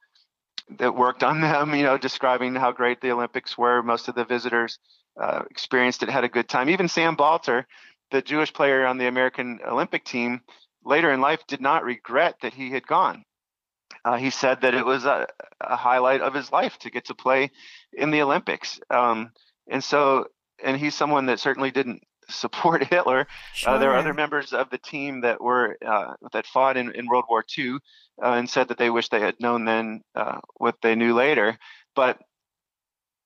that 0.79 0.96
worked 0.96 1.22
on 1.22 1.40
them, 1.42 1.74
you 1.74 1.83
know, 1.83 1.98
describing 1.98 2.55
how 2.55 2.72
great 2.72 3.00
the 3.00 3.11
Olympics 3.11 3.59
were. 3.59 3.83
Most 3.83 4.09
of 4.09 4.14
the 4.14 4.24
visitors 4.24 4.79
uh, 5.20 5.42
experienced 5.50 6.03
it, 6.03 6.09
had 6.09 6.24
a 6.24 6.29
good 6.29 6.48
time. 6.48 6.70
Even 6.70 6.88
Sam 6.88 7.16
Balter, 7.16 7.64
the 8.11 8.22
Jewish 8.22 8.53
player 8.53 8.87
on 8.87 8.98
the 8.98 9.07
American 9.07 9.61
Olympic 9.66 10.05
team, 10.05 10.40
later 10.85 11.12
in 11.12 11.20
life 11.20 11.47
did 11.47 11.61
not 11.61 11.85
regret 11.85 12.37
that 12.42 12.55
he 12.55 12.70
had 12.70 12.87
gone. 12.87 13.25
Uh, 14.05 14.16
he 14.16 14.31
said 14.31 14.61
that 14.61 14.75
it 14.75 14.85
was 14.85 15.05
a, 15.05 15.27
a, 15.61 15.77
highlight 15.77 16.20
of 16.20 16.35
his 16.35 16.53
life 16.53 16.79
to 16.79 16.90
get 16.90 17.07
to 17.07 17.14
play 17.14 17.51
in 17.92 18.11
the 18.11 18.20
Olympics. 18.20 18.79
Um, 18.90 19.31
and 19.68 19.83
so, 19.83 20.27
and 20.62 20.77
he's 20.77 20.94
someone 20.94 21.27
that 21.27 21.40
certainly 21.40 21.70
didn't 21.70 22.03
support 22.29 22.85
Hitler. 22.85 23.27
Sure. 23.55 23.75
Uh, 23.75 23.79
there 23.79 23.90
are 23.92 23.99
other 23.99 24.14
members 24.14 24.53
of 24.53 24.70
the 24.70 24.79
team 24.79 25.23
that 25.23 25.40
were 25.40 25.77
uh, 25.85 26.14
that 26.33 26.47
fought 26.47 26.77
in, 26.77 26.92
in 26.92 27.07
World 27.07 27.25
War 27.29 27.44
II 27.57 27.79
uh, 28.23 28.33
and 28.33 28.49
said 28.49 28.68
that 28.68 28.79
they 28.79 28.90
wish 28.90 29.09
they 29.09 29.20
had 29.20 29.40
known 29.40 29.64
then 29.64 30.03
uh, 30.14 30.38
what 30.57 30.77
they 30.83 30.94
knew 30.94 31.14
later. 31.14 31.59
But 31.94 32.18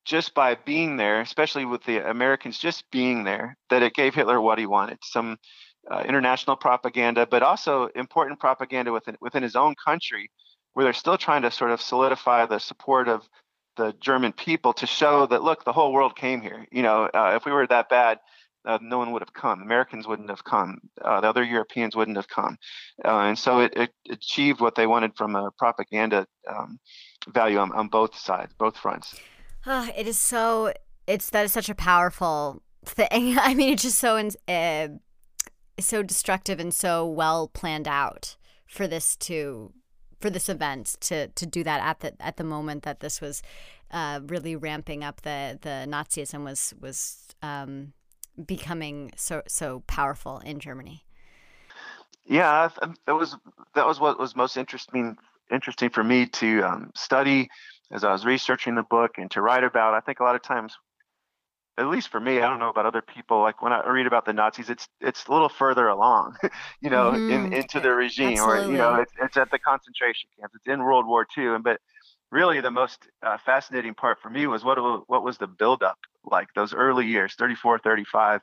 just 0.05 0.33
by 0.33 0.55
being 0.55 0.97
there, 0.97 1.21
especially 1.21 1.65
with 1.65 1.83
the 1.83 2.09
Americans 2.09 2.57
just 2.57 2.83
being 2.91 3.23
there, 3.23 3.55
that 3.69 3.83
it 3.83 3.93
gave 3.93 4.15
Hitler 4.15 4.39
what 4.39 4.59
he 4.59 4.65
wanted 4.65 4.97
some 5.03 5.37
uh, 5.89 6.03
international 6.07 6.55
propaganda, 6.55 7.25
but 7.25 7.43
also 7.43 7.87
important 7.95 8.39
propaganda 8.39 8.91
within, 8.91 9.15
within 9.21 9.43
his 9.43 9.55
own 9.55 9.75
country, 9.83 10.29
where 10.73 10.83
they're 10.83 10.93
still 10.93 11.17
trying 11.17 11.41
to 11.41 11.51
sort 11.51 11.71
of 11.71 11.81
solidify 11.81 12.45
the 12.45 12.59
support 12.59 13.07
of 13.07 13.27
the 13.77 13.93
German 13.99 14.33
people 14.33 14.73
to 14.73 14.85
show 14.85 15.25
that, 15.25 15.43
look, 15.43 15.63
the 15.63 15.73
whole 15.73 15.93
world 15.93 16.15
came 16.15 16.41
here. 16.41 16.67
You 16.71 16.83
know, 16.83 17.09
uh, 17.13 17.33
if 17.35 17.45
we 17.45 17.51
were 17.51 17.65
that 17.67 17.89
bad, 17.89 18.19
uh, 18.65 18.77
no 18.81 18.97
one 18.97 19.11
would 19.11 19.21
have 19.21 19.33
come. 19.33 19.61
Americans 19.61 20.07
wouldn't 20.07 20.29
have 20.29 20.43
come. 20.43 20.79
Uh, 21.01 21.21
the 21.21 21.29
other 21.29 21.43
Europeans 21.43 21.95
wouldn't 21.95 22.17
have 22.17 22.27
come. 22.27 22.57
Uh, 23.03 23.19
and 23.19 23.39
so 23.39 23.61
it, 23.61 23.73
it, 23.75 23.89
achieved 24.09 24.59
what 24.59 24.75
they 24.75 24.85
wanted 24.85 25.15
from 25.15 25.35
a 25.35 25.49
propaganda 25.57 26.27
um, 26.47 26.77
value 27.29 27.57
on, 27.57 27.71
on 27.71 27.87
both 27.87 28.15
sides, 28.17 28.53
both 28.57 28.77
fronts. 28.77 29.15
Oh, 29.65 29.89
it 29.95 30.07
is 30.07 30.17
so. 30.17 30.73
It's 31.07 31.29
that 31.31 31.45
is 31.45 31.51
such 31.51 31.69
a 31.69 31.75
powerful 31.75 32.61
thing. 32.85 33.37
I 33.39 33.53
mean, 33.53 33.73
it's 33.73 33.83
just 33.83 33.99
so 33.99 34.17
uh, 34.47 34.87
so 35.85 36.03
destructive 36.03 36.59
and 36.59 36.73
so 36.73 37.05
well 37.05 37.47
planned 37.47 37.87
out 37.87 38.35
for 38.67 38.87
this 38.87 39.15
to 39.17 39.73
for 40.19 40.29
this 40.29 40.49
event 40.49 40.97
to 41.01 41.27
to 41.29 41.45
do 41.45 41.63
that 41.63 41.81
at 41.81 41.99
the 42.01 42.13
at 42.21 42.37
the 42.37 42.43
moment 42.43 42.83
that 42.83 42.99
this 42.99 43.21
was 43.21 43.41
uh, 43.91 44.19
really 44.27 44.55
ramping 44.55 45.03
up 45.03 45.21
the 45.21 45.57
the 45.61 45.85
Nazism 45.87 46.43
was 46.43 46.73
was 46.79 47.27
um, 47.41 47.93
becoming 48.45 49.11
so 49.15 49.41
so 49.47 49.83
powerful 49.87 50.39
in 50.39 50.59
Germany. 50.59 51.05
Yeah, 52.25 52.69
that 53.05 53.13
was 53.13 53.35
that 53.75 53.85
was 53.85 53.99
what 53.99 54.19
was 54.19 54.35
most 54.35 54.57
interesting 54.57 55.17
interesting 55.51 55.89
for 55.89 56.03
me 56.03 56.27
to 56.27 56.61
um, 56.61 56.91
study 56.95 57.49
as 57.91 58.03
I 58.03 58.11
was 58.11 58.25
researching 58.25 58.75
the 58.75 58.83
book 58.83 59.17
and 59.17 59.29
to 59.31 59.41
write 59.41 59.63
about. 59.63 59.93
I 59.93 59.99
think 59.99 60.19
a 60.19 60.23
lot 60.23 60.35
of 60.35 60.41
times, 60.41 60.77
at 61.79 61.87
least 61.87 62.09
for 62.09 62.19
me, 62.19 62.41
I 62.41 62.49
don't 62.49 62.59
know 62.59 62.69
about 62.69 62.85
other 62.85 63.01
people. 63.01 63.41
Like 63.41 63.61
when 63.61 63.71
I 63.71 63.87
read 63.89 64.05
about 64.05 64.25
the 64.25 64.33
Nazis, 64.33 64.69
it's 64.69 64.87
it's 64.99 65.25
a 65.27 65.31
little 65.31 65.49
further 65.49 65.87
along, 65.87 66.35
you 66.81 66.89
know, 66.89 67.11
mm-hmm. 67.11 67.31
in, 67.31 67.53
into 67.53 67.79
the 67.79 67.91
regime, 67.91 68.33
Absolutely. 68.33 68.65
or 68.65 68.71
you 68.71 68.77
know, 68.77 68.95
it's, 68.95 69.13
it's 69.21 69.37
at 69.37 69.49
the 69.49 69.59
concentration 69.59 70.29
camps. 70.37 70.55
It's 70.55 70.67
in 70.67 70.83
World 70.83 71.07
War 71.07 71.25
II, 71.37 71.55
and 71.55 71.63
but 71.63 71.79
really 72.31 72.59
the 72.59 72.69
most 72.69 73.07
uh, 73.25 73.37
fascinating 73.37 73.95
part 73.95 74.19
for 74.21 74.29
me 74.29 74.45
was 74.45 74.63
what 74.63 74.77
what 75.07 75.23
was 75.23 75.37
the 75.37 75.47
buildup 75.47 75.97
like 76.25 76.49
those 76.53 76.73
early 76.73 77.07
years, 77.07 77.33
34, 77.35 77.79
35, 77.79 78.41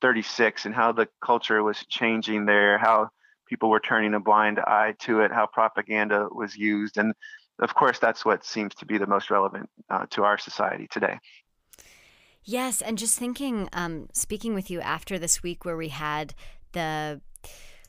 36, 0.00 0.66
and 0.66 0.74
how 0.74 0.92
the 0.92 1.08
culture 1.24 1.62
was 1.62 1.84
changing 1.88 2.46
there, 2.46 2.78
how 2.78 3.08
people 3.48 3.68
were 3.68 3.80
turning 3.80 4.14
a 4.14 4.20
blind 4.20 4.60
eye 4.60 4.94
to 5.00 5.20
it, 5.20 5.32
how 5.32 5.46
propaganda 5.46 6.28
was 6.30 6.56
used, 6.56 6.98
and 6.98 7.14
of 7.58 7.74
course, 7.74 7.98
that's 7.98 8.24
what 8.24 8.44
seems 8.44 8.74
to 8.76 8.86
be 8.86 8.98
the 8.98 9.06
most 9.06 9.30
relevant 9.30 9.68
uh, 9.88 10.04
to 10.10 10.24
our 10.24 10.36
society 10.36 10.88
today. 10.90 11.18
Yes, 12.48 12.80
and 12.80 12.96
just 12.96 13.18
thinking, 13.18 13.68
um, 13.72 14.08
speaking 14.12 14.54
with 14.54 14.70
you 14.70 14.80
after 14.80 15.18
this 15.18 15.42
week 15.42 15.64
where 15.64 15.76
we 15.76 15.88
had 15.88 16.32
the 16.72 17.20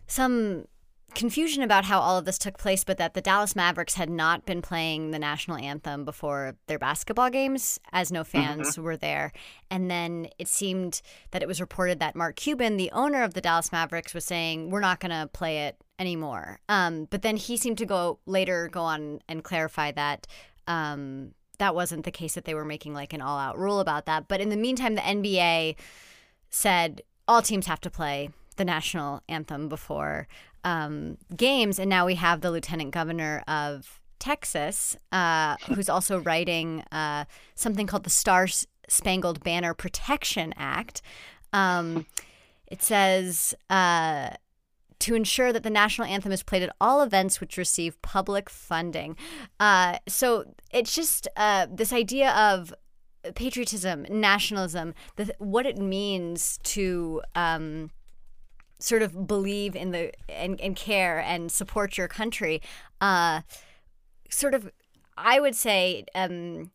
some 0.08 0.66
confusion 1.14 1.64
about 1.64 1.86
how 1.86 2.00
all 2.00 2.18
of 2.18 2.26
this 2.26 2.38
took 2.38 2.58
place, 2.58 2.84
but 2.84 2.98
that 2.98 3.14
the 3.14 3.22
Dallas 3.22 3.56
Mavericks 3.56 3.94
had 3.94 4.10
not 4.10 4.46
been 4.46 4.62
playing 4.62 5.12
the 5.12 5.20
national 5.20 5.58
anthem 5.58 6.06
before 6.06 6.56
their 6.68 6.80
basketball 6.80 7.30
games, 7.30 7.80
as 7.92 8.12
no 8.12 8.24
fans 8.24 8.72
mm-hmm. 8.72 8.84
were 8.84 8.98
there. 8.98 9.32
And 9.70 9.90
then 9.90 10.28
it 10.40 10.48
seemed 10.48 11.02
that 11.32 11.42
it 11.42 11.48
was 11.48 11.62
reported 11.62 12.00
that 12.00 12.16
Mark 12.16 12.36
Cuban, 12.36 12.78
the 12.78 12.92
owner 12.92 13.24
of 13.24 13.36
the 13.36 13.42
Dallas 13.42 13.72
Mavericks, 13.72 14.14
was 14.14 14.26
saying, 14.26 14.70
We're 14.70 14.80
not 14.80 15.00
going 15.00 15.12
to 15.12 15.30
play 15.32 15.68
it 15.68 15.78
anymore. 16.00 16.60
Um, 16.68 17.06
but 17.10 17.22
then 17.22 17.38
he 17.38 17.58
seemed 17.58 17.78
to 17.78 17.86
go 17.86 18.20
later 18.26 18.70
go 18.72 18.82
on 18.82 19.20
and 19.30 19.44
clarify 19.44 19.92
that. 19.92 20.26
Um, 20.68 21.34
that 21.58 21.76
wasn't 21.76 22.06
the 22.06 22.12
case 22.12 22.36
that 22.36 22.46
they 22.46 22.54
were 22.54 22.66
making 22.66 22.94
like 22.94 23.14
an 23.14 23.22
all 23.22 23.38
out 23.38 23.58
rule 23.58 23.80
about 23.80 24.06
that. 24.06 24.28
But 24.28 24.42
in 24.42 24.50
the 24.50 24.58
meantime, 24.58 24.96
the 24.96 25.02
NBA 25.02 25.76
said 26.50 27.02
all 27.28 27.42
teams 27.42 27.68
have 27.68 27.82
to 27.82 27.90
play 27.90 28.30
the 28.56 28.66
national 28.66 29.22
anthem 29.28 29.70
before 29.70 30.28
um, 30.64 31.18
games, 31.36 31.80
and 31.80 31.90
now 31.90 32.06
we 32.06 32.16
have 32.16 32.42
the 32.42 32.52
lieutenant 32.52 32.92
governor 32.92 33.44
of 33.48 34.02
Texas, 34.20 34.98
uh, 35.12 35.56
who's 35.68 35.90
also 35.90 36.20
writing 36.20 36.84
uh, 36.92 37.26
something 37.56 37.88
called 37.88 38.04
the 38.04 38.10
Star 38.10 38.48
Spangled 38.88 39.44
Banner 39.44 39.74
Protection 39.74 40.54
Act. 40.58 41.02
Um, 41.54 42.06
it 42.68 42.82
says 42.82 43.56
uh, 43.70 44.32
to 45.00 45.16
ensure 45.16 45.54
that 45.54 45.64
the 45.64 45.70
national 45.70 46.08
anthem 46.08 46.32
is 46.32 46.44
played 46.44 46.64
at 46.64 46.76
all 46.82 47.02
events 47.02 47.40
which 47.40 47.58
receive 47.58 48.02
public 48.02 48.50
funding. 48.50 49.16
Uh, 49.60 49.98
so 50.08 50.46
it's 50.72 50.96
just 50.96 51.28
uh, 51.38 51.68
this 51.72 51.94
idea 51.94 52.32
of 52.32 52.74
patriotism, 53.36 54.06
nationalism, 54.10 54.94
the, 55.16 55.34
what 55.40 55.66
it 55.66 55.78
means 55.78 56.60
to. 56.64 57.22
Um, 57.36 57.92
sort 58.80 59.02
of 59.02 59.28
believe 59.28 59.76
in 59.76 59.92
the 59.92 60.12
and, 60.30 60.62
and 60.62 60.76
care 60.76 61.20
and 61.20 61.52
support 61.52 61.98
your 61.98 62.08
country 62.08 62.62
uh 63.02 63.42
sort 64.30 64.54
of 64.54 64.70
i 65.18 65.40
would 65.40 65.56
say 65.56 66.06
um 66.14 66.70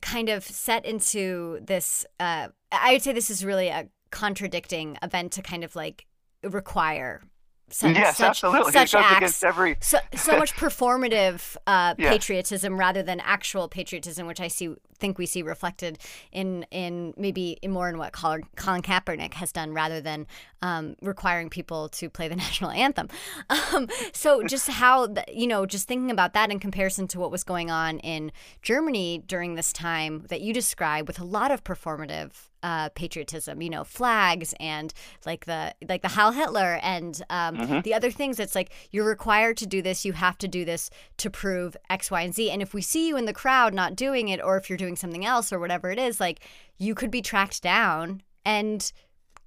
kind 0.00 0.28
of 0.28 0.44
set 0.44 0.84
into 0.84 1.58
this 1.60 2.06
uh 2.20 2.46
i 2.70 2.92
would 2.92 3.02
say 3.02 3.12
this 3.12 3.28
is 3.28 3.44
really 3.44 3.66
a 3.66 3.88
contradicting 4.10 4.96
event 5.02 5.32
to 5.32 5.42
kind 5.42 5.64
of 5.64 5.74
like 5.74 6.06
require 6.50 7.22
such, 7.70 7.96
yes, 7.96 8.18
such, 8.18 8.28
absolutely. 8.28 8.72
Such 8.72 8.94
acts, 8.94 9.42
every... 9.42 9.76
so, 9.80 9.98
so 10.14 10.38
much 10.38 10.54
performative 10.56 11.56
uh, 11.66 11.94
yeah. 11.98 12.10
patriotism 12.10 12.78
rather 12.78 13.02
than 13.02 13.20
actual 13.20 13.68
patriotism, 13.68 14.26
which 14.26 14.40
I 14.40 14.48
see 14.48 14.74
think 14.98 15.18
we 15.18 15.26
see 15.26 15.42
reflected 15.42 15.98
in 16.30 16.64
in 16.70 17.14
maybe 17.16 17.58
more 17.66 17.88
in 17.88 17.98
what 17.98 18.12
Colin, 18.12 18.44
Colin 18.54 18.80
Kaepernick 18.80 19.34
has 19.34 19.50
done 19.50 19.72
rather 19.72 20.00
than 20.00 20.26
um, 20.62 20.94
requiring 21.02 21.50
people 21.50 21.88
to 21.90 22.08
play 22.08 22.28
the 22.28 22.36
national 22.46 22.70
anthem. 22.70 23.08
Um, 23.50 23.88
so 24.12 24.44
just 24.44 24.68
how 24.68 25.12
you 25.32 25.46
know, 25.46 25.66
just 25.66 25.88
thinking 25.88 26.10
about 26.10 26.34
that 26.34 26.50
in 26.50 26.60
comparison 26.60 27.08
to 27.08 27.18
what 27.18 27.30
was 27.30 27.44
going 27.44 27.70
on 27.70 27.98
in 28.00 28.30
Germany 28.62 29.22
during 29.26 29.54
this 29.54 29.72
time 29.72 30.26
that 30.28 30.42
you 30.42 30.52
describe, 30.52 31.08
with 31.08 31.18
a 31.18 31.24
lot 31.24 31.50
of 31.50 31.64
performative 31.64 32.50
uh, 32.64 32.88
patriotism, 32.94 33.60
you 33.60 33.68
know, 33.68 33.84
flags 33.84 34.54
and 34.58 34.94
like 35.26 35.44
the 35.44 35.74
like 35.86 36.00
the 36.00 36.08
Heil 36.08 36.32
Hitler 36.32 36.80
and 36.82 37.22
um, 37.28 37.56
mm-hmm. 37.56 37.80
the 37.80 37.92
other 37.92 38.10
things. 38.10 38.40
It's 38.40 38.54
like 38.54 38.70
you're 38.90 39.06
required 39.06 39.58
to 39.58 39.66
do 39.66 39.82
this. 39.82 40.06
You 40.06 40.14
have 40.14 40.38
to 40.38 40.48
do 40.48 40.64
this 40.64 40.88
to 41.18 41.28
prove 41.28 41.76
X, 41.90 42.10
Y, 42.10 42.22
and 42.22 42.34
Z. 42.34 42.50
And 42.50 42.62
if 42.62 42.72
we 42.72 42.80
see 42.80 43.06
you 43.06 43.18
in 43.18 43.26
the 43.26 43.34
crowd 43.34 43.74
not 43.74 43.94
doing 43.94 44.28
it, 44.28 44.42
or 44.42 44.56
if 44.56 44.70
you're 44.70 44.78
doing 44.78 44.96
something 44.96 45.26
else, 45.26 45.52
or 45.52 45.58
whatever 45.58 45.90
it 45.90 45.98
is, 45.98 46.18
like 46.18 46.40
you 46.78 46.94
could 46.94 47.10
be 47.10 47.20
tracked 47.20 47.62
down 47.62 48.22
and 48.46 48.90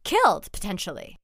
killed 0.04 0.52
potentially. 0.52 1.18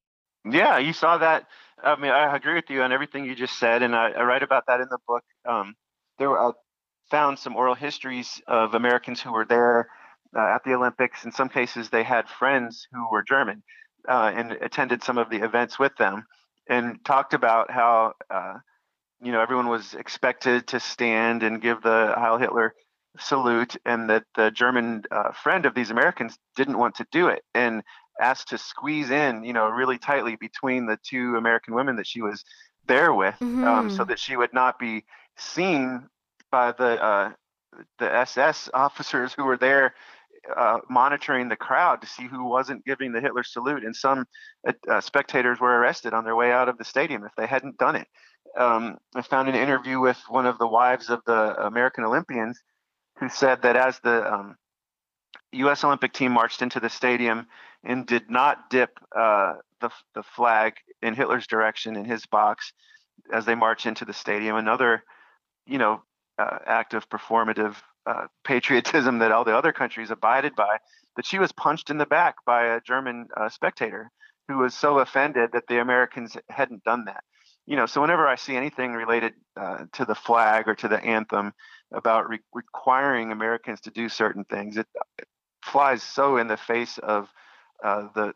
Yeah, 0.50 0.80
you 0.80 0.94
saw 0.94 1.20
that. 1.20 1.46
I 1.84 1.96
mean, 1.96 2.12
I 2.12 2.36
agree 2.36 2.56
with 2.56 2.70
you 2.70 2.82
on 2.82 2.92
everything 2.92 3.26
you 3.26 3.36
just 3.36 3.60
said, 3.60 3.84
and 3.84 3.96
I, 3.96 4.12
I 4.12 4.24
write 4.24 4.42
about 4.42 4.66
that 4.68 4.82
in 4.82 4.88
the 4.90 4.98
book. 5.08 5.24
Um, 5.48 5.76
there, 6.18 6.30
were, 6.30 6.40
I 6.40 6.52
found 7.12 7.38
some 7.38 7.56
oral 7.56 7.76
histories 7.76 8.42
of 8.48 8.74
Americans 8.74 9.22
who 9.22 9.32
were 9.32 9.46
there 9.46 9.90
uh, 10.36 10.56
at 10.56 10.64
the 10.64 10.74
Olympics. 10.74 11.26
In 11.26 11.32
some 11.32 11.50
cases, 11.50 11.90
they 11.90 12.04
had 12.04 12.28
friends 12.28 12.88
who 12.92 13.10
were 13.12 13.24
German 13.24 13.64
uh, 14.08 14.32
and 14.36 14.52
attended 14.54 15.04
some 15.04 15.18
of 15.18 15.30
the 15.30 15.44
events 15.44 15.80
with 15.80 15.96
them, 15.98 16.26
and 16.70 17.04
talked 17.06 17.34
about 17.34 17.72
how 17.72 18.14
uh, 18.30 18.56
you 19.22 19.32
know 19.32 19.42
everyone 19.42 19.68
was 19.68 19.94
expected 19.94 20.68
to 20.68 20.80
stand 20.80 21.44
and 21.44 21.62
give 21.62 21.82
the 21.82 22.14
Heil 22.18 22.38
Hitler 22.38 22.74
salute, 23.20 23.76
and 23.86 24.10
that 24.10 24.24
the 24.36 24.52
German 24.52 25.04
uh, 25.12 25.32
friend 25.32 25.66
of 25.66 25.76
these 25.76 25.92
Americans 25.92 26.38
didn't 26.56 26.78
want 26.78 26.96
to 26.96 27.06
do 27.12 27.28
it 27.28 27.44
and 27.54 27.84
asked 28.20 28.50
to 28.50 28.58
squeeze 28.58 29.10
in, 29.10 29.44
you 29.44 29.54
know, 29.54 29.70
really 29.70 29.98
tightly 29.98 30.36
between 30.36 30.86
the 30.86 30.98
two 31.04 31.36
American 31.36 31.74
women 31.74 31.96
that 31.96 32.08
she 32.08 32.22
was 32.22 32.44
there 32.88 33.14
with, 33.14 33.36
mm-hmm. 33.36 33.64
um, 33.64 33.90
so 33.90 33.98
mm-hmm. 33.98 34.10
that 34.10 34.20
she 34.20 34.36
would 34.36 34.54
not 34.54 34.78
be 34.78 35.04
seen 35.38 36.08
by 36.52 36.72
the 36.72 37.04
uh, 37.04 37.32
the 38.00 38.14
SS 38.14 38.70
officers 38.74 39.34
who 39.34 39.46
were 39.46 39.58
there 39.58 39.96
uh, 40.56 40.80
monitoring 40.90 41.50
the 41.50 41.56
crowd 41.56 42.02
to 42.02 42.08
see 42.08 42.28
who 42.28 42.46
wasn't 42.46 42.86
giving 42.86 43.12
the 43.12 43.22
Hitler 43.22 43.44
salute, 43.44 43.84
and 43.84 43.96
some 43.96 44.26
uh, 44.68 44.74
uh, 44.90 45.02
spectators 45.02 45.60
were 45.60 45.80
arrested 45.80 46.14
on 46.14 46.24
their 46.24 46.36
way 46.36 46.52
out 46.52 46.70
of 46.70 46.78
the 46.78 46.84
stadium 46.84 47.24
if 47.26 47.32
they 47.38 47.48
hadn't 47.48 47.78
done 47.78 47.96
it. 47.96 48.08
Um, 48.58 48.98
I 49.16 49.22
found 49.22 49.50
an 49.50 49.56
interview 49.56 50.00
with 50.00 50.20
one 50.28 50.46
of 50.46 50.58
the 50.58 50.68
wives 50.68 51.10
of 51.10 51.22
the 51.26 51.66
American 51.66 52.04
Olympians 52.04 52.62
who 53.20 53.30
said 53.30 53.62
that 53.64 53.76
as 53.76 54.00
the 54.00 54.32
um, 54.32 54.56
U.S. 55.54 55.84
Olympic 55.84 56.14
team 56.14 56.32
marched 56.32 56.62
into 56.62 56.80
the 56.80 56.90
stadium 56.90 57.48
and 57.84 58.06
did 58.06 58.30
not 58.30 58.70
dip 58.70 59.00
uh, 59.16 59.54
the, 59.82 59.90
the 60.14 60.24
flag 60.24 60.74
in 61.02 61.14
Hitler's 61.14 61.48
direction 61.48 61.96
in 61.96 62.06
his 62.06 62.26
box 62.26 62.74
as 63.32 63.46
they 63.46 63.56
marched 63.56 63.86
into 63.86 64.06
the 64.06 64.14
stadium, 64.14 64.56
another, 64.56 65.04
you 65.66 65.78
know, 65.78 66.02
uh, 66.38 66.60
act 66.66 66.94
of 66.94 67.08
performative 67.10 67.76
uh, 68.06 68.28
patriotism 68.44 69.20
that 69.20 69.32
all 69.32 69.44
the 69.44 69.56
other 69.56 69.72
countries 69.72 70.12
abided 70.12 70.56
by, 70.56 70.78
that 71.16 71.26
she 71.26 71.40
was 71.40 71.52
punched 71.52 71.90
in 71.90 71.98
the 71.98 72.06
back 72.06 72.36
by 72.46 72.66
a 72.66 72.82
German 72.82 73.28
uh, 73.36 73.50
spectator 73.50 74.12
who 74.48 74.58
was 74.58 74.74
so 74.74 75.00
offended 75.00 75.52
that 75.54 75.68
the 75.68 75.80
Americans 75.80 76.36
hadn't 76.50 76.84
done 76.84 77.06
that. 77.06 77.24
You 77.66 77.78
know, 77.78 77.86
so 77.86 78.02
whenever 78.02 78.28
I 78.28 78.36
see 78.36 78.58
anything 78.58 78.92
related 78.92 79.34
uh, 79.56 79.86
to 79.94 80.06
the 80.06 80.16
flag 80.16 80.68
or 80.68 80.76
to 80.76 80.88
the 80.90 81.02
anthem 81.02 81.54
about 81.94 82.28
re- 82.28 82.40
requiring 82.54 83.32
Americans 83.32 83.80
to 83.82 83.92
do 83.92 84.10
certain 84.10 84.44
things, 84.44 84.76
it, 84.76 84.88
it 85.18 85.28
flies 85.64 86.04
so 86.04 86.38
in 86.38 86.48
the 86.48 86.58
face 86.58 86.98
of 86.98 87.30
uh, 87.84 88.08
the 88.16 88.34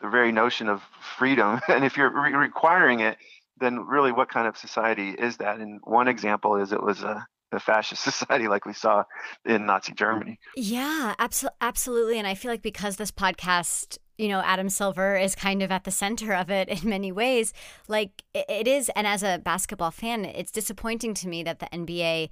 the 0.00 0.08
very 0.08 0.32
notion 0.32 0.68
of 0.68 0.82
freedom. 1.18 1.60
And 1.68 1.84
if 1.84 1.96
you're 1.96 2.10
re- 2.10 2.34
requiring 2.34 3.00
it, 3.00 3.18
then 3.58 3.80
really, 3.80 4.12
what 4.12 4.28
kind 4.28 4.46
of 4.46 4.56
society 4.56 5.10
is 5.10 5.38
that? 5.38 5.58
And 5.58 5.80
one 5.84 6.08
example 6.08 6.56
is 6.56 6.72
it 6.72 6.82
was 6.82 7.02
a 7.02 7.26
the 7.56 7.60
fascist 7.60 8.02
society 8.04 8.48
like 8.48 8.66
we 8.66 8.74
saw 8.74 9.04
in 9.44 9.64
Nazi 9.64 9.92
Germany. 9.92 10.38
Yeah, 10.56 11.14
abso- 11.18 11.48
absolutely. 11.60 12.18
And 12.18 12.26
I 12.26 12.34
feel 12.34 12.50
like 12.50 12.62
because 12.62 12.96
this 12.96 13.10
podcast, 13.10 13.96
you 14.18 14.28
know, 14.28 14.40
Adam 14.40 14.68
Silver 14.68 15.16
is 15.16 15.34
kind 15.34 15.62
of 15.62 15.72
at 15.72 15.84
the 15.84 15.90
center 15.90 16.34
of 16.34 16.50
it 16.50 16.68
in 16.82 16.88
many 16.88 17.10
ways, 17.10 17.52
like 17.88 18.22
it 18.34 18.68
is. 18.68 18.90
And 18.94 19.06
as 19.06 19.22
a 19.22 19.40
basketball 19.42 19.90
fan, 19.90 20.26
it's 20.26 20.52
disappointing 20.52 21.14
to 21.14 21.28
me 21.28 21.42
that 21.44 21.58
the 21.58 21.66
NBA 21.66 22.28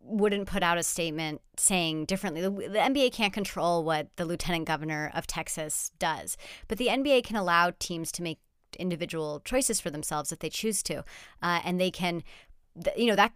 wouldn't 0.00 0.48
put 0.48 0.62
out 0.62 0.78
a 0.78 0.82
statement 0.82 1.40
saying 1.56 2.04
differently. 2.04 2.40
The, 2.40 2.50
NBA 2.50 3.12
can't 3.12 3.32
control 3.32 3.84
what 3.84 4.08
the 4.16 4.24
lieutenant 4.24 4.66
governor 4.66 5.10
of 5.14 5.26
Texas 5.26 5.90
does, 5.98 6.36
but 6.68 6.78
the 6.78 6.88
NBA 6.88 7.24
can 7.24 7.36
allow 7.36 7.72
teams 7.78 8.12
to 8.12 8.22
make 8.22 8.38
individual 8.78 9.40
choices 9.44 9.80
for 9.80 9.90
themselves 9.90 10.30
if 10.32 10.40
they 10.40 10.50
choose 10.50 10.82
to, 10.84 10.98
uh, 11.42 11.60
and 11.64 11.80
they 11.80 11.90
can, 11.90 12.22
you 12.96 13.06
know, 13.06 13.16
that 13.16 13.32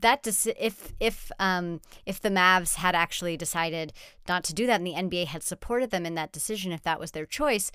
that 0.00 0.26
if 0.26 0.92
if 1.00 1.32
um, 1.38 1.80
if 2.06 2.20
the 2.20 2.28
Mavs 2.28 2.76
had 2.76 2.94
actually 2.94 3.36
decided 3.36 3.92
not 4.28 4.44
to 4.44 4.54
do 4.54 4.66
that 4.66 4.80
and 4.80 4.86
the 4.86 4.94
NBA 4.94 5.26
had 5.26 5.42
supported 5.42 5.90
them 5.90 6.06
in 6.06 6.14
that 6.14 6.32
decision, 6.32 6.72
if 6.72 6.82
that 6.82 7.00
was 7.00 7.12
their 7.12 7.26
choice, 7.26 7.72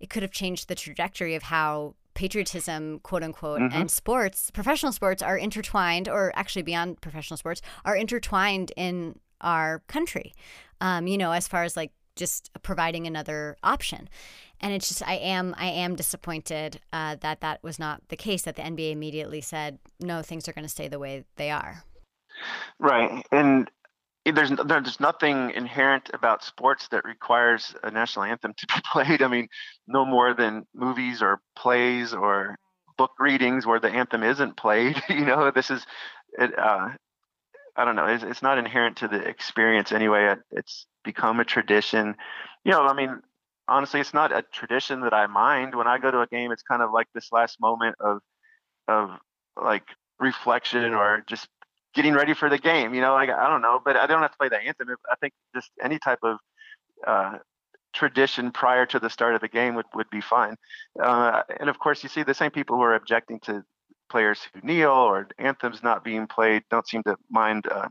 it 0.00 0.10
could 0.10 0.22
have 0.22 0.32
changed 0.32 0.68
the 0.68 0.74
trajectory 0.74 1.34
of 1.34 1.44
how 1.44 1.94
patriotism, 2.14 3.00
quote 3.00 3.22
unquote, 3.22 3.60
mm-hmm. 3.60 3.80
and 3.80 3.90
sports, 3.90 4.50
professional 4.50 4.92
sports, 4.92 5.22
are 5.22 5.36
intertwined, 5.36 6.08
or 6.08 6.32
actually 6.34 6.62
beyond 6.62 7.00
professional 7.00 7.36
sports, 7.36 7.62
are 7.84 7.96
intertwined 7.96 8.72
in 8.76 9.18
our 9.40 9.80
country. 9.86 10.34
Um, 10.80 11.06
you 11.06 11.18
know, 11.18 11.32
as 11.32 11.46
far 11.46 11.64
as 11.64 11.76
like 11.76 11.92
just 12.16 12.50
providing 12.62 13.06
another 13.06 13.56
option 13.62 14.08
and 14.60 14.72
it's 14.72 14.88
just 14.88 15.06
I 15.06 15.14
am 15.14 15.54
I 15.58 15.66
am 15.66 15.94
disappointed 15.94 16.80
uh, 16.92 17.16
that 17.20 17.40
that 17.40 17.62
was 17.62 17.78
not 17.78 18.02
the 18.08 18.16
case. 18.16 18.42
That 18.42 18.56
the 18.56 18.62
NBA 18.62 18.92
immediately 18.92 19.40
said 19.40 19.78
no, 20.00 20.22
things 20.22 20.48
are 20.48 20.52
going 20.52 20.64
to 20.64 20.68
stay 20.68 20.88
the 20.88 20.98
way 20.98 21.24
they 21.36 21.50
are. 21.50 21.84
Right, 22.78 23.24
and 23.32 23.70
there's 24.24 24.52
there's 24.66 25.00
nothing 25.00 25.50
inherent 25.50 26.10
about 26.12 26.44
sports 26.44 26.88
that 26.88 27.04
requires 27.04 27.74
a 27.82 27.90
national 27.90 28.24
anthem 28.24 28.54
to 28.56 28.66
be 28.66 28.74
played. 28.92 29.22
I 29.22 29.28
mean, 29.28 29.48
no 29.86 30.04
more 30.04 30.34
than 30.34 30.66
movies 30.74 31.22
or 31.22 31.40
plays 31.56 32.12
or 32.12 32.56
book 32.96 33.12
readings 33.18 33.66
where 33.66 33.80
the 33.80 33.88
anthem 33.88 34.22
isn't 34.22 34.56
played. 34.56 35.00
you 35.08 35.24
know, 35.24 35.50
this 35.50 35.70
is 35.70 35.86
it. 36.38 36.58
Uh, 36.58 36.88
I 37.76 37.84
don't 37.84 37.94
know. 37.94 38.06
It's, 38.06 38.24
it's 38.24 38.42
not 38.42 38.58
inherent 38.58 38.96
to 38.98 39.08
the 39.08 39.20
experience 39.20 39.92
anyway. 39.92 40.34
It's 40.50 40.86
become 41.04 41.38
a 41.38 41.44
tradition. 41.44 42.16
You 42.64 42.72
know, 42.72 42.82
I 42.82 42.92
mean, 42.92 43.22
honestly, 43.68 44.00
it's 44.00 44.14
not 44.14 44.32
a 44.32 44.42
tradition 44.52 45.00
that 45.02 45.14
I 45.14 45.26
mind. 45.26 45.74
When 45.74 45.86
I 45.86 45.98
go 45.98 46.10
to 46.10 46.20
a 46.20 46.26
game, 46.26 46.52
it's 46.52 46.62
kind 46.62 46.82
of 46.82 46.90
like 46.92 47.06
this 47.14 47.30
last 47.32 47.60
moment 47.60 47.96
of 48.00 48.20
of 48.88 49.10
like 49.62 49.84
reflection 50.18 50.94
or 50.94 51.22
just 51.28 51.48
getting 51.94 52.14
ready 52.14 52.34
for 52.34 52.48
the 52.48 52.58
game. 52.58 52.94
You 52.94 53.00
know, 53.00 53.12
like 53.14 53.30
I 53.30 53.48
don't 53.48 53.62
know, 53.62 53.80
but 53.84 53.96
I 53.96 54.06
don't 54.06 54.22
have 54.22 54.32
to 54.32 54.38
play 54.38 54.48
the 54.48 54.58
anthem. 54.58 54.88
I 55.10 55.16
think 55.20 55.32
just 55.54 55.70
any 55.82 55.98
type 55.98 56.20
of 56.22 56.38
uh, 57.06 57.38
tradition 57.92 58.50
prior 58.50 58.86
to 58.86 58.98
the 58.98 59.10
start 59.10 59.34
of 59.34 59.40
the 59.40 59.48
game 59.48 59.74
would, 59.74 59.86
would 59.94 60.10
be 60.10 60.20
fine. 60.20 60.56
Uh, 61.02 61.42
and 61.60 61.68
of 61.68 61.78
course, 61.78 62.02
you 62.02 62.08
see 62.08 62.22
the 62.22 62.34
same 62.34 62.50
people 62.50 62.76
who 62.76 62.82
are 62.82 62.94
objecting 62.94 63.40
to 63.40 63.62
players 64.10 64.40
who 64.54 64.60
kneel 64.66 64.90
or 64.90 65.28
anthems 65.38 65.82
not 65.82 66.04
being 66.04 66.26
played 66.26 66.62
don't 66.70 66.88
seem 66.88 67.02
to 67.02 67.16
mind 67.30 67.66
uh, 67.70 67.88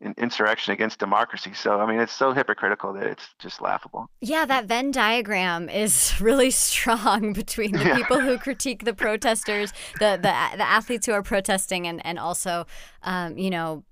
an 0.00 0.14
insurrection 0.16 0.72
against 0.72 0.98
democracy. 0.98 1.52
So 1.54 1.80
I 1.80 1.86
mean, 1.86 2.00
it's 2.00 2.12
so 2.12 2.32
hypocritical 2.32 2.92
that 2.94 3.04
it's 3.04 3.28
just 3.38 3.60
laughable. 3.60 4.08
Yeah, 4.20 4.44
that 4.46 4.66
Venn 4.66 4.90
diagram 4.90 5.68
is 5.68 6.14
really 6.20 6.50
strong 6.50 7.32
between 7.34 7.72
the 7.72 7.84
yeah. 7.84 7.96
people 7.96 8.20
who 8.20 8.38
critique 8.38 8.84
the 8.84 8.94
protesters, 8.94 9.72
the 9.98 10.16
the 10.16 10.56
the 10.56 10.68
athletes 10.68 11.06
who 11.06 11.12
are 11.12 11.22
protesting, 11.22 11.86
and 11.86 12.04
and 12.04 12.18
also, 12.18 12.66
um, 13.02 13.36
you 13.38 13.50
know 13.50 13.84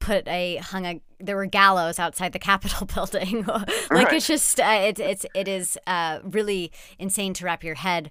put 0.00 0.26
a 0.28 0.56
hung 0.56 0.86
a 0.86 1.00
there 1.20 1.34
were 1.36 1.46
gallows 1.46 1.98
outside 1.98 2.32
the 2.32 2.38
Capitol 2.50 2.86
building. 2.86 3.44
like 3.44 3.90
right. 3.90 4.12
it's 4.12 4.26
just 4.26 4.60
uh, 4.60 4.80
it's 4.82 5.00
it's 5.00 5.26
it 5.34 5.48
is 5.48 5.78
uh, 5.86 6.20
really 6.22 6.72
insane 6.98 7.34
to 7.34 7.44
wrap 7.44 7.64
your 7.64 7.74
head 7.74 8.10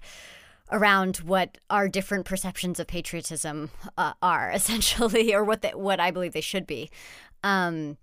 around 0.71 1.17
what 1.17 1.57
our 1.69 1.87
different 1.87 2.25
perceptions 2.25 2.79
of 2.79 2.87
patriotism 2.87 3.69
uh, 3.97 4.13
are 4.21 4.51
essentially, 4.55 5.33
or 5.33 5.43
what 5.43 5.61
the, 5.61 5.69
what 5.69 5.99
I 5.99 6.11
believe 6.11 6.33
they 6.33 6.41
should 6.41 6.67
be. 6.67 6.89
Um, 7.43 7.97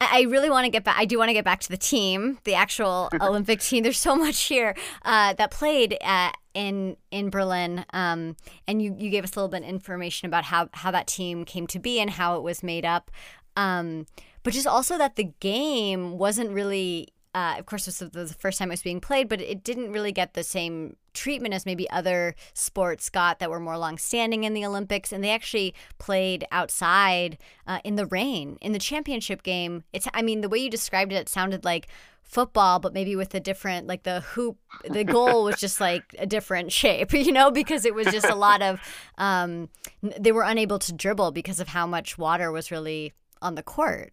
I 0.00 0.22
really 0.22 0.50
want 0.50 0.64
to 0.64 0.70
get 0.70 0.84
back. 0.84 0.96
I 0.98 1.04
do 1.04 1.18
want 1.18 1.28
to 1.28 1.32
get 1.32 1.44
back 1.44 1.60
to 1.60 1.68
the 1.68 1.76
team, 1.76 2.38
the 2.44 2.54
actual 2.54 3.08
Olympic 3.20 3.60
team. 3.60 3.82
There's 3.82 3.98
so 3.98 4.16
much 4.16 4.42
here 4.42 4.74
uh, 5.04 5.34
that 5.34 5.50
played 5.50 5.96
at, 6.02 6.36
in 6.52 6.96
in 7.10 7.30
Berlin, 7.30 7.84
um, 7.92 8.36
and 8.66 8.82
you, 8.82 8.94
you 8.98 9.10
gave 9.10 9.24
us 9.24 9.34
a 9.34 9.38
little 9.38 9.48
bit 9.48 9.62
of 9.62 9.68
information 9.68 10.26
about 10.26 10.44
how 10.44 10.68
how 10.72 10.90
that 10.90 11.06
team 11.06 11.44
came 11.44 11.66
to 11.68 11.78
be 11.78 12.00
and 12.00 12.10
how 12.10 12.36
it 12.36 12.42
was 12.42 12.62
made 12.62 12.84
up. 12.84 13.10
Um, 13.56 14.06
but 14.42 14.52
just 14.52 14.66
also 14.66 14.98
that 14.98 15.16
the 15.16 15.32
game 15.40 16.18
wasn't 16.18 16.50
really 16.50 17.13
uh, 17.34 17.56
of 17.58 17.66
course, 17.66 17.86
this 17.86 18.00
was 18.00 18.10
the 18.10 18.38
first 18.38 18.58
time 18.58 18.70
it 18.70 18.74
was 18.74 18.82
being 18.82 19.00
played, 19.00 19.28
but 19.28 19.40
it 19.40 19.64
didn't 19.64 19.90
really 19.90 20.12
get 20.12 20.34
the 20.34 20.44
same 20.44 20.96
treatment 21.14 21.52
as 21.52 21.66
maybe 21.66 21.90
other 21.90 22.36
sports 22.52 23.10
got 23.10 23.40
that 23.40 23.50
were 23.50 23.58
more 23.58 23.76
long-standing 23.76 24.44
in 24.44 24.54
the 24.54 24.64
Olympics. 24.64 25.12
And 25.12 25.22
they 25.22 25.30
actually 25.30 25.74
played 25.98 26.46
outside 26.52 27.38
uh, 27.66 27.80
in 27.82 27.96
the 27.96 28.06
rain 28.06 28.56
in 28.60 28.72
the 28.72 28.78
championship 28.78 29.42
game. 29.42 29.82
It's, 29.92 30.06
I 30.14 30.22
mean, 30.22 30.42
the 30.42 30.48
way 30.48 30.58
you 30.58 30.70
described 30.70 31.12
it, 31.12 31.16
it 31.16 31.28
sounded 31.28 31.64
like 31.64 31.88
football, 32.22 32.78
but 32.78 32.94
maybe 32.94 33.16
with 33.16 33.34
a 33.34 33.40
different, 33.40 33.88
like 33.88 34.04
the 34.04 34.20
hoop, 34.20 34.56
the 34.88 35.02
goal 35.04 35.44
was 35.44 35.56
just 35.56 35.80
like 35.80 36.04
a 36.18 36.26
different 36.26 36.70
shape, 36.70 37.12
you 37.12 37.32
know, 37.32 37.50
because 37.50 37.84
it 37.84 37.94
was 37.94 38.06
just 38.06 38.28
a 38.28 38.36
lot 38.36 38.62
of, 38.62 38.80
um, 39.18 39.68
they 40.02 40.30
were 40.30 40.44
unable 40.44 40.78
to 40.78 40.92
dribble 40.92 41.32
because 41.32 41.58
of 41.58 41.68
how 41.68 41.86
much 41.86 42.16
water 42.16 42.52
was 42.52 42.70
really 42.70 43.12
on 43.42 43.56
the 43.56 43.62
court. 43.62 44.12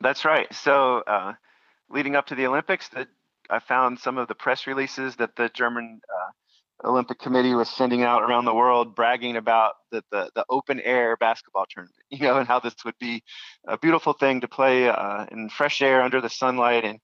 That's 0.00 0.24
right. 0.24 0.52
So, 0.54 1.02
uh, 1.08 1.34
leading 1.90 2.16
up 2.16 2.26
to 2.26 2.34
the 2.34 2.46
Olympics 2.46 2.88
that 2.90 3.08
I 3.50 3.58
found 3.58 3.98
some 3.98 4.16
of 4.18 4.28
the 4.28 4.34
press 4.34 4.66
releases 4.66 5.16
that 5.16 5.36
the 5.36 5.50
German 5.52 6.00
uh, 6.08 6.88
Olympic 6.88 7.18
Committee 7.18 7.54
was 7.54 7.68
sending 7.68 8.02
out 8.02 8.22
around 8.22 8.44
the 8.44 8.54
world, 8.54 8.94
bragging 8.94 9.36
about 9.36 9.74
the, 9.90 10.02
the, 10.10 10.30
the 10.34 10.44
open 10.48 10.80
air 10.80 11.16
basketball 11.16 11.66
tournament, 11.68 11.96
you 12.10 12.20
know, 12.20 12.38
and 12.38 12.48
how 12.48 12.60
this 12.60 12.74
would 12.84 12.98
be 12.98 13.22
a 13.66 13.76
beautiful 13.76 14.12
thing 14.12 14.40
to 14.40 14.48
play 14.48 14.88
uh, 14.88 15.26
in 15.30 15.48
fresh 15.48 15.82
air 15.82 16.02
under 16.02 16.20
the 16.20 16.30
sunlight. 16.30 16.84
And 16.84 16.98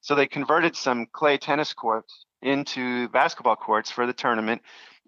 so 0.00 0.14
they 0.14 0.26
converted 0.26 0.76
some 0.76 1.06
clay 1.12 1.38
tennis 1.38 1.72
courts 1.72 2.26
into 2.42 3.08
basketball 3.08 3.56
courts 3.56 3.90
for 3.90 4.06
the 4.06 4.12
tournament. 4.12 4.60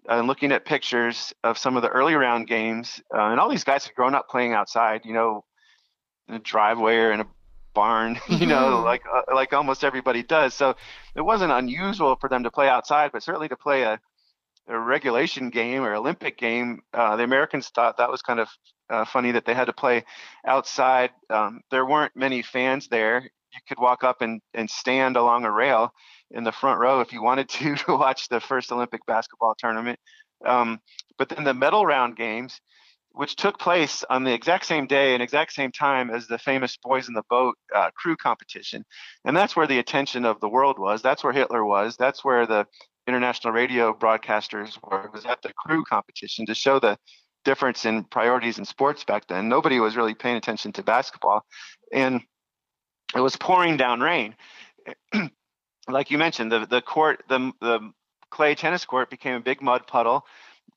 Uh, 0.09 0.19
and 0.19 0.27
looking 0.27 0.51
at 0.51 0.65
pictures 0.65 1.33
of 1.43 1.57
some 1.57 1.75
of 1.75 1.81
the 1.81 1.89
early 1.89 2.13
round 2.15 2.47
games, 2.47 3.01
uh, 3.13 3.29
and 3.29 3.39
all 3.39 3.49
these 3.49 3.63
guys 3.63 3.85
had 3.85 3.95
grown 3.95 4.15
up 4.15 4.29
playing 4.29 4.53
outside, 4.53 5.01
you 5.03 5.13
know, 5.13 5.43
in 6.27 6.35
a 6.35 6.39
driveway 6.39 6.95
or 6.95 7.11
in 7.11 7.21
a 7.21 7.27
barn, 7.75 8.15
you 8.29 8.37
mm-hmm. 8.37 8.49
know, 8.49 8.81
like 8.81 9.03
uh, 9.05 9.21
like 9.33 9.53
almost 9.53 9.83
everybody 9.83 10.23
does. 10.23 10.55
So 10.55 10.75
it 11.15 11.21
wasn't 11.21 11.51
unusual 11.51 12.15
for 12.15 12.27
them 12.29 12.43
to 12.43 12.51
play 12.51 12.67
outside, 12.67 13.11
but 13.11 13.21
certainly 13.21 13.49
to 13.49 13.57
play 13.57 13.83
a, 13.83 13.99
a 14.67 14.79
regulation 14.79 15.51
game 15.51 15.83
or 15.83 15.93
Olympic 15.93 16.37
game, 16.39 16.81
uh, 16.93 17.15
the 17.15 17.23
Americans 17.23 17.69
thought 17.69 17.97
that 17.97 18.09
was 18.09 18.23
kind 18.23 18.39
of 18.39 18.47
uh, 18.89 19.05
funny 19.05 19.31
that 19.31 19.45
they 19.45 19.53
had 19.53 19.65
to 19.65 19.73
play 19.73 20.03
outside. 20.45 21.11
Um, 21.29 21.61
there 21.69 21.85
weren't 21.85 22.15
many 22.15 22.41
fans 22.41 22.87
there. 22.87 23.21
You 23.23 23.59
could 23.67 23.79
walk 23.79 24.03
up 24.03 24.21
and, 24.21 24.41
and 24.53 24.69
stand 24.69 25.17
along 25.17 25.45
a 25.45 25.51
rail 25.51 25.91
in 26.31 26.43
the 26.43 26.51
front 26.51 26.79
row 26.79 27.01
if 27.01 27.13
you 27.13 27.21
wanted 27.21 27.49
to 27.49 27.75
to 27.85 27.97
watch 27.97 28.29
the 28.29 28.39
first 28.39 28.71
Olympic 28.71 29.05
basketball 29.05 29.55
tournament. 29.57 29.99
Um, 30.45 30.79
but 31.17 31.29
then 31.29 31.43
the 31.43 31.53
medal 31.53 31.85
round 31.85 32.17
games, 32.17 32.59
which 33.15 33.35
took 33.35 33.57
place 33.57 34.03
on 34.09 34.23
the 34.23 34.33
exact 34.33 34.65
same 34.65 34.87
day 34.87 35.13
and 35.13 35.23
exact 35.23 35.53
same 35.53 35.71
time 35.71 36.09
as 36.09 36.27
the 36.27 36.37
famous 36.37 36.77
Boys 36.77 37.07
in 37.07 37.13
the 37.13 37.23
Boat 37.29 37.55
uh, 37.73 37.89
crew 37.95 38.15
competition. 38.15 38.83
And 39.23 39.35
that's 39.35 39.55
where 39.55 39.67
the 39.67 39.79
attention 39.79 40.25
of 40.25 40.39
the 40.39 40.49
world 40.49 40.77
was. 40.77 41.01
That's 41.01 41.23
where 41.23 41.33
Hitler 41.33 41.65
was. 41.65 41.95
That's 41.97 42.23
where 42.23 42.45
the 42.45 42.67
international 43.07 43.53
radio 43.53 43.93
broadcasters 43.93 44.77
were, 44.83 45.09
was 45.13 45.25
at 45.25 45.41
the 45.41 45.53
crew 45.53 45.83
competition 45.83 46.45
to 46.47 46.55
show 46.55 46.79
the 46.79 46.97
difference 47.45 47.85
in 47.85 48.03
priorities 48.03 48.57
in 48.57 48.65
sports 48.65 49.03
back 49.03 49.27
then. 49.27 49.47
Nobody 49.47 49.79
was 49.79 49.95
really 49.95 50.15
paying 50.15 50.35
attention 50.35 50.73
to 50.73 50.83
basketball. 50.83 51.45
And 51.93 52.21
it 53.15 53.21
was 53.21 53.35
pouring 53.37 53.77
down 53.77 54.01
rain. 54.01 54.35
like 55.87 56.11
you 56.11 56.17
mentioned, 56.17 56.51
the, 56.51 56.65
the 56.65 56.81
court, 56.81 57.23
the, 57.29 57.51
the 57.61 57.91
clay 58.29 58.55
tennis 58.55 58.83
court 58.83 59.09
became 59.09 59.35
a 59.35 59.39
big 59.39 59.61
mud 59.61 59.87
puddle 59.87 60.25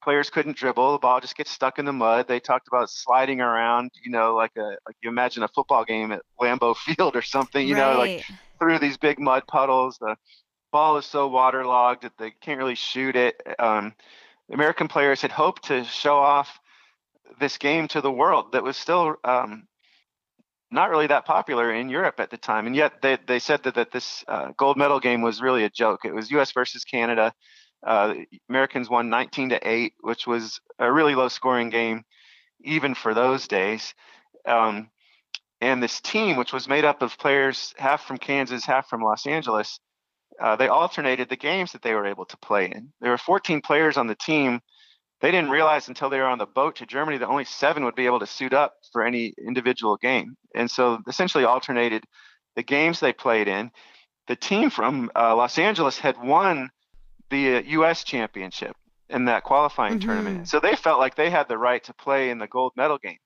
players 0.03 0.31
couldn't 0.31 0.57
dribble. 0.57 0.93
The 0.93 0.99
ball 0.99 1.21
just 1.21 1.37
gets 1.37 1.51
stuck 1.51 1.79
in 1.79 1.85
the 1.85 1.93
mud. 1.93 2.29
They 2.29 2.41
talked 2.41 2.69
about 2.69 2.91
sliding 2.91 3.41
around, 3.41 3.91
you 4.03 4.11
know, 4.11 4.35
like 4.35 4.57
a 4.57 4.77
like 4.87 4.97
you 5.03 5.09
imagine 5.09 5.43
a 5.43 5.49
football 5.49 5.85
game 5.85 6.13
at 6.13 6.23
Lambeau 6.41 6.77
Field 6.97 7.17
or 7.17 7.23
something, 7.23 7.67
you 7.67 7.75
right. 7.75 7.93
know, 7.93 7.99
like 7.99 8.25
through 8.59 8.79
these 8.79 8.97
big 8.97 9.19
mud 9.19 9.45
puddles. 9.47 9.99
The 9.99 10.17
ball 10.73 10.97
is 10.99 11.07
so 11.07 11.29
waterlogged 11.29 12.03
that 12.03 12.13
they 12.19 12.31
can't 12.31 12.59
really 12.59 12.75
shoot 12.75 13.17
it. 13.17 13.41
Um, 13.59 13.95
American 14.51 14.89
players 14.89 15.21
had 15.21 15.33
hoped 15.33 15.65
to 15.65 15.85
show 15.85 16.17
off 16.17 16.59
this 17.41 17.59
game 17.59 17.89
to 17.89 18.01
the 18.01 18.11
world 18.11 18.53
that 18.53 18.63
was 18.63 18.77
still 18.77 19.17
um, 19.25 19.67
not 20.71 20.91
really 20.91 21.07
that 21.07 21.25
popular 21.25 21.73
in 21.73 21.89
Europe 21.89 22.21
at 22.21 22.31
the 22.31 22.37
time. 22.37 22.67
And 22.67 22.75
yet 22.75 23.01
they, 23.03 23.19
they 23.27 23.39
said 23.39 23.63
that, 23.65 23.75
that 23.75 23.91
this 23.91 24.25
uh, 24.29 24.53
gold 24.57 24.77
medal 24.77 25.01
game 25.01 25.23
was 25.23 25.41
really 25.41 25.65
a 25.65 25.71
joke. 25.71 26.05
It 26.05 26.15
was 26.15 26.31
US 26.31 26.53
versus 26.53 26.85
Canada. 26.85 27.33
Uh, 27.87 28.15
Americans 28.49 28.91
won 28.91 29.09
19 29.09 29.51
to 29.51 29.69
8, 29.69 29.93
which 30.01 30.27
was 30.27 30.61
a 30.79 30.93
really 30.93 31.15
low 31.15 31.29
scoring 31.29 31.71
game, 31.71 32.05
even 32.63 32.95
for 32.95 33.15
those 33.15 33.47
days. 33.47 33.95
Um, 34.47 34.91
and 35.61 35.83
this 35.83 36.01
team, 36.01 36.37
which 36.37 36.53
was 36.53 36.69
made 36.69 36.85
up 36.85 37.03
of 37.03 37.19
players 37.19 37.75
half 37.77 38.05
from 38.05 38.19
Kansas, 38.19 38.65
half 38.65 38.89
from 38.89 39.03
Los 39.03 39.27
Angeles, 39.27 39.81
uh, 40.41 40.57
they 40.57 40.69
alternated 40.69 41.29
the 41.29 41.37
games 41.37 41.73
that 41.73 41.83
they 41.83 41.95
were 41.95 42.07
able 42.07 42.25
to 42.27 42.37
play 42.37 42.67
in. 42.67 42.93
There 43.01 43.11
were 43.11 43.19
14 43.19 43.61
players 43.61 43.97
on 43.97 44.07
the 44.07 44.15
team. 44.15 44.61
They 45.21 45.33
didn't 45.33 45.51
realize 45.51 45.89
until 45.89 46.11
they 46.11 46.19
were 46.19 46.27
on 46.27 46.39
the 46.39 46.47
boat 46.47 46.77
to 46.77 46.87
Germany 46.87 47.19
that 47.19 47.29
only 47.29 47.45
seven 47.45 47.85
would 47.85 47.97
be 47.97 48.07
able 48.07 48.21
to 48.21 48.27
suit 48.27 48.53
up 48.53 48.75
for 48.93 49.05
any 49.05 49.35
individual 49.45 49.97
game. 49.97 50.37
And 50.55 50.71
so 50.71 51.01
essentially 51.09 51.45
alternated 51.45 52.05
the 52.55 52.63
games 52.63 53.01
they 53.01 53.13
played 53.13 53.49
in. 53.49 53.73
The 54.29 54.37
team 54.37 54.71
from 54.71 55.11
uh, 55.17 55.35
Los 55.35 55.59
Angeles 55.59 55.99
had 55.99 56.23
won 56.23 56.71
the 57.31 57.63
U.S. 57.67 58.05
championship 58.05 58.75
in 59.09 59.25
that 59.27 59.45
qualifying 59.45 59.99
mm-hmm. 59.99 60.09
tournament. 60.09 60.49
So 60.49 60.61
they 60.61 60.77
felt 60.77 60.99
like 60.99 61.15
they 61.15 61.31
had 61.31 61.49
the 61.49 61.59
right 61.59 61.83
to 61.85 61.95
play 61.95 62.31
in 62.31 62.39
the 62.39 62.47
gold 62.47 62.73
medal 62.77 62.99
game. 62.99 63.19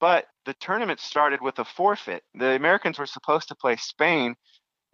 But 0.00 0.26
the 0.46 0.54
tournament 0.54 1.00
started 1.00 1.40
with 1.40 1.58
a 1.58 1.64
forfeit. 1.64 2.24
The 2.34 2.56
Americans 2.56 2.98
were 2.98 3.06
supposed 3.06 3.48
to 3.48 3.54
play 3.54 3.76
Spain 3.76 4.34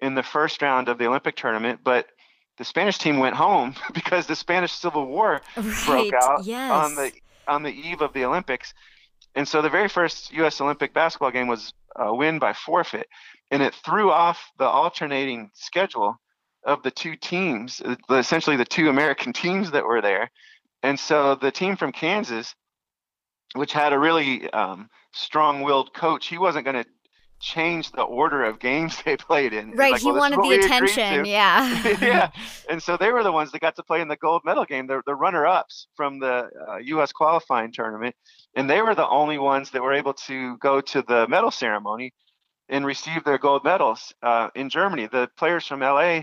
in 0.01 0.15
the 0.15 0.23
first 0.23 0.61
round 0.61 0.89
of 0.89 0.99
the 0.99 1.07
Olympic 1.07 1.37
tournament, 1.37 1.81
but 1.83 2.07
the 2.59 2.65
Spanish 2.65 2.99
team 2.99 3.19
went 3.19 3.37
home 3.37 3.75
because 3.95 4.27
the 4.27 4.37
Spanish 4.37 4.73
Civil 4.73 5.07
War 5.07 5.41
right. 5.57 5.87
broke 5.87 6.15
out 6.15 6.45
yes. 6.45 6.71
on 6.71 6.95
the 6.95 7.13
on 7.47 7.63
the 7.63 7.71
eve 7.71 8.03
of 8.03 8.13
the 8.13 8.25
Olympics. 8.25 8.75
And 9.35 9.49
so 9.49 9.63
the 9.63 9.71
very 9.71 9.89
first 9.89 10.33
U.S. 10.33 10.61
Olympic 10.61 10.93
basketball 10.93 11.31
game 11.31 11.47
was 11.47 11.73
a 11.97 12.15
win 12.15 12.39
by 12.39 12.53
forfeit, 12.53 13.09
and 13.51 13.63
it 13.63 13.75
threw 13.75 14.11
off 14.11 14.51
the 14.59 14.67
alternating 14.67 15.51
schedule 15.55 16.17
of 16.65 16.83
the 16.83 16.91
two 16.91 17.17
teams, 17.17 17.81
uh, 17.85 17.97
essentially 18.11 18.57
the 18.57 18.65
two 18.65 18.89
American 18.89 19.33
teams 19.45 19.71
that 19.71 19.85
were 19.85 20.01
there. 20.01 20.31
And 20.83 20.99
so 20.99 21.35
the 21.35 21.51
team 21.51 21.77
from 21.77 21.93
Kansas, 21.93 22.55
which 23.55 23.73
had 23.73 23.93
a 23.93 23.99
really 23.99 24.49
um, 24.51 24.89
strong-willed 25.13 25.93
coach, 25.95 26.27
he 26.27 26.39
wasn't 26.39 26.65
going 26.65 26.83
to 26.83 26.89
change 27.41 27.93
the 27.93 28.03
order 28.03 28.45
of 28.45 28.59
games 28.59 29.01
they 29.05 29.17
played 29.17 29.53
in. 29.53 29.73
Right, 29.73 29.93
like, 29.93 30.01
he 30.01 30.11
well, 30.11 30.21
wanted 30.21 30.43
the 30.43 30.65
attention. 30.65 31.25
Yeah. 31.25 31.97
yeah. 32.01 32.31
And 32.69 32.83
so 32.83 32.97
they 32.97 33.11
were 33.11 33.23
the 33.23 33.33
ones 33.33 33.53
that 33.53 33.61
got 33.61 33.77
to 33.77 33.83
play 33.83 34.01
in 34.01 34.09
the 34.09 34.17
gold 34.17 34.43
medal 34.45 34.65
game. 34.65 34.87
The, 34.87 35.03
the 35.07 35.15
runner-ups 35.15 35.89
from 35.95 36.19
the 36.19 36.51
uh, 36.69 36.77
U.S. 36.79 37.13
qualifying 37.13 37.73
tournament, 37.73 38.15
and 38.55 38.69
they 38.69 38.83
were 38.83 38.95
the 38.95 39.09
only 39.09 39.39
ones 39.39 39.71
that 39.71 39.83
were 39.83 39.95
able 39.95 40.15
to 40.15 40.57
go 40.59 40.81
to 40.81 41.03
the 41.03 41.27
medal 41.29 41.51
ceremony 41.51 42.13
and 42.69 42.85
receive 42.85 43.25
their 43.25 43.39
gold 43.39 43.65
medals 43.65 44.13
uh, 44.23 44.49
in 44.55 44.69
Germany. 44.69 45.07
The 45.07 45.29
players 45.37 45.67
from 45.67 45.81
LA 45.81 46.23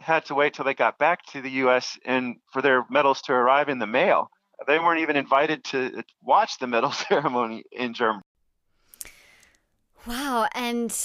had 0.00 0.24
to 0.26 0.34
wait 0.34 0.54
till 0.54 0.64
they 0.64 0.74
got 0.74 0.98
back 0.98 1.24
to 1.26 1.40
the 1.40 1.50
U.S. 1.50 1.98
and 2.04 2.36
for 2.52 2.62
their 2.62 2.84
medals 2.90 3.22
to 3.22 3.32
arrive 3.32 3.68
in 3.68 3.78
the 3.78 3.86
mail. 3.86 4.30
They 4.66 4.78
weren't 4.78 5.00
even 5.00 5.16
invited 5.16 5.64
to 5.64 6.02
watch 6.22 6.58
the 6.58 6.66
medal 6.66 6.90
ceremony 7.08 7.64
in 7.72 7.94
Germany. 7.94 8.22
Wow, 10.06 10.48
and 10.54 10.96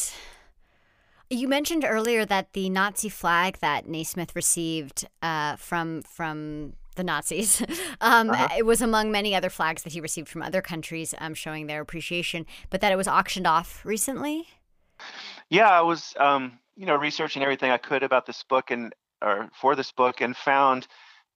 you 1.30 1.48
mentioned 1.48 1.86
earlier 1.88 2.26
that 2.26 2.54
the 2.54 2.70
Nazi 2.70 3.10
flag 3.10 3.58
that 3.60 3.88
Naismith 3.88 4.36
received 4.36 5.08
uh, 5.22 5.56
from 5.56 6.04
from 6.04 6.74
the 6.96 7.04
Nazis 7.04 7.62
um, 8.02 8.30
uh-huh. 8.30 8.50
it 8.58 8.66
was 8.66 8.82
among 8.82 9.12
many 9.12 9.34
other 9.34 9.50
flags 9.50 9.84
that 9.84 9.94
he 9.94 10.02
received 10.02 10.28
from 10.28 10.42
other 10.42 10.62
countries, 10.62 11.16
um, 11.20 11.34
showing 11.34 11.68
their 11.68 11.82
appreciation. 11.82 12.46
But 12.70 12.82
that 12.82 12.92
it 12.92 12.98
was 12.98 13.08
auctioned 13.08 13.48
off 13.48 13.84
recently. 13.86 14.48
Yeah, 15.50 15.70
I 15.70 15.82
was, 15.82 16.14
um, 16.20 16.60
you 16.76 16.86
know, 16.86 16.96
researching 16.96 17.44
everything 17.44 17.72
I 17.72 17.78
could 17.78 18.04
about 18.04 18.26
this 18.26 18.44
book 18.50 18.72
and 18.72 18.94
or 19.22 19.50
for 19.54 19.76
this 19.76 19.92
book, 19.92 20.22
and 20.22 20.36
found 20.36 20.88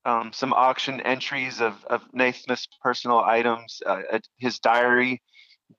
um, 0.06 0.32
some 0.34 0.54
auction 0.54 1.02
entries 1.02 1.62
of, 1.62 1.84
of 1.86 2.02
Naismith's 2.14 2.68
personal 2.82 3.20
items, 3.20 3.82
uh, 3.86 4.02
his 4.38 4.60
diary 4.60 5.22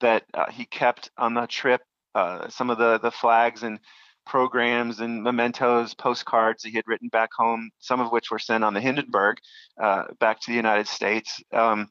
that 0.01 0.25
uh, 0.35 0.51
he 0.51 0.65
kept 0.67 1.11
on 1.17 1.35
the 1.35 1.47
trip, 1.47 1.81
uh, 2.15 2.49
some 2.49 2.71
of 2.71 2.79
the, 2.79 2.99
the 2.99 3.11
flags 3.11 3.63
and 3.63 3.79
programs 4.27 5.01
and 5.01 5.23
mementos, 5.23 5.95
postcards 5.95 6.65
he 6.65 6.73
had 6.73 6.85
written 6.87 7.09
back 7.09 7.31
home, 7.37 7.71
some 7.79 8.01
of 8.01 8.11
which 8.11 8.31
were 8.31 8.39
sent 8.39 8.65
on 8.65 8.75
the 8.75 8.81
Hindenburg 8.81 9.39
uh, 9.81 10.05
back 10.19 10.41
to 10.41 10.51
the 10.51 10.57
United 10.57 10.89
States. 10.89 11.41
Um, 11.53 11.89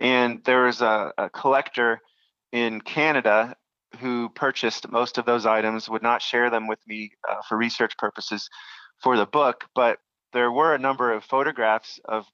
and 0.00 0.42
there 0.44 0.64
was 0.64 0.80
a, 0.80 1.12
a 1.18 1.28
collector 1.28 2.00
in 2.52 2.80
Canada 2.80 3.54
who 3.94 4.28
purchased 4.30 4.90
most 4.90 5.18
of 5.18 5.24
those 5.24 5.46
items, 5.46 5.88
would 5.88 6.02
not 6.02 6.22
share 6.22 6.50
them 6.50 6.66
with 6.66 6.80
me 6.86 7.10
uh, 7.28 7.36
for 7.48 7.56
research 7.56 7.96
purposes 7.98 8.48
for 9.02 9.16
the 9.16 9.26
book, 9.26 9.64
but 9.74 9.98
there 10.32 10.50
were 10.50 10.74
a 10.74 10.78
number 10.78 11.12
of 11.12 11.24
photographs 11.24 12.00
of 12.04 12.26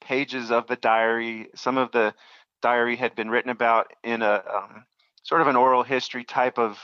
pages 0.00 0.50
of 0.50 0.66
the 0.66 0.76
diary. 0.76 1.48
Some 1.54 1.78
of 1.78 1.92
the 1.92 2.14
diary 2.62 2.96
had 2.96 3.14
been 3.14 3.30
written 3.30 3.50
about 3.50 3.88
in 4.02 4.22
a 4.22 4.42
um, 4.54 4.84
sort 5.22 5.40
of 5.40 5.46
an 5.46 5.56
oral 5.56 5.82
history 5.82 6.24
type 6.24 6.58
of 6.58 6.78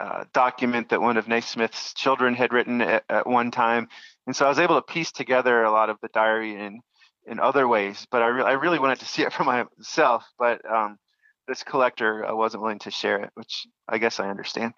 uh, 0.00 0.24
document 0.32 0.88
that 0.88 1.00
one 1.00 1.16
of 1.16 1.28
Naismith's 1.28 1.94
children 1.94 2.34
had 2.34 2.52
written 2.52 2.80
at, 2.80 3.04
at, 3.08 3.26
one 3.26 3.50
time. 3.50 3.88
And 4.26 4.34
so 4.34 4.46
I 4.46 4.48
was 4.48 4.58
able 4.58 4.76
to 4.76 4.82
piece 4.82 5.12
together 5.12 5.62
a 5.62 5.70
lot 5.70 5.90
of 5.90 5.98
the 6.02 6.08
diary 6.08 6.54
in 6.54 6.80
in 7.24 7.38
other 7.38 7.68
ways. 7.68 8.04
But 8.10 8.22
I, 8.22 8.26
re- 8.26 8.42
I 8.42 8.52
really 8.52 8.80
wanted 8.80 8.98
to 9.00 9.06
see 9.06 9.22
it 9.22 9.32
for 9.32 9.44
myself. 9.78 10.24
But 10.38 10.60
um, 10.68 10.98
this 11.48 11.62
collector 11.62 12.24
uh, 12.24 12.34
wasn't 12.34 12.62
willing 12.62 12.78
to 12.80 12.90
share 12.90 13.20
it, 13.22 13.30
which 13.34 13.66
I 13.88 13.98
guess 13.98 14.20
I 14.20 14.28
understand. 14.28 14.74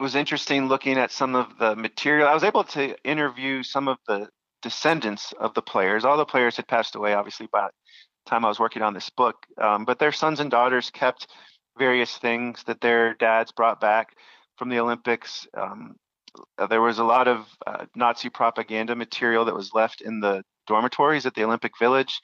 it 0.00 0.02
was 0.02 0.16
interesting 0.16 0.66
looking 0.66 0.98
at 0.98 1.12
some 1.12 1.34
of 1.34 1.56
the 1.58 1.76
material. 1.76 2.28
I 2.28 2.34
was 2.34 2.44
able 2.44 2.64
to 2.64 2.96
interview 3.04 3.62
some 3.62 3.88
of 3.88 3.98
the 4.08 4.28
descendants 4.60 5.32
of 5.38 5.54
the 5.54 5.62
players. 5.62 6.04
All 6.04 6.16
the 6.16 6.24
players 6.24 6.56
had 6.56 6.66
passed 6.66 6.96
away, 6.96 7.14
obviously, 7.14 7.48
by 7.52 7.68
the 7.68 8.30
time 8.30 8.44
I 8.44 8.48
was 8.48 8.58
working 8.58 8.82
on 8.82 8.92
this 8.92 9.08
book. 9.10 9.36
Um, 9.58 9.84
but 9.84 9.98
their 9.98 10.12
sons 10.12 10.40
and 10.40 10.50
daughters 10.50 10.90
kept 10.90 11.28
various 11.78 12.16
things 12.18 12.62
that 12.64 12.80
their 12.80 13.14
dads 13.14 13.52
brought 13.52 13.80
back 13.80 14.08
from 14.56 14.68
the 14.68 14.80
Olympics. 14.80 15.46
Um, 15.56 15.94
there 16.68 16.82
was 16.82 16.98
a 16.98 17.04
lot 17.04 17.28
of 17.28 17.46
uh, 17.66 17.86
Nazi 17.94 18.28
propaganda 18.28 18.94
material 18.94 19.44
that 19.44 19.54
was 19.54 19.72
left 19.74 20.00
in 20.00 20.20
the 20.20 20.44
dormitories 20.66 21.26
at 21.26 21.34
the 21.34 21.44
Olympic 21.44 21.78
Village. 21.78 22.20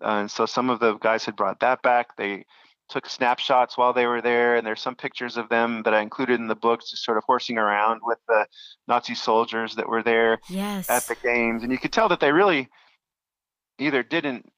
Uh, 0.00 0.20
and 0.20 0.30
so 0.30 0.46
some 0.46 0.70
of 0.70 0.80
the 0.80 0.94
guys 0.98 1.24
had 1.24 1.36
brought 1.36 1.60
that 1.60 1.82
back. 1.82 2.16
They 2.16 2.44
took 2.88 3.08
snapshots 3.08 3.78
while 3.78 3.92
they 3.92 4.06
were 4.06 4.20
there, 4.20 4.56
and 4.56 4.66
there's 4.66 4.80
some 4.80 4.94
pictures 4.94 5.36
of 5.36 5.48
them 5.48 5.82
that 5.84 5.94
I 5.94 6.00
included 6.00 6.40
in 6.40 6.48
the 6.48 6.54
book, 6.54 6.80
just 6.80 7.04
sort 7.04 7.18
of 7.18 7.24
horsing 7.24 7.58
around 7.58 8.00
with 8.04 8.18
the 8.28 8.46
Nazi 8.88 9.14
soldiers 9.14 9.76
that 9.76 9.88
were 9.88 10.02
there 10.02 10.40
yes. 10.48 10.90
at 10.90 11.06
the 11.06 11.14
games, 11.14 11.62
and 11.62 11.72
you 11.72 11.78
could 11.78 11.92
tell 11.92 12.08
that 12.08 12.20
they 12.20 12.32
really 12.32 12.68
either 13.78 14.02
didn't 14.02 14.50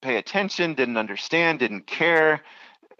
pay 0.00 0.16
attention, 0.16 0.74
didn't 0.74 0.96
understand, 0.96 1.58
didn't 1.58 1.86
care, 1.86 2.42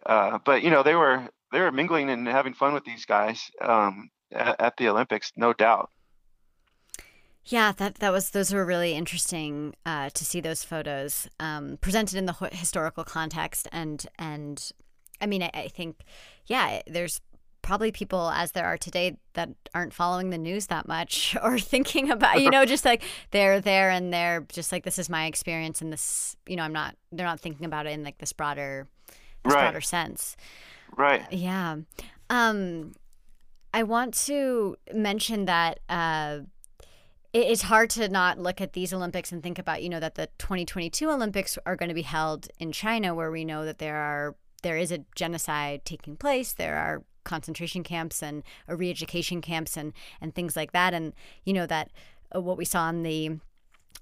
uh, 0.06 0.38
but 0.44 0.62
you 0.62 0.70
know 0.70 0.82
they 0.82 0.94
were 0.94 1.28
they 1.52 1.60
were 1.60 1.72
mingling 1.72 2.10
and 2.10 2.26
having 2.26 2.54
fun 2.54 2.74
with 2.74 2.84
these 2.84 3.04
guys 3.04 3.50
um, 3.60 4.10
at, 4.34 4.60
at 4.60 4.76
the 4.76 4.88
Olympics, 4.88 5.32
no 5.36 5.52
doubt. 5.52 5.90
Yeah, 7.46 7.72
that 7.72 7.96
that 7.96 8.10
was 8.10 8.30
those 8.30 8.54
were 8.54 8.64
really 8.64 8.94
interesting 8.94 9.74
uh, 9.84 10.08
to 10.10 10.24
see 10.24 10.40
those 10.40 10.64
photos 10.64 11.28
um, 11.38 11.78
presented 11.80 12.16
in 12.16 12.24
the 12.24 12.32
historical 12.52 13.04
context, 13.04 13.68
and 13.70 14.06
and 14.18 14.72
I 15.20 15.26
mean, 15.26 15.42
I, 15.42 15.50
I, 15.54 15.68
think, 15.68 16.04
yeah, 16.46 16.80
there's 16.86 17.20
probably 17.62 17.90
people 17.92 18.30
as 18.30 18.52
there 18.52 18.66
are 18.66 18.76
today 18.76 19.16
that 19.32 19.48
aren't 19.74 19.94
following 19.94 20.30
the 20.30 20.38
news 20.38 20.66
that 20.66 20.86
much 20.86 21.36
or 21.42 21.58
thinking 21.58 22.10
about, 22.10 22.40
you 22.40 22.50
know, 22.50 22.64
just 22.66 22.84
like 22.84 23.02
they're 23.30 23.60
there 23.60 23.90
and 23.90 24.12
they're 24.12 24.46
just 24.52 24.72
like 24.72 24.84
this 24.84 24.98
is 24.98 25.08
my 25.08 25.26
experience, 25.26 25.80
and 25.80 25.92
this, 25.92 26.36
you 26.46 26.56
know, 26.56 26.62
I'm 26.62 26.72
not, 26.72 26.96
they're 27.12 27.26
not 27.26 27.40
thinking 27.40 27.66
about 27.66 27.86
it 27.86 27.90
in 27.90 28.04
like 28.04 28.18
this 28.18 28.32
broader, 28.32 28.88
this 29.44 29.52
right. 29.52 29.62
broader 29.62 29.80
sense, 29.80 30.36
right? 30.96 31.30
Yeah. 31.30 31.76
Um, 32.30 32.92
I 33.74 33.82
want 33.82 34.14
to 34.26 34.76
mention 34.92 35.46
that. 35.46 35.80
Uh, 35.88 36.40
it's 37.32 37.62
hard 37.62 37.90
to 37.90 38.08
not 38.08 38.38
look 38.38 38.60
at 38.60 38.74
these 38.74 38.92
Olympics 38.92 39.32
and 39.32 39.42
think 39.42 39.58
about, 39.58 39.82
you 39.82 39.88
know, 39.88 39.98
that 39.98 40.14
the 40.14 40.28
2022 40.38 41.10
Olympics 41.10 41.58
are 41.66 41.74
going 41.74 41.88
to 41.88 41.94
be 41.94 42.02
held 42.02 42.46
in 42.60 42.70
China, 42.70 43.12
where 43.12 43.32
we 43.32 43.44
know 43.44 43.64
that 43.64 43.78
there 43.78 43.96
are 43.96 44.36
there 44.62 44.76
is 44.76 44.92
a 44.92 44.98
genocide 45.16 45.84
taking 45.84 46.16
place. 46.16 46.52
There 46.52 46.76
are 46.76 47.02
concentration 47.24 47.82
camps 47.82 48.22
and 48.22 48.44
re-education 48.68 49.40
camps 49.40 49.76
and 49.76 49.92
and 50.20 50.32
things 50.32 50.54
like 50.54 50.70
that. 50.70 50.94
And 50.94 51.12
you 51.44 51.52
know 51.52 51.66
that 51.66 51.90
uh, 52.34 52.40
what 52.40 52.56
we 52.56 52.64
saw 52.64 52.88
in 52.90 53.02
the 53.02 53.40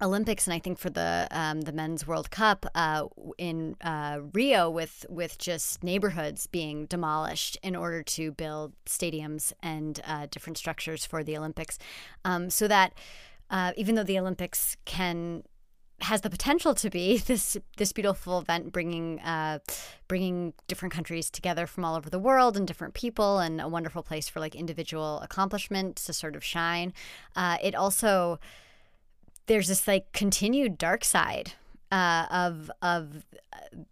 Olympics 0.01 0.47
and 0.47 0.53
I 0.53 0.59
think 0.59 0.79
for 0.79 0.89
the 0.89 1.27
um, 1.31 1.61
the 1.61 1.71
men's 1.71 2.07
World 2.07 2.31
Cup 2.31 2.65
uh, 2.75 3.05
in 3.37 3.75
uh, 3.81 4.19
Rio 4.33 4.69
with 4.69 5.05
with 5.09 5.37
just 5.37 5.83
neighborhoods 5.83 6.47
being 6.47 6.85
demolished 6.87 7.57
in 7.63 7.75
order 7.75 8.01
to 8.03 8.31
build 8.31 8.73
stadiums 8.85 9.53
and 9.61 10.01
uh, 10.05 10.27
different 10.31 10.57
structures 10.57 11.05
for 11.05 11.23
the 11.23 11.37
Olympics, 11.37 11.77
um, 12.25 12.49
so 12.49 12.67
that 12.67 12.93
uh, 13.49 13.71
even 13.77 13.95
though 13.95 14.03
the 14.03 14.19
Olympics 14.19 14.77
can 14.85 15.43
has 16.01 16.21
the 16.21 16.29
potential 16.29 16.73
to 16.75 16.89
be 16.89 17.17
this 17.27 17.55
this 17.77 17.93
beautiful 17.93 18.39
event 18.39 18.71
bringing 18.71 19.19
uh, 19.21 19.59
bringing 20.07 20.53
different 20.67 20.93
countries 20.93 21.29
together 21.29 21.67
from 21.67 21.85
all 21.85 21.95
over 21.95 22.09
the 22.09 22.19
world 22.19 22.57
and 22.57 22.67
different 22.67 22.93
people 22.93 23.39
and 23.39 23.61
a 23.61 23.67
wonderful 23.67 24.03
place 24.03 24.27
for 24.27 24.39
like 24.39 24.55
individual 24.55 25.19
accomplishment 25.21 25.95
to 25.97 26.13
sort 26.13 26.35
of 26.35 26.43
shine. 26.43 26.93
Uh, 27.35 27.57
it 27.61 27.75
also 27.75 28.39
there's 29.47 29.67
this 29.67 29.87
like 29.87 30.11
continued 30.11 30.77
dark 30.77 31.03
side 31.03 31.53
uh, 31.91 32.25
of 32.31 32.71
of 32.81 33.25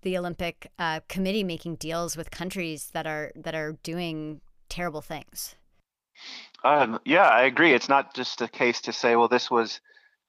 the 0.01 0.17
Olympic 0.17 0.71
uh, 0.79 1.01
Committee 1.07 1.43
making 1.43 1.75
deals 1.75 2.17
with 2.17 2.31
countries 2.31 2.89
that 2.93 3.05
are 3.05 3.31
that 3.35 3.55
are 3.55 3.73
doing 3.83 4.41
terrible 4.69 5.01
things. 5.01 5.55
Um, 6.63 6.99
yeah, 7.05 7.27
I 7.27 7.43
agree. 7.43 7.73
It's 7.73 7.89
not 7.89 8.13
just 8.13 8.41
a 8.41 8.47
case 8.47 8.81
to 8.81 8.93
say, 8.93 9.15
well, 9.15 9.27
this 9.27 9.49
was 9.49 9.81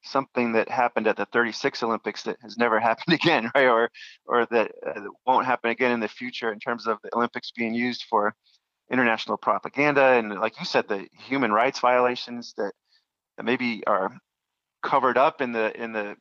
something 0.03 0.53
that 0.53 0.69
happened 0.69 1.07
at 1.07 1.17
the 1.17 1.27
36 1.27 1.83
Olympics 1.83 2.23
that 2.23 2.37
has 2.43 2.57
never 2.57 2.81
happened 2.89 3.15
again, 3.15 3.51
right? 3.55 3.67
Or 3.67 3.91
or 4.27 4.47
that 4.47 4.73
uh, 4.87 5.01
won't 5.27 5.47
happen 5.47 5.71
again 5.71 5.93
in 5.93 6.01
the 6.01 6.09
future 6.09 6.53
in 6.53 6.59
terms 6.59 6.87
of 6.87 6.99
the 7.03 7.15
Olympics 7.15 7.51
being 7.51 7.75
used 7.75 8.05
for 8.09 8.35
international 8.91 9.39
propaganda 9.39 10.03
and, 10.03 10.39
like 10.39 10.59
you 10.59 10.67
said, 10.67 10.87
the 10.89 11.07
human 11.27 11.51
rights 11.51 11.81
violations 11.81 12.53
that, 12.59 12.73
that 13.37 13.45
maybe 13.45 13.83
are 13.87 14.15
covered 14.83 15.19
up 15.19 15.41
in 15.41 15.53
the 15.53 15.81
in 15.81 15.93
the 15.93 16.17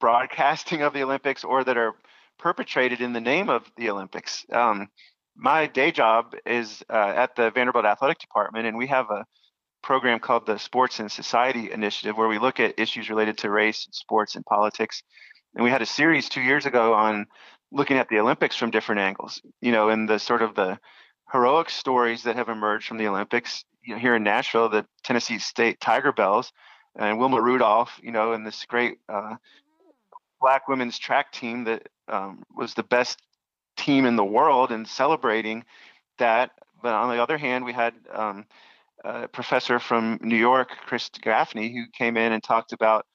broadcasting 0.00 0.82
of 0.82 0.92
the 0.92 1.02
Olympics 1.02 1.44
or 1.44 1.62
that 1.64 1.76
are 1.76 1.94
perpetrated 2.38 3.00
in 3.00 3.12
the 3.12 3.20
name 3.20 3.48
of 3.48 3.70
the 3.76 3.90
Olympics. 3.90 4.46
Um, 4.50 4.88
my 5.36 5.66
day 5.66 5.92
job 5.92 6.34
is 6.46 6.82
uh, 6.90 7.12
at 7.16 7.36
the 7.36 7.50
Vanderbilt 7.50 7.84
Athletic 7.84 8.18
Department, 8.18 8.66
and 8.66 8.76
we 8.76 8.86
have 8.88 9.10
a 9.10 9.24
program 9.82 10.18
called 10.18 10.46
the 10.46 10.58
Sports 10.58 11.00
and 11.00 11.10
Society 11.10 11.70
Initiative 11.70 12.16
where 12.16 12.28
we 12.28 12.38
look 12.38 12.60
at 12.60 12.78
issues 12.78 13.08
related 13.08 13.38
to 13.38 13.50
race, 13.50 13.86
sports, 13.92 14.34
and 14.36 14.44
politics. 14.44 15.02
And 15.54 15.64
we 15.64 15.70
had 15.70 15.82
a 15.82 15.86
series 15.86 16.28
two 16.28 16.42
years 16.42 16.66
ago 16.66 16.94
on 16.94 17.26
looking 17.72 17.96
at 17.96 18.08
the 18.08 18.18
Olympics 18.18 18.56
from 18.56 18.70
different 18.70 19.00
angles, 19.00 19.40
you 19.60 19.72
know, 19.72 19.88
and 19.88 20.08
the 20.08 20.18
sort 20.18 20.42
of 20.42 20.54
the 20.54 20.78
heroic 21.32 21.70
stories 21.70 22.24
that 22.24 22.36
have 22.36 22.48
emerged 22.48 22.86
from 22.86 22.98
the 22.98 23.06
Olympics. 23.06 23.64
You 23.82 23.94
know, 23.94 24.00
here 24.00 24.14
in 24.16 24.22
Nashville, 24.22 24.68
the 24.68 24.86
Tennessee 25.04 25.38
State 25.38 25.80
Tigerbelles 25.80 26.50
and 26.96 27.18
Wilma 27.18 27.40
Rudolph, 27.40 28.00
you 28.02 28.12
know, 28.12 28.32
and 28.32 28.46
this 28.46 28.64
great 28.66 28.98
uh, 29.08 29.36
black 30.40 30.68
women's 30.68 30.98
track 30.98 31.32
team 31.32 31.64
that 31.64 31.88
um, 32.08 32.42
was 32.54 32.74
the 32.74 32.82
best 32.82 33.20
team 33.76 34.06
in 34.06 34.16
the 34.16 34.24
world 34.24 34.72
and 34.72 34.86
celebrating 34.86 35.64
that. 36.18 36.50
But 36.82 36.94
on 36.94 37.14
the 37.14 37.22
other 37.22 37.38
hand, 37.38 37.64
we 37.64 37.72
had 37.72 37.94
um, 38.12 38.46
a 39.04 39.28
professor 39.28 39.78
from 39.78 40.18
New 40.22 40.36
York, 40.36 40.70
Chris 40.86 41.10
Gaffney, 41.20 41.72
who 41.72 41.84
came 41.92 42.16
in 42.16 42.32
and 42.32 42.42
talked 42.42 42.72
about 42.72 43.06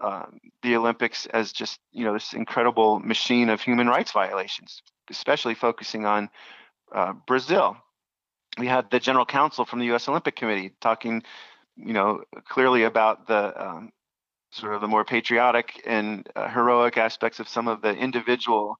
um, 0.00 0.40
the 0.62 0.76
Olympics 0.76 1.26
as 1.26 1.52
just 1.52 1.78
you 1.92 2.04
know 2.04 2.12
this 2.12 2.32
incredible 2.32 2.98
machine 2.98 3.48
of 3.48 3.60
human 3.60 3.86
rights 3.86 4.12
violations, 4.12 4.82
especially 5.10 5.54
focusing 5.54 6.04
on 6.04 6.28
uh, 6.92 7.12
Brazil. 7.26 7.76
We 8.58 8.66
had 8.66 8.90
the 8.90 9.00
general 9.00 9.26
counsel 9.26 9.64
from 9.64 9.80
the 9.80 9.86
U.S. 9.86 10.08
Olympic 10.08 10.36
Committee 10.36 10.72
talking, 10.80 11.22
you 11.76 11.92
know, 11.92 12.22
clearly 12.48 12.84
about 12.84 13.26
the 13.26 13.62
um, 13.62 13.92
sort 14.50 14.74
of 14.74 14.80
the 14.80 14.88
more 14.88 15.04
patriotic 15.04 15.82
and 15.86 16.28
uh, 16.36 16.48
heroic 16.48 16.96
aspects 16.96 17.40
of 17.40 17.48
some 17.48 17.68
of 17.68 17.82
the 17.82 17.94
individual 17.94 18.78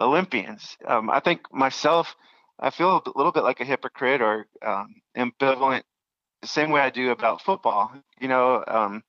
Olympians. 0.00 0.76
Um, 0.86 1.08
I 1.08 1.20
think 1.20 1.52
myself, 1.52 2.16
I 2.58 2.70
feel 2.70 3.02
a 3.04 3.12
little 3.16 3.32
bit 3.32 3.44
like 3.44 3.60
a 3.60 3.64
hypocrite 3.64 4.20
or 4.20 4.46
um, 4.62 4.96
ambivalent 5.16 5.82
the 6.42 6.48
same 6.48 6.70
way 6.70 6.80
I 6.80 6.90
do 6.90 7.10
about 7.10 7.42
football. 7.42 7.92
You 8.20 8.28
know, 8.28 8.64
um, 8.66 9.02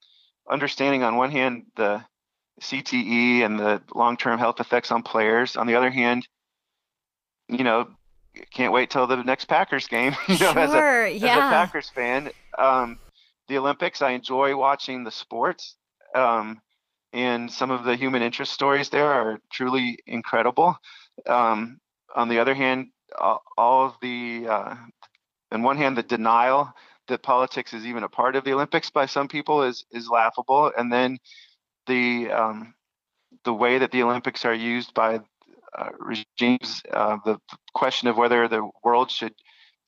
understanding 0.49 1.03
on 1.03 1.17
one 1.17 1.31
hand 1.31 1.65
the 1.75 2.03
CTE 2.61 3.41
and 3.41 3.59
the 3.59 3.81
long-term 3.93 4.39
health 4.39 4.59
effects 4.59 4.91
on 4.91 5.03
players. 5.03 5.57
On 5.57 5.67
the 5.67 5.75
other 5.75 5.89
hand, 5.89 6.27
you 7.49 7.63
know, 7.63 7.89
can't 8.51 8.71
wait 8.71 8.89
till 8.89 9.07
the 9.07 9.17
next 9.23 9.45
Packers 9.45 9.87
game. 9.87 10.15
you 10.27 10.37
know, 10.39 10.53
sure, 10.53 10.59
as 10.59 10.73
a, 10.73 11.17
yeah. 11.17 11.31
as 11.31 11.37
a 11.37 11.39
Packers 11.39 11.89
fan, 11.89 12.29
um, 12.57 12.99
the 13.47 13.57
Olympics, 13.57 14.01
I 14.01 14.11
enjoy 14.11 14.55
watching 14.55 15.03
the 15.03 15.11
sports. 15.11 15.75
Um, 16.13 16.61
and 17.13 17.51
some 17.51 17.71
of 17.71 17.85
the 17.85 17.95
human 17.95 18.21
interest 18.21 18.51
stories 18.51 18.89
there 18.89 19.11
are 19.11 19.39
truly 19.51 19.99
incredible. 20.05 20.77
Um, 21.25 21.79
on 22.13 22.27
the 22.27 22.39
other 22.39 22.53
hand, 22.53 22.87
all, 23.17 23.85
of 23.85 23.93
the, 24.01 24.47
uh, 24.49 24.75
on 25.51 25.63
one 25.63 25.77
hand, 25.77 25.97
the 25.97 26.03
denial 26.03 26.73
that 27.07 27.23
politics 27.23 27.73
is 27.73 27.85
even 27.85 28.03
a 28.03 28.09
part 28.09 28.35
of 28.35 28.43
the 28.43 28.53
Olympics 28.53 28.89
by 28.89 29.05
some 29.05 29.27
people 29.27 29.63
is 29.63 29.85
is 29.91 30.09
laughable, 30.09 30.71
and 30.77 30.91
then 30.91 31.19
the 31.87 32.31
um, 32.31 32.73
the 33.43 33.53
way 33.53 33.77
that 33.77 33.91
the 33.91 34.03
Olympics 34.03 34.43
are 34.43 34.53
used 34.53 34.93
by 34.93 35.19
uh, 35.77 35.89
regimes, 35.99 36.81
uh, 36.91 37.17
the 37.25 37.39
question 37.73 38.07
of 38.07 38.17
whether 38.17 38.47
the 38.47 38.67
world 38.83 39.11
should 39.11 39.33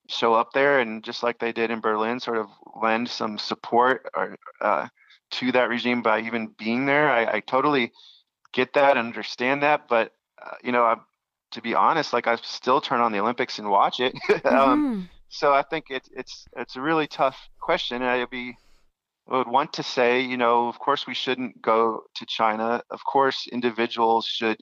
show 0.08 0.34
up 0.34 0.54
there 0.54 0.80
and 0.80 1.04
just 1.04 1.24
like 1.24 1.40
they 1.40 1.52
did 1.52 1.72
in 1.72 1.80
Berlin, 1.80 2.20
sort 2.20 2.38
of 2.38 2.48
lend 2.82 3.10
some 3.10 3.38
support 3.38 4.10
or, 4.16 4.38
uh, 4.62 4.88
to 5.30 5.52
that 5.52 5.70
regime 5.70 6.02
by 6.02 6.22
even 6.22 6.54
being 6.58 6.86
there. 6.86 7.10
I, 7.10 7.36
I 7.36 7.40
totally 7.42 7.92
get 8.54 8.74
that, 8.74 8.98
understand 8.98 9.64
that, 9.64 9.88
but 9.88 10.14
uh, 10.44 10.56
you 10.64 10.72
know, 10.72 10.84
I, 10.84 10.96
to 11.52 11.62
be 11.62 11.74
honest, 11.74 12.14
like 12.14 12.28
I 12.28 12.36
still 12.38 12.82
turn 12.82 13.02
on 13.02 13.12
the 13.12 13.20
Olympics 13.20 13.60
and 13.60 13.70
watch 13.70 14.00
it. 14.00 14.14
um, 14.46 14.82
hmm 14.82 15.02
so 15.30 15.54
I 15.54 15.62
think 15.62 15.86
it's 15.90 16.10
it's 16.16 16.46
it's 16.56 16.76
a 16.76 16.82
really 16.82 17.08
tough 17.08 17.38
question, 17.60 17.98
and 17.98 18.06
I'd 18.06 18.30
be 18.30 18.56
I 19.30 19.38
would 19.38 19.48
want 19.48 19.74
to 19.74 19.84
say, 19.84 20.22
you 20.22 20.38
know, 20.38 20.68
of 20.68 20.80
course 20.80 21.06
we 21.06 21.14
shouldn't 21.14 21.62
go 21.62 22.04
to 22.16 22.26
China. 22.26 22.82
Of 22.90 23.04
course, 23.04 23.48
individuals 23.52 24.26
should 24.26 24.58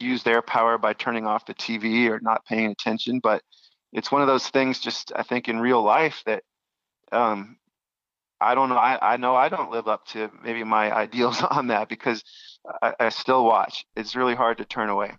use 0.00 0.24
their 0.24 0.42
power 0.42 0.78
by 0.78 0.94
turning 0.94 1.26
off 1.26 1.46
the 1.46 1.54
TV 1.54 2.08
or 2.08 2.18
not 2.20 2.44
paying 2.44 2.72
attention. 2.72 3.20
But 3.22 3.42
it's 3.92 4.10
one 4.10 4.22
of 4.22 4.28
those 4.28 4.48
things, 4.48 4.78
just 4.78 5.12
I 5.14 5.22
think 5.22 5.48
in 5.48 5.60
real 5.60 5.82
life 5.82 6.22
that 6.26 6.42
um, 7.10 7.58
I 8.40 8.54
don't 8.54 8.68
know. 8.68 8.76
I, 8.76 9.14
I 9.14 9.16
know 9.16 9.34
I 9.36 9.48
don't 9.48 9.70
live 9.70 9.86
up 9.86 10.06
to 10.08 10.30
maybe 10.42 10.64
my 10.64 10.94
ideals 11.04 11.42
on 11.42 11.68
that 11.68 11.88
because 11.88 12.24
I, 12.82 12.94
I 12.98 13.08
still 13.10 13.44
watch. 13.44 13.84
It's 13.96 14.16
really 14.16 14.34
hard 14.34 14.58
to 14.58 14.64
turn 14.64 14.88
away. 14.88 15.12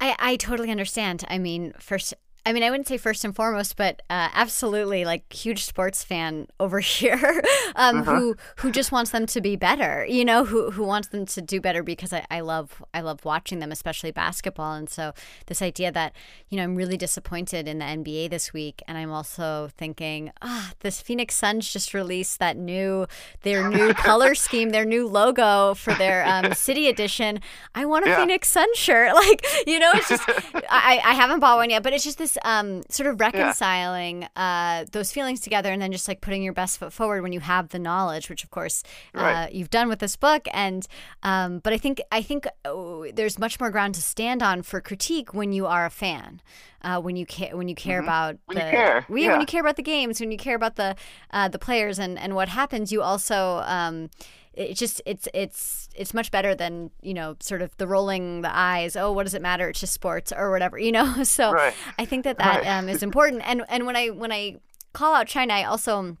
I, 0.00 0.16
I 0.18 0.36
totally 0.36 0.70
understand. 0.70 1.24
I 1.28 1.38
mean, 1.38 1.74
first, 1.78 2.14
I 2.46 2.52
mean, 2.52 2.62
I 2.62 2.70
wouldn't 2.70 2.88
say 2.88 2.96
first 2.96 3.24
and 3.24 3.34
foremost, 3.36 3.76
but 3.76 4.00
uh, 4.08 4.28
absolutely, 4.34 5.04
like 5.04 5.30
huge 5.32 5.64
sports 5.64 6.02
fan 6.02 6.46
over 6.60 6.80
here, 6.80 7.42
um, 7.76 7.98
Uh-huh. 7.98 8.14
who 8.18 8.36
who 8.56 8.70
just 8.72 8.90
wants 8.92 9.10
them 9.10 9.26
to 9.26 9.40
be 9.40 9.56
better. 9.56 10.06
You 10.06 10.24
know, 10.24 10.44
who 10.44 10.70
who 10.70 10.84
wants 10.84 11.08
them 11.08 11.26
to 11.26 11.42
do 11.42 11.60
better 11.60 11.82
because 11.82 12.12
I, 12.12 12.26
I 12.30 12.40
love 12.40 12.82
I 12.94 13.00
love 13.02 13.24
watching 13.24 13.58
them, 13.58 13.70
especially 13.72 14.10
basketball. 14.10 14.72
And 14.74 14.88
so 14.88 15.12
this 15.46 15.60
idea 15.60 15.92
that 15.92 16.14
you 16.48 16.56
know 16.56 16.64
I'm 16.64 16.76
really 16.76 16.96
disappointed 16.96 17.68
in 17.68 17.78
the 17.78 17.84
NBA 17.84 18.30
this 18.30 18.52
week, 18.52 18.82
and 18.88 18.96
I'm 18.96 19.12
also 19.12 19.68
thinking, 19.76 20.32
ah, 20.42 20.72
this 20.80 21.00
Phoenix 21.02 21.34
Suns 21.34 21.70
just 21.70 21.92
released 21.94 22.38
that 22.38 22.56
new 22.56 23.06
their 23.42 23.68
new 23.68 23.92
color 24.08 24.34
scheme, 24.34 24.70
their 24.70 24.84
new 24.86 25.06
logo 25.06 25.74
for 25.74 25.92
their 25.94 26.24
um, 26.26 26.54
city 26.54 26.88
edition. 26.88 27.40
I 27.74 27.84
want 27.84 28.06
a 28.06 28.08
Yeah. 28.08 28.16
Phoenix 28.20 28.48
Sun 28.48 28.74
shirt, 28.74 29.14
like 29.26 29.44
you 29.66 29.78
know, 29.78 29.90
it's 29.94 30.08
just 30.08 30.26
I, 30.70 31.00
I 31.04 31.12
haven't 31.14 31.40
bought 31.40 31.56
one 31.58 31.70
yet, 31.70 31.82
but 31.82 31.92
it's 31.92 32.04
just 32.04 32.16
this 32.18 32.29
um, 32.42 32.82
sort 32.90 33.08
of 33.08 33.20
reconciling 33.20 34.26
uh, 34.36 34.84
those 34.92 35.12
feelings 35.12 35.40
together, 35.40 35.72
and 35.72 35.80
then 35.80 35.92
just 35.92 36.08
like 36.08 36.20
putting 36.20 36.42
your 36.42 36.52
best 36.52 36.78
foot 36.78 36.92
forward 36.92 37.22
when 37.22 37.32
you 37.32 37.40
have 37.40 37.68
the 37.70 37.78
knowledge, 37.78 38.28
which 38.30 38.44
of 38.44 38.50
course 38.50 38.82
uh, 39.14 39.20
Right. 39.20 39.52
you've 39.52 39.70
done 39.70 39.88
with 39.88 39.98
this 39.98 40.16
book. 40.16 40.46
And 40.52 40.86
um, 41.22 41.58
but 41.60 41.72
I 41.72 41.78
think 41.78 42.00
I 42.12 42.22
think 42.22 42.46
oh, 42.64 43.06
there's 43.12 43.38
much 43.38 43.58
more 43.60 43.70
ground 43.70 43.94
to 43.96 44.02
stand 44.02 44.42
on 44.42 44.62
for 44.62 44.80
critique 44.80 45.34
when 45.34 45.52
you 45.52 45.66
are 45.66 45.86
a 45.86 45.90
fan. 45.90 46.40
Uh, 46.82 46.98
when 46.98 47.14
you 47.14 47.26
care, 47.26 47.54
when 47.54 47.68
you 47.68 47.74
care 47.74 48.00
about 48.00 48.36
Mm-hmm. 48.36 48.40
When 48.46 48.56
you 48.56 48.70
care, 48.70 49.06
we- 49.10 49.24
yeah. 49.24 49.30
when 49.32 49.40
you 49.40 49.46
care 49.46 49.60
about 49.60 49.76
the 49.76 49.82
games, 49.82 50.18
when 50.18 50.32
you 50.32 50.38
care 50.38 50.56
about 50.56 50.76
the 50.76 50.96
uh, 51.30 51.48
the 51.48 51.58
players 51.58 51.98
and, 51.98 52.18
and 52.18 52.34
what 52.34 52.48
happens, 52.48 52.90
you 52.90 53.02
also 53.02 53.62
um, 53.66 54.08
it 54.54 54.74
just 54.74 55.00
it's 55.06 55.28
it's 55.32 55.88
it's 55.94 56.12
much 56.12 56.30
better 56.30 56.54
than 56.54 56.90
you 57.02 57.14
know 57.14 57.36
sort 57.40 57.62
of 57.62 57.76
the 57.76 57.86
rolling 57.86 58.42
the 58.42 58.54
eyes. 58.56 58.96
Oh, 58.96 59.12
what 59.12 59.24
does 59.24 59.34
it 59.34 59.42
matter? 59.42 59.68
It's 59.68 59.80
just 59.80 59.92
sports 59.92 60.32
or 60.36 60.50
whatever, 60.50 60.78
you 60.78 60.92
know. 60.92 61.22
So 61.24 61.52
Right. 61.52 61.74
I 61.98 62.04
think 62.04 62.24
that 62.24 62.38
that 62.38 62.60
Right. 62.64 62.66
um, 62.78 62.88
is 62.88 63.02
important. 63.02 63.42
And 63.46 63.64
and 63.68 63.86
when 63.86 63.96
I 63.96 64.08
when 64.08 64.32
I 64.32 64.56
call 64.92 65.14
out 65.14 65.26
China, 65.28 65.54
I 65.54 65.64
also 65.64 66.16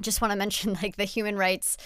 just 0.00 0.20
want 0.20 0.32
to 0.32 0.36
mention 0.36 0.74
like 0.82 0.96
the 0.96 1.04
human 1.04 1.36
rights 1.36 1.76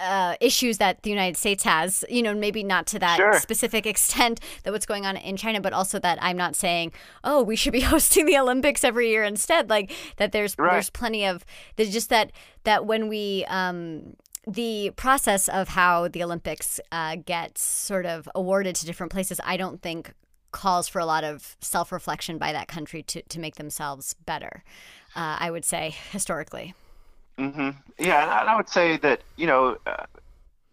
uh, 0.00 0.36
issues 0.40 0.78
that 0.78 1.02
the 1.02 1.10
United 1.10 1.36
States 1.36 1.64
has, 1.64 2.04
you 2.08 2.22
know, 2.22 2.32
maybe 2.32 2.62
not 2.62 2.86
to 2.86 3.00
that 3.00 3.16
Sure. 3.16 3.32
specific 3.40 3.84
extent 3.84 4.38
that 4.62 4.72
what's 4.72 4.86
going 4.86 5.04
on 5.04 5.16
in 5.16 5.36
China, 5.36 5.60
but 5.60 5.72
also 5.72 5.98
that 5.98 6.18
I'm 6.22 6.36
not 6.36 6.54
saying, 6.54 6.92
oh, 7.24 7.42
we 7.42 7.56
should 7.56 7.72
be 7.72 7.80
hosting 7.94 8.24
the 8.26 8.38
Olympics 8.38 8.84
every 8.84 9.08
year 9.08 9.24
instead. 9.24 9.68
Like 9.68 9.90
that, 10.18 10.30
there's 10.30 10.56
Right. 10.56 10.70
there's 10.74 10.88
plenty 10.90 11.26
of 11.26 11.44
there's 11.74 11.90
just 11.92 12.10
that 12.10 12.30
that 12.62 12.86
when 12.86 13.08
we 13.08 13.44
um, 13.48 14.14
the 14.48 14.90
process 14.96 15.48
of 15.48 15.68
how 15.68 16.08
the 16.08 16.22
Olympics 16.22 16.80
uh, 16.90 17.16
gets 17.16 17.62
sort 17.62 18.06
of 18.06 18.28
awarded 18.34 18.74
to 18.76 18.86
different 18.86 19.12
places, 19.12 19.40
I 19.44 19.56
don't 19.56 19.82
think 19.82 20.12
calls 20.50 20.88
for 20.88 20.98
a 20.98 21.06
lot 21.06 21.24
of 21.24 21.56
self 21.60 21.92
reflection 21.92 22.38
by 22.38 22.52
that 22.52 22.68
country 22.68 23.02
to 23.04 23.22
to 23.22 23.38
make 23.38 23.56
themselves 23.56 24.14
better. 24.24 24.64
Uh, 25.14 25.36
I 25.38 25.50
would 25.50 25.64
say 25.64 25.94
historically. 26.10 26.74
hmm 27.38 27.70
Yeah, 27.98 28.40
and 28.40 28.48
I 28.48 28.56
would 28.56 28.68
say 28.68 28.96
that 28.98 29.22
you 29.36 29.46
know, 29.46 29.76
uh, 29.86 30.06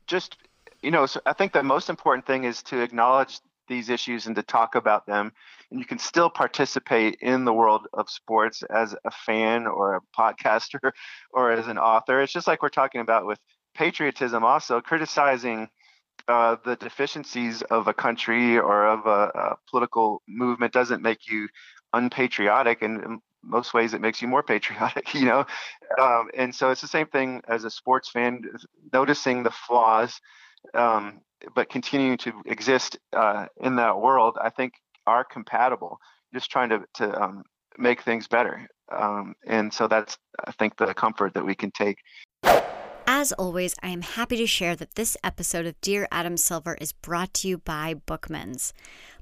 just 0.07 0.37
you 0.81 0.91
know, 0.91 1.05
so 1.05 1.19
I 1.25 1.33
think 1.33 1.51
the 1.51 1.63
most 1.63 1.89
important 1.89 2.25
thing 2.25 2.45
is 2.45 2.63
to 2.63 2.81
acknowledge 2.81 3.39
these 3.67 3.89
issues 3.89 4.27
and 4.27 4.35
to 4.35 4.43
talk 4.43 4.75
about 4.75 5.05
them, 5.05 5.31
and 5.71 5.79
you 5.79 5.85
can 5.85 5.97
still 5.99 6.29
participate 6.29 7.17
in 7.21 7.43
the 7.43 7.53
world 7.53 7.87
of 7.93 8.09
sports 8.09 8.63
as 8.69 8.95
a 9.03 9.11
fan 9.11 9.67
or 9.67 9.95
a 9.95 10.01
podcaster 10.17 10.91
or 11.31 11.51
as 11.51 11.67
an 11.67 11.77
author. 11.77 12.21
It's 12.21 12.31
just 12.31 12.47
like 12.47 12.61
we're 12.61 12.69
talking 12.69 13.01
about 13.01 13.25
with 13.25 13.39
patriotism, 13.75 14.43
also 14.43 14.81
criticizing. 14.81 15.69
Uh, 16.27 16.55
the 16.65 16.75
deficiencies 16.77 17.61
of 17.63 17.87
a 17.87 17.93
country 17.93 18.57
or 18.57 18.87
of 18.87 19.05
a, 19.05 19.29
a 19.37 19.55
political 19.69 20.23
movement 20.27 20.73
doesn't 20.73 21.03
make 21.03 21.27
you 21.29 21.47
unpatriotic, 21.93 22.81
and 22.81 23.03
in 23.03 23.19
most 23.43 23.73
ways 23.73 23.93
it 23.93 24.01
makes 24.01 24.21
you 24.21 24.27
more 24.27 24.43
patriotic. 24.53 25.13
You 25.13 25.25
know, 25.25 25.45
um, 25.99 26.29
and 26.35 26.53
so 26.53 26.71
it's 26.71 26.81
the 26.81 26.87
same 26.87 27.07
thing 27.07 27.41
as 27.47 27.63
a 27.63 27.69
sports 27.69 28.09
fan, 28.09 28.41
noticing 28.93 29.43
the 29.43 29.51
flaws, 29.51 30.19
um, 30.73 31.21
but 31.55 31.69
continuing 31.69 32.17
to 32.19 32.33
exist 32.45 32.97
uh, 33.13 33.47
in 33.61 33.75
that 33.75 33.99
world. 33.99 34.37
I 34.41 34.49
think 34.49 34.73
are 35.07 35.23
compatible. 35.23 35.99
Just 36.33 36.49
trying 36.49 36.69
to 36.69 36.83
to 36.95 37.21
um, 37.21 37.43
make 37.77 38.01
things 38.01 38.27
better, 38.27 38.67
um, 38.91 39.35
and 39.45 39.73
so 39.73 39.87
that's 39.87 40.17
I 40.43 40.51
think 40.51 40.77
the 40.77 40.93
comfort 40.93 41.33
that 41.35 41.45
we 41.45 41.55
can 41.55 41.71
take. 41.71 41.97
As 43.25 43.31
always, 43.31 43.73
I 43.81 43.87
am 43.87 44.03
happy 44.03 44.37
to 44.37 44.45
share 44.45 44.75
that 44.75 44.93
this 44.93 45.17
episode 45.23 45.65
of 45.65 45.81
Dear 45.81 46.07
Adam 46.11 46.37
Silver 46.37 46.77
is 46.79 46.91
brought 46.93 47.33
to 47.33 47.47
you 47.47 47.57
by 47.57 47.95
Bookmans. 47.95 48.71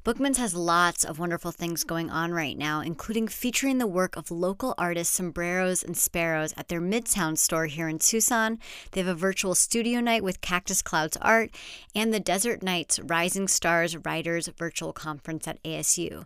Bookmans 0.03 0.35
has 0.35 0.53
lots 0.53 1.05
of 1.05 1.19
wonderful 1.19 1.51
things 1.53 1.85
going 1.85 2.09
on 2.09 2.33
right 2.33 2.57
now, 2.57 2.81
including 2.81 3.29
featuring 3.29 3.77
the 3.77 3.87
work 3.87 4.17
of 4.17 4.29
local 4.29 4.75
artists 4.77 5.15
Sombreros 5.15 5.83
and 5.83 5.95
Sparrows 5.95 6.53
at 6.57 6.67
their 6.67 6.81
Midtown 6.81 7.37
store 7.37 7.67
here 7.67 7.87
in 7.87 7.97
Tucson. 7.97 8.59
They 8.91 8.99
have 8.99 9.07
a 9.07 9.15
virtual 9.15 9.55
studio 9.55 10.01
night 10.01 10.21
with 10.21 10.41
Cactus 10.41 10.81
Clouds 10.81 11.15
Art 11.21 11.51
and 11.95 12.13
the 12.13 12.19
Desert 12.19 12.61
Nights 12.61 12.99
Rising 12.99 13.47
Stars 13.47 13.95
Writers 13.95 14.49
Virtual 14.57 14.91
Conference 14.91 15.47
at 15.47 15.63
ASU. 15.63 16.25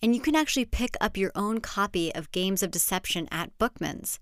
And 0.00 0.14
you 0.14 0.22
can 0.22 0.34
actually 0.34 0.64
pick 0.64 0.96
up 0.98 1.18
your 1.18 1.32
own 1.34 1.60
copy 1.60 2.10
of 2.14 2.32
Games 2.32 2.62
of 2.62 2.70
Deception 2.70 3.28
at 3.30 3.50
Bookmans. 3.58 4.18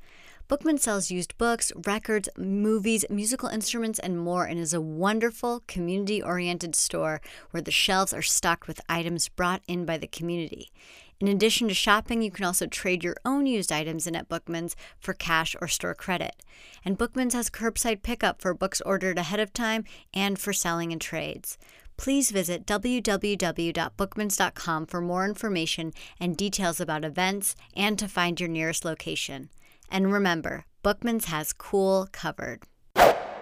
Bookman 0.49 0.79
sells 0.79 1.11
used 1.11 1.37
books, 1.39 1.73
records, 1.85 2.29
movies, 2.39 3.05
musical 3.11 3.49
instruments, 3.49 3.99
and 3.99 4.17
more, 4.17 4.45
and 4.45 4.61
is 4.61 4.73
a 4.73 4.81
wonderful 4.81 5.65
community 5.67 6.23
oriented 6.23 6.77
store 6.77 7.21
where 7.51 7.61
the 7.61 7.73
shelves 7.73 8.13
are 8.13 8.23
stocked 8.23 8.69
with 8.69 8.81
items 8.89 9.29
brought 9.29 9.63
in 9.67 9.85
by 9.85 9.99
the 9.99 10.07
community. 10.07 10.71
In 11.19 11.27
addition 11.27 11.67
to 11.67 11.75
shopping, 11.75 12.23
you 12.23 12.31
can 12.31 12.45
also 12.45 12.67
trade 12.67 13.03
your 13.03 13.17
own 13.25 13.47
used 13.47 13.73
items 13.73 14.07
in 14.07 14.15
at 14.15 14.29
Bookman's 14.29 14.77
for 15.01 15.15
cash 15.15 15.57
or 15.61 15.67
store 15.67 15.95
credit. 15.95 16.45
And 16.85 16.97
Bookman's 16.97 17.35
has 17.35 17.51
curbside 17.51 18.03
pickup 18.03 18.41
for 18.41 18.55
books 18.55 18.81
ordered 18.83 19.19
ahead 19.19 19.41
of 19.41 19.53
time 19.53 19.83
and 20.15 20.39
for 20.39 20.53
selling 20.53 20.93
and 20.93 21.01
trades. 21.01 21.59
Please 21.97 22.31
visit 22.31 22.67
www.bookmans.com 22.67 24.87
for 24.87 25.01
more 25.01 25.25
information 25.25 25.93
and 26.21 26.37
details 26.37 26.81
about 26.81 27.05
events 27.05 27.57
and 27.75 27.99
to 27.99 28.07
find 28.07 28.39
your 28.39 28.51
nearest 28.51 28.85
location. 28.85 29.49
And 29.91 30.13
remember, 30.13 30.65
Bookman's 30.83 31.27
has 31.27 31.53
cool 31.53 32.09
covered. 32.13 32.63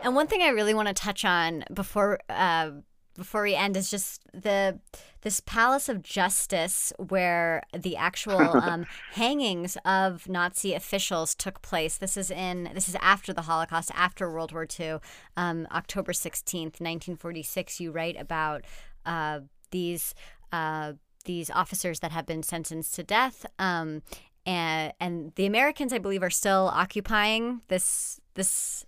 And 0.03 0.15
one 0.15 0.27
thing 0.27 0.43
I 0.43 0.49
really 0.49 0.75
want 0.75 0.89
to 0.89 0.95
touch 0.95 1.25
on 1.25 1.65
before 1.73 2.19
uh, 2.29 2.71
before 3.17 3.43
we 3.43 3.55
end 3.55 3.77
is 3.77 3.91
just 3.91 4.21
the 4.33 4.79
this 5.23 5.41
Palace 5.41 5.89
of 5.89 6.03
Justice 6.03 6.93
where 6.99 7.63
the 7.73 7.97
actual 7.97 8.41
um, 8.63 8.87
hangings 9.13 9.79
of 9.85 10.29
Nazi 10.29 10.75
officials 10.75 11.35
took 11.35 11.63
place. 11.63 11.97
This 11.97 12.17
is 12.17 12.31
in 12.31 12.71
this 12.75 12.89
is 12.89 12.97
after 12.97 13.33
the 13.33 13.43
Holocaust, 13.43 13.91
after 13.95 14.31
World 14.31 14.53
War 14.53 14.67
II, 14.79 14.99
um, 15.37 15.67
October 15.73 16.13
sixteenth, 16.13 16.81
nineteen 16.81 17.17
forty 17.17 17.43
six. 17.43 17.81
You 17.81 17.91
write 17.91 18.21
about 18.21 18.65
uh, 19.07 19.41
these. 19.71 20.15
Uh, 20.53 20.95
these 21.25 21.49
officers 21.49 22.01
that 22.01 22.13
have 22.13 22.27
been 22.27 22.43
sentenced 22.43 22.95
to 22.95 23.03
death, 23.03 23.47
um, 23.59 24.03
and 24.47 24.93
and 25.01 25.33
the 25.37 25.47
Americans, 25.47 25.93
I 25.93 25.99
believe, 25.99 26.23
are 26.23 26.31
still 26.31 26.71
occupying 26.73 27.63
this 27.69 28.21
this 28.35 28.87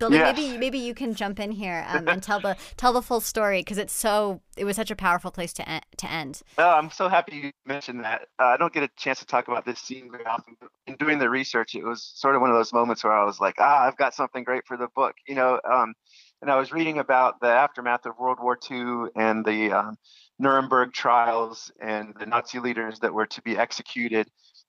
building. 0.00 0.18
Yes. 0.18 0.36
Maybe 0.36 0.58
maybe 0.58 0.78
you 0.78 0.94
can 0.94 1.14
jump 1.14 1.38
in 1.38 1.52
here 1.52 1.86
um, 1.88 2.08
and 2.08 2.20
tell 2.20 2.40
the 2.40 2.56
tell 2.76 2.92
the 2.92 3.02
full 3.02 3.20
story 3.20 3.60
because 3.60 3.78
it's 3.78 3.92
so 3.92 4.40
it 4.56 4.64
was 4.64 4.74
such 4.74 4.90
a 4.90 4.96
powerful 4.96 5.30
place 5.30 5.52
to 5.52 5.68
en- 5.68 5.82
to 5.98 6.10
end. 6.10 6.42
Oh, 6.58 6.70
I'm 6.70 6.90
so 6.90 7.08
happy 7.08 7.36
you 7.36 7.52
mentioned 7.64 8.04
that. 8.04 8.22
Uh, 8.40 8.46
I 8.46 8.56
don't 8.56 8.72
get 8.72 8.82
a 8.82 8.90
chance 8.96 9.20
to 9.20 9.26
talk 9.26 9.46
about 9.46 9.64
this 9.64 9.78
scene 9.78 10.10
very 10.10 10.26
often. 10.26 10.56
In 10.88 10.96
doing 10.96 11.20
the 11.20 11.30
research, 11.30 11.76
it 11.76 11.84
was 11.84 12.02
sort 12.02 12.34
of 12.34 12.40
one 12.40 12.50
of 12.50 12.56
those 12.56 12.72
moments 12.72 13.04
where 13.04 13.12
I 13.12 13.24
was 13.24 13.38
like, 13.38 13.54
ah, 13.58 13.86
I've 13.86 13.96
got 13.96 14.14
something 14.14 14.42
great 14.42 14.66
for 14.66 14.76
the 14.76 14.88
book, 14.96 15.14
you 15.28 15.36
know. 15.36 15.60
Um, 15.70 15.94
and 16.42 16.50
I 16.50 16.56
was 16.56 16.72
reading 16.72 16.98
about 16.98 17.38
the 17.40 17.48
aftermath 17.48 18.06
of 18.06 18.18
World 18.18 18.38
War 18.40 18.58
II 18.70 19.10
and 19.14 19.44
the 19.44 19.72
um, 19.72 19.96
Nuremberg 20.38 20.94
trials 20.94 21.70
and 21.80 22.14
the 22.18 22.24
Nazi 22.24 22.58
leaders 22.60 22.98
that 23.00 23.12
were 23.12 23.26
to 23.26 23.42
be 23.42 23.58
executed 23.58 24.26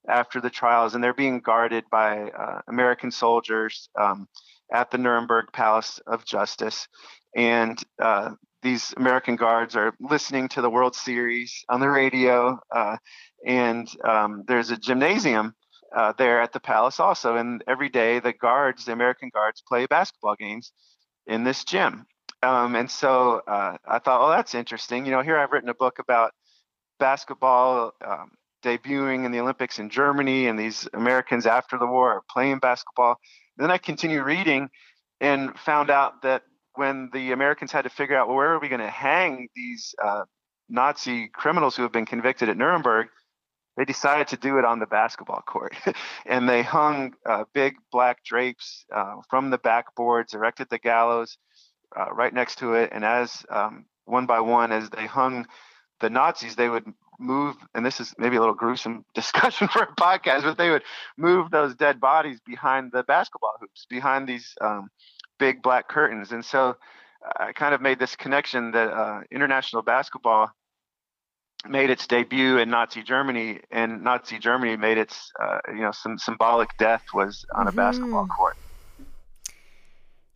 after 0.08 0.40
the 0.40 0.50
trials, 0.50 0.94
and 0.94 1.02
they're 1.02 1.14
being 1.14 1.40
guarded 1.40 1.84
by 1.90 2.30
uh, 2.30 2.60
American 2.68 3.10
soldiers 3.10 3.88
um, 4.00 4.26
at 4.72 4.90
the 4.90 4.98
Nuremberg 4.98 5.46
Palace 5.52 6.00
of 6.06 6.24
Justice. 6.24 6.88
And 7.36 7.82
uh, 8.00 8.30
these 8.62 8.94
American 8.96 9.36
guards 9.36 9.76
are 9.76 9.94
listening 10.00 10.48
to 10.48 10.62
the 10.62 10.70
World 10.70 10.94
Series 10.94 11.64
on 11.68 11.80
the 11.80 11.88
radio, 11.88 12.58
uh, 12.70 12.96
and 13.46 13.88
um, 14.04 14.44
there's 14.46 14.70
a 14.70 14.76
gymnasium 14.76 15.54
uh, 15.96 16.12
there 16.16 16.40
at 16.40 16.52
the 16.52 16.60
palace 16.60 17.00
also. 17.00 17.36
And 17.36 17.62
every 17.68 17.88
day, 17.88 18.20
the 18.20 18.32
guards, 18.32 18.84
the 18.84 18.92
American 18.92 19.30
guards, 19.32 19.62
play 19.66 19.86
basketball 19.86 20.36
games 20.36 20.72
in 21.26 21.44
this 21.44 21.64
gym. 21.64 22.06
Um, 22.42 22.74
and 22.74 22.90
so 22.90 23.40
uh, 23.46 23.76
I 23.86 23.98
thought, 24.00 24.26
oh, 24.26 24.30
that's 24.30 24.54
interesting. 24.54 25.04
You 25.04 25.12
know, 25.12 25.22
here 25.22 25.38
I've 25.38 25.52
written 25.52 25.68
a 25.68 25.74
book 25.74 25.98
about 25.98 26.32
basketball 26.98 27.92
um, 28.04 28.30
debuting 28.62 29.24
in 29.24 29.32
the 29.32 29.40
Olympics 29.40 29.78
in 29.78 29.90
Germany, 29.90 30.46
and 30.46 30.58
these 30.58 30.88
Americans 30.94 31.46
after 31.46 31.78
the 31.78 31.86
war 31.86 32.12
are 32.12 32.22
playing 32.30 32.58
basketball. 32.58 33.18
And 33.56 33.64
then 33.64 33.70
I 33.70 33.78
continued 33.78 34.24
reading 34.24 34.68
and 35.20 35.58
found 35.58 35.90
out 35.90 36.22
that 36.22 36.42
when 36.74 37.10
the 37.12 37.32
Americans 37.32 37.72
had 37.72 37.82
to 37.82 37.90
figure 37.90 38.16
out 38.16 38.28
well, 38.28 38.36
where 38.36 38.52
are 38.52 38.60
we 38.60 38.68
going 38.68 38.80
to 38.80 38.90
hang 38.90 39.48
these 39.54 39.94
uh, 40.02 40.24
Nazi 40.68 41.28
criminals 41.28 41.76
who 41.76 41.82
have 41.82 41.92
been 41.92 42.06
convicted 42.06 42.48
at 42.48 42.56
Nuremberg, 42.56 43.08
they 43.76 43.84
decided 43.84 44.28
to 44.28 44.36
do 44.36 44.58
it 44.58 44.64
on 44.64 44.78
the 44.78 44.86
basketball 44.86 45.42
court. 45.46 45.74
and 46.26 46.48
they 46.48 46.62
hung 46.62 47.14
uh, 47.26 47.44
big 47.54 47.74
black 47.90 48.24
drapes 48.24 48.84
uh, 48.94 49.16
from 49.28 49.50
the 49.50 49.58
backboards, 49.58 50.34
erected 50.34 50.68
the 50.70 50.78
gallows 50.78 51.38
uh, 51.98 52.10
right 52.12 52.32
next 52.32 52.58
to 52.58 52.74
it. 52.74 52.90
And 52.92 53.04
as 53.04 53.44
um, 53.50 53.86
one 54.04 54.26
by 54.26 54.40
one, 54.40 54.72
as 54.72 54.90
they 54.90 55.06
hung 55.06 55.46
the 56.00 56.10
Nazis, 56.10 56.56
they 56.56 56.68
would 56.68 56.84
move, 57.18 57.56
and 57.74 57.84
this 57.84 58.00
is 58.00 58.14
maybe 58.18 58.36
a 58.36 58.40
little 58.40 58.54
gruesome 58.54 59.04
discussion 59.14 59.68
for 59.68 59.82
a 59.82 59.94
podcast, 59.94 60.42
but 60.42 60.58
they 60.58 60.70
would 60.70 60.82
move 61.16 61.50
those 61.50 61.74
dead 61.74 62.00
bodies 62.00 62.40
behind 62.44 62.92
the 62.92 63.02
basketball 63.02 63.54
hoops, 63.60 63.86
behind 63.88 64.28
these 64.28 64.54
um, 64.60 64.88
big 65.38 65.62
black 65.62 65.88
curtains. 65.88 66.32
And 66.32 66.44
so 66.44 66.76
I 67.38 67.52
kind 67.52 67.74
of 67.74 67.80
made 67.80 67.98
this 67.98 68.16
connection 68.16 68.72
that 68.72 68.90
uh, 68.92 69.20
international 69.30 69.82
basketball 69.82 70.50
made 71.68 71.90
its 71.90 72.06
debut 72.06 72.58
in 72.58 72.70
Nazi 72.70 73.02
Germany, 73.02 73.60
and 73.70 74.02
Nazi 74.02 74.38
Germany 74.38 74.76
made 74.76 74.98
its, 74.98 75.30
uh, 75.40 75.58
you 75.68 75.82
know, 75.82 75.92
some 75.92 76.18
symbolic 76.18 76.70
death 76.78 77.04
was 77.14 77.44
on 77.54 77.66
a 77.66 77.70
mm-hmm. 77.70 77.76
basketball 77.76 78.26
court. 78.26 78.56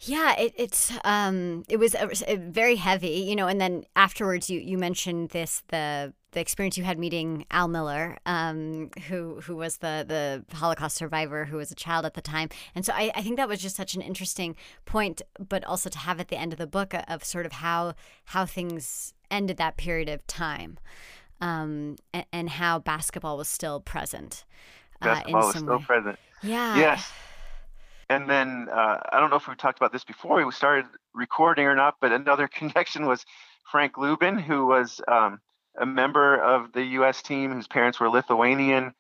Yeah, 0.01 0.39
it, 0.39 0.53
it's 0.57 0.93
um, 1.05 1.65
it 1.69 1.79
was 1.79 1.95
a, 1.95 2.11
a 2.27 2.37
very 2.37 2.77
heavy, 2.77 3.09
you 3.09 3.35
know. 3.35 3.47
And 3.47 3.61
then 3.61 3.85
afterwards, 3.97 4.51
you 4.51 4.61
you 4.61 4.77
mentioned 4.77 5.31
this 5.31 5.63
the 5.69 6.13
the 6.33 6.41
experience 6.41 6.77
you 6.77 6.85
had 6.85 6.99
meeting 6.99 7.47
Al 7.51 7.67
Miller, 7.67 8.19
um, 8.27 8.91
who 9.09 9.41
who 9.41 9.57
was 9.57 9.79
the 9.79 10.05
the 10.07 10.57
Holocaust 10.57 10.97
survivor 10.97 11.47
who 11.47 11.57
was 11.57 11.71
a 11.71 11.75
child 11.75 12.05
at 12.05 12.13
the 12.13 12.21
time, 12.21 12.51
and 12.75 12.85
so 12.85 12.93
I, 12.95 13.11
I 13.15 13.23
think 13.23 13.39
that 13.39 13.49
was 13.49 13.61
just 13.61 13.75
such 13.75 13.95
an 13.95 14.03
interesting 14.03 14.55
point, 14.85 15.23
but 15.39 15.65
also 15.65 15.89
to 15.89 15.99
have 15.99 16.21
at 16.21 16.29
the 16.29 16.37
end 16.37 16.53
of 16.53 16.59
the 16.59 16.67
book 16.67 16.95
of 17.09 17.25
sort 17.25 17.47
of 17.47 17.53
how 17.53 17.95
how 18.27 18.45
things 18.45 19.15
ended 19.31 19.57
that 19.57 19.79
period 19.79 20.11
of 20.11 20.27
time, 20.27 20.79
um, 21.41 21.97
and, 22.13 22.27
and 22.35 22.51
how 22.51 22.81
basketball 22.81 23.39
was 23.39 23.49
still 23.49 23.81
present. 23.81 24.45
Uh, 25.01 25.07
basketball 25.07 25.47
was 25.47 25.57
still 25.57 25.79
way. 25.79 25.85
present. 25.85 26.19
Yeah. 26.43 26.77
Yes 26.77 27.13
and 28.09 28.29
then 28.29 28.69
uh, 28.73 28.99
I 29.13 29.21
don't 29.21 29.31
know 29.31 29.37
if 29.37 29.49
we 29.49 29.55
talked 29.55 29.79
about 29.79 29.93
this 29.93 30.05
before 30.05 30.45
we 30.45 30.53
started 30.53 30.87
recording 31.15 31.67
or 31.67 31.75
not, 31.75 31.97
but 32.01 32.13
another 32.13 32.49
connection 32.53 33.07
was 33.07 33.25
Frank 33.71 33.99
Lubin, 33.99 34.39
who 34.39 34.67
was 34.67 35.01
um, 35.09 35.41
a 35.79 35.87
member 35.87 36.41
of 36.41 36.73
the 36.73 36.83
U.S. 36.83 37.23
team 37.23 37.53
whose 37.53 37.67
parents 37.67 38.01
were 38.01 38.09
Lithuanian. 38.09 38.93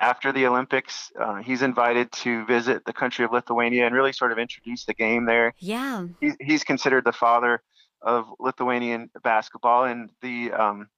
After 0.00 0.30
the 0.32 0.46
Olympics, 0.46 1.10
uh, 1.20 1.42
he's 1.42 1.60
invited 1.60 2.12
to 2.12 2.46
visit 2.46 2.84
the 2.84 2.92
country 2.92 3.24
of 3.24 3.32
Lithuania 3.32 3.84
and 3.84 3.94
really 3.94 4.12
sort 4.12 4.30
of 4.30 4.38
introduce 4.38 4.84
the 4.84 4.94
game 4.94 5.26
there. 5.26 5.54
Yeah, 5.58 6.06
he's, 6.20 6.36
he's 6.40 6.64
considered 6.64 7.04
the 7.04 7.12
father 7.12 7.62
of 8.00 8.26
Lithuanian 8.38 9.10
basketball, 9.24 9.84
and 9.84 10.10
the 10.22 10.52
um, 10.52 10.88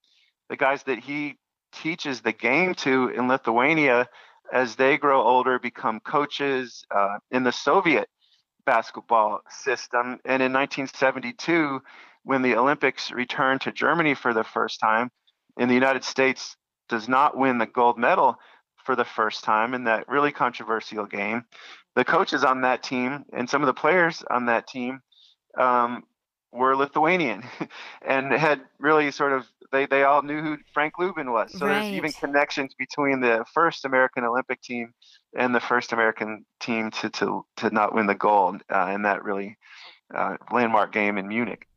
the 0.49 0.55
guys 0.55 0.83
that 0.83 0.99
he 0.99 1.37
teaches 1.73 2.21
the 2.21 2.31
game 2.31 2.75
to 2.75 3.09
in 3.09 3.27
Lithuania 3.27 4.07
as 4.51 4.75
they 4.75 4.97
grow 4.97 5.21
older, 5.21 5.59
become 5.59 5.99
coaches 5.99 6.83
uh, 6.91 7.17
in 7.31 7.43
the 7.43 7.51
Soviet 7.51 8.07
basketball 8.65 9.41
system. 9.49 10.19
And 10.25 10.41
in 10.41 10.53
1972, 10.53 11.81
when 12.23 12.41
the 12.41 12.55
Olympics 12.55 13.11
returned 13.11 13.61
to 13.61 13.71
Germany 13.71 14.15
for 14.15 14.33
the 14.33 14.43
first 14.43 14.79
time, 14.79 15.11
and 15.57 15.69
the 15.69 15.75
United 15.75 16.03
States 16.03 16.55
does 16.89 17.07
not 17.07 17.37
win 17.37 17.57
the 17.57 17.65
gold 17.65 17.97
medal 17.97 18.35
for 18.83 18.95
the 18.95 19.05
first 19.05 19.43
time 19.43 19.73
in 19.73 19.85
that 19.85 20.07
really 20.07 20.31
controversial 20.31 21.05
game, 21.05 21.43
the 21.95 22.05
coaches 22.05 22.43
on 22.43 22.61
that 22.61 22.83
team 22.83 23.23
and 23.33 23.49
some 23.49 23.61
of 23.61 23.67
the 23.67 23.73
players 23.73 24.23
on 24.29 24.45
that 24.47 24.67
team 24.67 24.99
um, 25.57 26.03
were 26.55 26.75
Lithuanian 26.75 27.43
and 28.01 28.31
had 28.31 28.61
really 28.79 29.11
sort 29.11 29.33
of 29.33 29.45
they 29.71 29.85
they 29.85 30.03
all 30.03 30.21
knew 30.21 30.41
who 30.41 30.57
Frank 30.73 30.97
Lubin 30.97 31.31
was. 31.31 31.51
So 31.51 31.65
right. 31.65 31.81
there's 31.81 31.93
even 31.93 32.11
connections 32.11 32.73
between 32.77 33.21
the 33.21 33.45
first 33.53 33.85
American 33.85 34.23
Olympic 34.23 34.61
team 34.61 34.93
and 35.37 35.53
the 35.53 35.59
first 35.59 35.93
American 35.93 36.45
team 36.59 36.91
to 36.91 37.09
to 37.09 37.45
to 37.57 37.69
not 37.71 37.93
win 37.93 38.07
the 38.07 38.15
gold 38.15 38.61
uh, 38.73 38.91
in 38.93 39.03
that 39.03 39.23
really 39.23 39.57
uh, 40.13 40.37
landmark 40.51 40.91
game 40.91 41.17
in 41.17 41.27
Munich. 41.27 41.67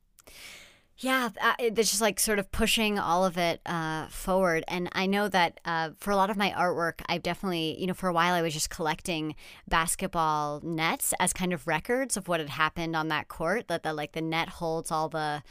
Yeah, 1.00 1.28
uh, 1.40 1.54
it's 1.60 1.90
just 1.90 2.00
like 2.00 2.18
sort 2.18 2.40
of 2.40 2.50
pushing 2.50 2.98
all 2.98 3.24
of 3.24 3.38
it 3.38 3.60
uh, 3.64 4.08
forward. 4.08 4.64
And 4.66 4.88
I 4.92 5.06
know 5.06 5.28
that 5.28 5.60
uh, 5.64 5.90
for 5.96 6.10
a 6.10 6.16
lot 6.16 6.28
of 6.28 6.36
my 6.36 6.50
artwork, 6.50 7.02
I've 7.08 7.22
definitely, 7.22 7.76
you 7.78 7.86
know, 7.86 7.94
for 7.94 8.08
a 8.08 8.12
while 8.12 8.34
I 8.34 8.42
was 8.42 8.52
just 8.52 8.68
collecting 8.68 9.36
basketball 9.68 10.60
nets 10.64 11.14
as 11.20 11.32
kind 11.32 11.52
of 11.52 11.68
records 11.68 12.16
of 12.16 12.26
what 12.26 12.40
had 12.40 12.48
happened 12.48 12.96
on 12.96 13.06
that 13.08 13.28
court. 13.28 13.68
That 13.68 13.84
the 13.84 13.92
like 13.92 14.12
the 14.12 14.20
net 14.20 14.48
holds 14.48 14.90
all 14.90 15.08
the 15.08 15.44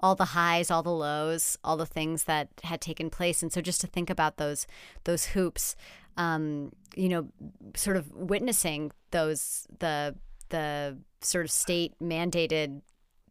all 0.00 0.14
the 0.14 0.26
highs, 0.26 0.70
all 0.70 0.82
the 0.82 0.90
lows, 0.90 1.56
all 1.64 1.78
the 1.78 1.86
things 1.86 2.24
that 2.24 2.48
had 2.64 2.82
taken 2.82 3.08
place. 3.08 3.42
And 3.42 3.50
so 3.50 3.62
just 3.62 3.80
to 3.80 3.86
think 3.86 4.10
about 4.10 4.36
those 4.36 4.66
those 5.04 5.24
hoops, 5.26 5.76
um, 6.18 6.72
you 6.94 7.08
know, 7.08 7.28
sort 7.74 7.96
of 7.96 8.12
witnessing 8.12 8.92
those 9.12 9.66
the 9.78 10.14
the 10.50 10.98
sort 11.22 11.46
of 11.46 11.50
state 11.50 11.94
mandated 12.02 12.82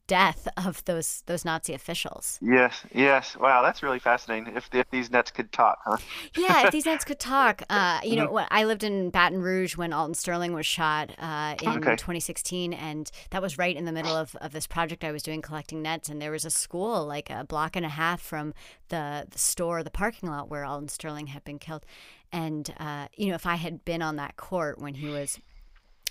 death 0.10 0.47
of 0.57 0.84
those 0.86 1.24
those 1.28 1.45
Nazi 1.45 1.74
officials. 1.74 2.39
Yes, 2.41 2.82
yes. 2.93 3.38
Wow, 3.38 3.62
that's 3.62 3.84
really 3.84 3.99
fascinating. 3.99 4.55
If 4.57 4.68
if 4.74 4.89
these 4.89 5.12
nets 5.12 5.30
could 5.30 5.51
talk, 5.51 5.78
huh? 5.86 5.97
yeah, 6.36 6.66
if 6.66 6.72
these 6.72 6.86
nets 6.91 7.05
could 7.05 7.20
talk. 7.20 7.62
Uh, 7.70 7.99
you 8.03 8.16
mm-hmm. 8.16 8.34
know, 8.34 8.47
I 8.49 8.64
lived 8.64 8.84
in 8.84 9.12
Baton 9.12 9.41
Rouge 9.41 9.78
when 9.78 9.93
Alton 9.93 10.16
Sterling 10.16 10.53
was 10.53 10.66
shot 10.66 11.12
uh, 11.20 11.55
in 11.62 11.70
okay. 11.78 11.95
2016, 11.95 12.74
and 12.74 13.10
that 13.30 13.41
was 13.41 13.60
right 13.60 13.76
in 13.76 13.86
the 13.86 13.91
middle 13.91 14.16
of, 14.16 14.36
of 14.38 14.51
this 14.51 14.66
project 14.66 15.03
I 15.03 15.12
was 15.12 15.22
doing 15.22 15.43
collecting 15.43 15.84
nets. 15.84 16.10
And 16.10 16.20
there 16.20 16.32
was 16.32 16.43
a 16.43 16.49
school 16.49 17.05
like 17.05 17.30
a 17.30 17.43
block 17.43 17.76
and 17.76 17.86
a 17.86 17.89
half 17.89 18.20
from 18.20 18.53
the 18.89 19.28
the 19.30 19.39
store, 19.39 19.84
the 19.84 19.91
parking 19.91 20.30
lot 20.30 20.49
where 20.49 20.66
Alton 20.66 20.89
Sterling 20.89 21.28
had 21.28 21.43
been 21.43 21.60
killed. 21.60 21.86
And 22.32 22.74
uh, 22.80 23.07
you 23.16 23.28
know, 23.28 23.36
if 23.36 23.45
I 23.45 23.55
had 23.55 23.86
been 23.86 24.01
on 24.01 24.16
that 24.16 24.38
court 24.38 24.80
when 24.80 24.95
he 24.95 25.07
was 25.07 25.39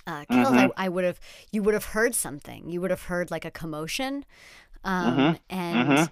uh, 0.09 0.25
killed, 0.25 0.55
mm-hmm. 0.55 0.71
I, 0.75 0.85
I 0.85 0.89
would 0.89 1.03
have 1.03 1.19
you 1.51 1.61
would 1.63 1.73
have 1.73 1.85
heard 1.85 2.15
something. 2.15 2.69
You 2.69 2.81
would 2.81 2.89
have 2.89 3.03
heard 3.03 3.29
like 3.29 3.45
a 3.45 3.51
commotion, 3.51 4.25
um, 4.83 5.17
mm-hmm. 5.17 5.35
and 5.49 5.89
mm-hmm. 5.89 6.03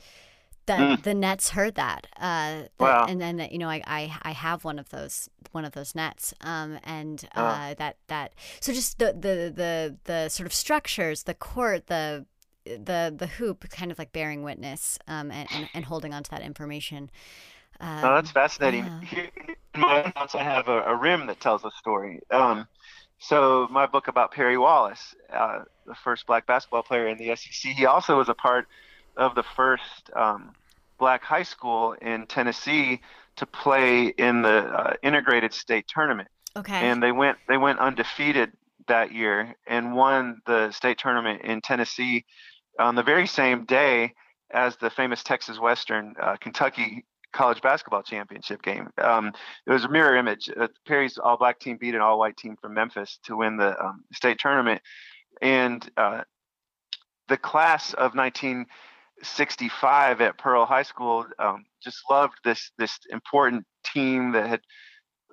the 0.67 0.73
mm. 0.73 1.03
the 1.03 1.13
nets 1.13 1.49
heard 1.49 1.75
that. 1.75 2.07
Uh, 2.19 2.63
the, 2.77 2.83
wow. 2.83 3.05
And 3.07 3.19
then 3.19 3.47
you 3.51 3.57
know 3.57 3.69
I, 3.69 3.81
I 3.87 4.17
I 4.21 4.31
have 4.31 4.63
one 4.63 4.77
of 4.77 4.89
those 4.89 5.29
one 5.51 5.65
of 5.65 5.71
those 5.71 5.95
nets, 5.95 6.33
um, 6.41 6.79
and 6.83 7.27
uh, 7.35 7.69
oh. 7.71 7.73
that 7.79 7.97
that 8.07 8.33
so 8.59 8.71
just 8.71 8.99
the 8.99 9.13
the 9.13 9.51
the 9.55 9.97
the 10.03 10.29
sort 10.29 10.45
of 10.45 10.53
structures, 10.53 11.23
the 11.23 11.33
court, 11.33 11.87
the 11.87 12.25
the 12.65 13.13
the 13.17 13.27
hoop 13.27 13.67
kind 13.69 13.91
of 13.91 13.97
like 13.97 14.11
bearing 14.11 14.43
witness 14.43 14.99
um, 15.07 15.31
and, 15.31 15.47
and, 15.51 15.69
and 15.73 15.85
holding 15.85 16.13
on 16.13 16.23
to 16.23 16.31
that 16.31 16.41
information. 16.41 17.09
Um, 17.79 18.03
oh, 18.03 18.15
that's 18.15 18.31
fascinating. 18.31 18.85
Yeah. 19.11 19.27
In 19.75 19.81
my 19.81 20.11
notes, 20.15 20.33
I 20.33 20.41
have 20.41 20.67
a, 20.67 20.81
a, 20.83 20.95
rim 20.95 21.27
that 21.27 21.39
tells 21.39 21.63
a 21.63 21.69
story. 21.77 22.21
Um, 22.31 22.67
so 23.19 23.67
my 23.71 23.85
book 23.85 24.07
about 24.07 24.31
Perry 24.31 24.57
Wallace, 24.57 25.15
uh, 25.33 25.59
the 25.85 25.95
first 25.95 26.27
black 26.27 26.45
basketball 26.45 26.83
player 26.83 27.07
in 27.07 27.17
the 27.17 27.35
SEC, 27.35 27.71
he 27.71 27.85
also 27.85 28.17
was 28.17 28.29
a 28.29 28.33
part 28.33 28.67
of 29.15 29.35
the 29.35 29.43
first 29.43 30.11
um, 30.15 30.53
black 30.99 31.23
high 31.23 31.43
school 31.43 31.93
in 32.01 32.27
Tennessee 32.27 33.01
to 33.37 33.45
play 33.45 34.07
in 34.07 34.41
the 34.41 34.49
uh, 34.49 34.93
integrated 35.03 35.53
state 35.53 35.87
tournament. 35.87 36.29
Okay. 36.55 36.89
And 36.89 37.01
they 37.01 37.11
went 37.11 37.37
they 37.47 37.57
went 37.57 37.79
undefeated 37.79 38.51
that 38.87 39.11
year 39.11 39.55
and 39.67 39.95
won 39.95 40.41
the 40.45 40.71
state 40.71 40.97
tournament 40.97 41.41
in 41.43 41.61
Tennessee 41.61 42.25
on 42.79 42.95
the 42.95 43.03
very 43.03 43.27
same 43.27 43.65
day 43.65 44.13
as 44.51 44.77
the 44.77 44.89
famous 44.89 45.23
Texas 45.23 45.59
Western 45.59 46.15
uh, 46.21 46.35
Kentucky 46.37 47.05
college 47.33 47.61
basketball 47.61 48.03
championship 48.03 48.61
game. 48.61 48.89
Um, 48.97 49.31
it 49.65 49.71
was 49.71 49.85
a 49.85 49.89
mirror 49.89 50.15
image. 50.15 50.49
Uh, 50.55 50.67
Perry's 50.85 51.17
all 51.17 51.37
black 51.37 51.59
team 51.59 51.77
beat 51.77 51.95
an 51.95 52.01
all 52.01 52.19
white 52.19 52.37
team 52.37 52.55
from 52.61 52.73
Memphis 52.73 53.19
to 53.25 53.37
win 53.37 53.57
the 53.57 53.79
um, 53.83 54.03
state 54.13 54.39
tournament. 54.39 54.81
And 55.41 55.87
uh, 55.97 56.23
the 57.27 57.37
class 57.37 57.93
of 57.93 58.15
1965 58.15 60.21
at 60.21 60.37
Pearl 60.37 60.65
High 60.65 60.83
School 60.83 61.25
um, 61.39 61.65
just 61.83 61.99
loved 62.09 62.35
this 62.43 62.71
this 62.77 62.97
important 63.11 63.65
team 63.83 64.31
that 64.31 64.47
had 64.47 64.61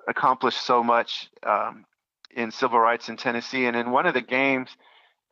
accomplished 0.09 0.64
so 0.64 0.82
much 0.82 1.28
um, 1.45 1.84
in 2.36 2.51
civil 2.51 2.78
rights 2.78 3.09
in 3.09 3.16
Tennessee. 3.16 3.66
And 3.66 3.76
in 3.76 3.90
one 3.90 4.07
of 4.07 4.14
the 4.14 4.20
games, 4.20 4.68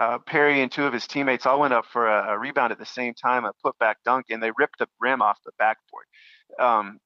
uh, 0.00 0.18
Perry 0.18 0.62
and 0.62 0.72
two 0.72 0.84
of 0.84 0.92
his 0.92 1.06
teammates 1.06 1.46
all 1.46 1.60
went 1.60 1.74
up 1.74 1.84
for 1.92 2.08
a, 2.08 2.32
a, 2.32 2.38
rebound 2.38 2.72
at 2.72 2.78
the 2.78 2.86
same 2.86 3.14
time, 3.14 3.44
a 3.44 3.52
putback 3.64 3.94
dunk, 4.04 4.26
and 4.30 4.42
they 4.42 4.50
ripped 4.58 4.78
the 4.78 4.88
rim 5.00 5.22
off 5.22 5.38
the 5.44 5.52
backboard. 5.58 6.06
Um, 6.58 6.98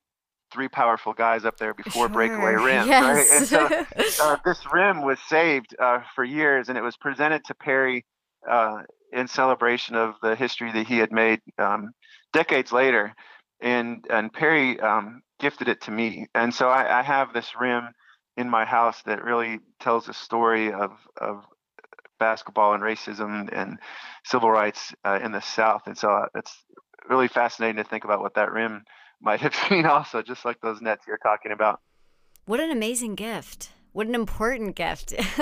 three 0.52 0.68
powerful 0.68 1.12
guys 1.12 1.44
up 1.44 1.58
there 1.58 1.74
before 1.74 2.06
sure. 2.06 2.08
breakaway 2.08 2.54
rims, 2.54 2.86
yes. 2.88 3.02
right? 3.02 3.36
And 3.36 4.10
so 4.12 4.24
uh, 4.24 4.36
this 4.44 4.60
rim 4.72 5.02
was 5.04 5.18
saved 5.28 5.74
uh, 5.78 6.00
for 6.14 6.24
years, 6.24 6.68
and 6.68 6.78
it 6.78 6.82
was 6.82 6.96
presented 6.96 7.44
to 7.46 7.54
Perry 7.54 8.04
uh, 8.48 8.82
in 9.12 9.28
celebration 9.28 9.96
of 9.96 10.14
the 10.22 10.34
history 10.34 10.72
that 10.72 10.86
he 10.86 10.98
had 10.98 11.12
made 11.12 11.40
um, 11.58 11.90
decades 12.32 12.72
later. 12.72 13.14
And 13.60 14.04
and 14.10 14.32
Perry 14.32 14.78
um, 14.80 15.22
gifted 15.40 15.68
it 15.68 15.80
to 15.82 15.90
me, 15.90 16.26
and 16.34 16.54
so 16.54 16.68
I, 16.68 17.00
I 17.00 17.02
have 17.02 17.32
this 17.32 17.52
rim 17.58 17.88
in 18.36 18.50
my 18.50 18.66
house 18.66 19.02
that 19.06 19.24
really 19.24 19.60
tells 19.80 20.08
a 20.08 20.12
story 20.12 20.72
of 20.72 20.92
of 21.18 21.42
basketball 22.18 22.74
and 22.74 22.82
racism 22.82 23.48
and 23.52 23.78
civil 24.24 24.50
rights 24.50 24.94
uh, 25.04 25.18
in 25.22 25.32
the 25.32 25.40
South. 25.40 25.82
And 25.86 25.96
so 25.96 26.10
uh, 26.10 26.26
it's 26.34 26.54
really 27.08 27.28
fascinating 27.28 27.76
to 27.76 27.88
think 27.88 28.04
about 28.04 28.20
what 28.20 28.34
that 28.34 28.52
rim 28.52 28.84
might 29.20 29.40
have 29.40 29.54
seen 29.68 29.86
also, 29.86 30.22
just 30.22 30.44
like 30.44 30.60
those 30.60 30.80
nets 30.80 31.04
you're 31.06 31.18
talking 31.18 31.52
about. 31.52 31.80
What 32.44 32.60
an 32.60 32.70
amazing 32.70 33.14
gift. 33.14 33.70
What 33.92 34.06
an 34.06 34.14
important 34.14 34.76
gift. 34.76 35.14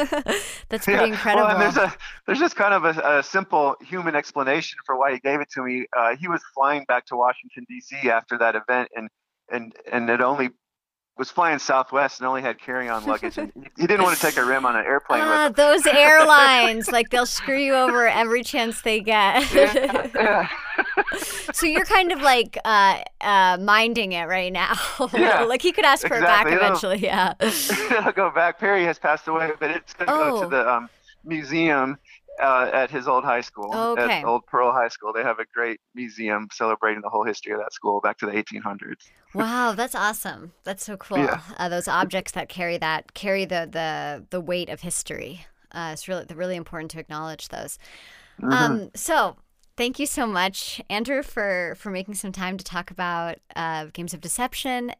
That's 0.69 0.85
pretty 0.85 1.01
yeah. 1.01 1.07
incredible. 1.07 1.49
Well, 1.49 1.59
there's 1.59 1.77
a 1.77 1.93
there's 2.25 2.39
just 2.39 2.55
kind 2.55 2.73
of 2.73 2.85
a, 2.85 3.19
a, 3.19 3.23
simple 3.23 3.75
human 3.81 4.15
explanation 4.15 4.79
for 4.87 4.97
why 4.97 5.13
he 5.13 5.19
gave 5.19 5.41
it 5.41 5.51
to 5.55 5.63
me. 5.63 5.87
Uh, 5.97 6.15
he 6.15 6.29
was 6.29 6.41
flying 6.55 6.85
back 6.85 7.05
to 7.07 7.17
Washington 7.17 7.67
D.C. 7.69 8.09
after 8.09 8.39
that 8.39 8.55
event, 8.55 8.91
and 8.95 9.09
and 9.51 9.75
and 9.91 10.09
it 10.09 10.21
only 10.21 10.51
was 11.19 11.33
flying 11.33 11.59
Southwest 11.59 12.21
and 12.21 12.29
only 12.29 12.43
had 12.43 12.61
carry-on 12.61 13.05
luggage, 13.07 13.39
and 13.39 13.53
he 13.77 13.89
didn't 13.89 14.03
want 14.03 14.17
to 14.17 14.23
take 14.23 14.37
a 14.37 14.45
rim 14.45 14.65
on 14.65 14.77
an 14.77 14.85
airplane. 14.87 15.21
Ah, 15.23 15.49
those 15.49 15.85
airlines, 15.87 16.93
like 16.93 17.11
they'll 17.11 17.27
screw 17.27 17.59
you 17.59 17.75
over 17.75 18.07
every 18.07 18.45
chance 18.45 18.83
they 18.83 19.01
get. 19.01 19.53
yeah, 19.53 20.09
yeah. 20.15 20.49
so 21.53 21.67
you're 21.67 21.85
kind 21.85 22.13
of 22.13 22.21
like 22.21 22.59
uh, 22.65 23.01
uh, 23.21 23.59
minding 23.61 24.13
it 24.13 24.29
right 24.29 24.53
now. 24.53 24.75
Yeah, 25.15 25.45
like 25.45 25.63
he 25.63 25.73
could 25.73 25.85
ask 25.85 26.07
for 26.07 26.15
exactly. 26.15 26.53
it 26.53 26.61
back 26.61 26.65
eventually. 26.65 26.99
Yeah. 26.99 27.35
I'll 28.05 28.13
go 28.13 28.31
back. 28.31 28.59
Perry 28.59 28.85
has 28.85 28.99
passed 28.99 29.29
away, 29.29 29.53
but 29.59 29.71
it's 29.71 29.95
going 29.95 30.09
to 30.09 30.15
oh. 30.15 30.31
go 30.31 30.43
to 30.43 30.49
the 30.49 30.69
um, 30.69 30.89
museum 31.25 31.99
uh, 32.41 32.71
at 32.73 32.91
his 32.91 33.07
old 33.07 33.25
high 33.25 33.41
school, 33.41 33.73
okay. 33.75 34.21
at 34.21 34.25
Old 34.25 34.47
Pearl 34.47 34.73
High 34.73 34.89
School. 34.89 35.13
They 35.13 35.23
have 35.23 35.39
a 35.39 35.45
great 35.55 35.81
museum 35.95 36.49
celebrating 36.53 37.01
the 37.03 37.09
whole 37.09 37.25
history 37.25 37.53
of 37.53 37.61
that 37.61 37.73
school 37.73 38.01
back 38.01 38.19
to 38.19 38.27
the 38.27 38.33
1800s. 38.33 39.09
Wow, 39.35 39.73
that's 39.73 39.95
awesome. 39.95 40.53
That's 40.65 40.85
so 40.85 40.97
cool. 40.97 41.19
Yeah. 41.19 41.41
Uh, 41.57 41.69
those 41.69 41.89
objects 41.89 42.33
that 42.33 42.49
carry 42.49 42.79
that 42.79 43.15
carry 43.15 43.45
the 43.45 43.69
the 43.71 44.25
the 44.31 44.41
weight 44.41 44.69
of 44.69 44.81
history. 44.81 45.47
Uh, 45.73 45.91
it's 45.93 46.09
really 46.09 46.27
really 46.35 46.57
important 46.57 46.91
to 46.93 47.01
acknowledge 47.01 47.49
those. 47.49 47.79
Mm-hmm. 48.41 48.53
Um, 48.53 48.91
so 48.95 49.37
thank 49.77 49.99
you 49.99 50.07
so 50.07 50.27
much, 50.27 50.81
Andrew, 50.89 51.23
for 51.23 51.75
for 51.79 51.91
making 51.91 52.15
some 52.15 52.33
time 52.33 52.57
to 52.59 52.65
talk 52.65 52.91
about 52.91 53.39
uh, 53.57 53.87
games 53.93 54.15
of 54.15 54.21
deception. 54.21 54.93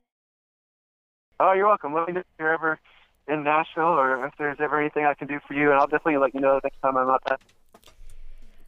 Oh, 1.41 1.53
you're 1.53 1.67
welcome. 1.67 1.95
Let 1.95 2.07
me 2.07 2.15
know 2.15 2.21
if 2.21 2.27
you're 2.39 2.53
ever 2.53 2.79
in 3.27 3.43
Nashville 3.43 3.85
or 3.85 4.27
if 4.27 4.35
there's 4.39 4.59
ever 4.61 4.81
anything 4.81 5.05
I 5.05 5.15
can 5.15 5.27
do 5.27 5.41
for 5.47 5.55
you, 5.55 5.71
and 5.71 5.81
I'll 5.81 5.87
definitely 5.87 6.19
let 6.19 6.35
you 6.35 6.41
know 6.41 6.61
next 6.63 6.81
time 6.81 6.97
I'm 6.97 7.09
out 7.09 7.23
there. 7.27 7.39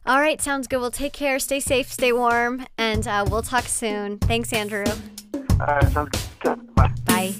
All 0.05 0.19
right, 0.19 0.41
sounds 0.41 0.67
good. 0.67 0.79
Well, 0.79 0.91
take 0.91 1.13
care, 1.13 1.37
stay 1.37 1.59
safe, 1.59 1.91
stay 1.91 2.13
warm, 2.13 2.65
and 2.77 3.05
uh, 3.07 3.25
we'll 3.29 3.41
talk 3.41 3.65
soon. 3.65 4.19
Thanks, 4.19 4.53
Andrew. 4.53 4.85
All 5.59 5.67
right, 5.67 5.91
sounds 5.91 6.29
good. 6.39 6.75
Bye. 6.75 6.93
Bye. 7.05 7.35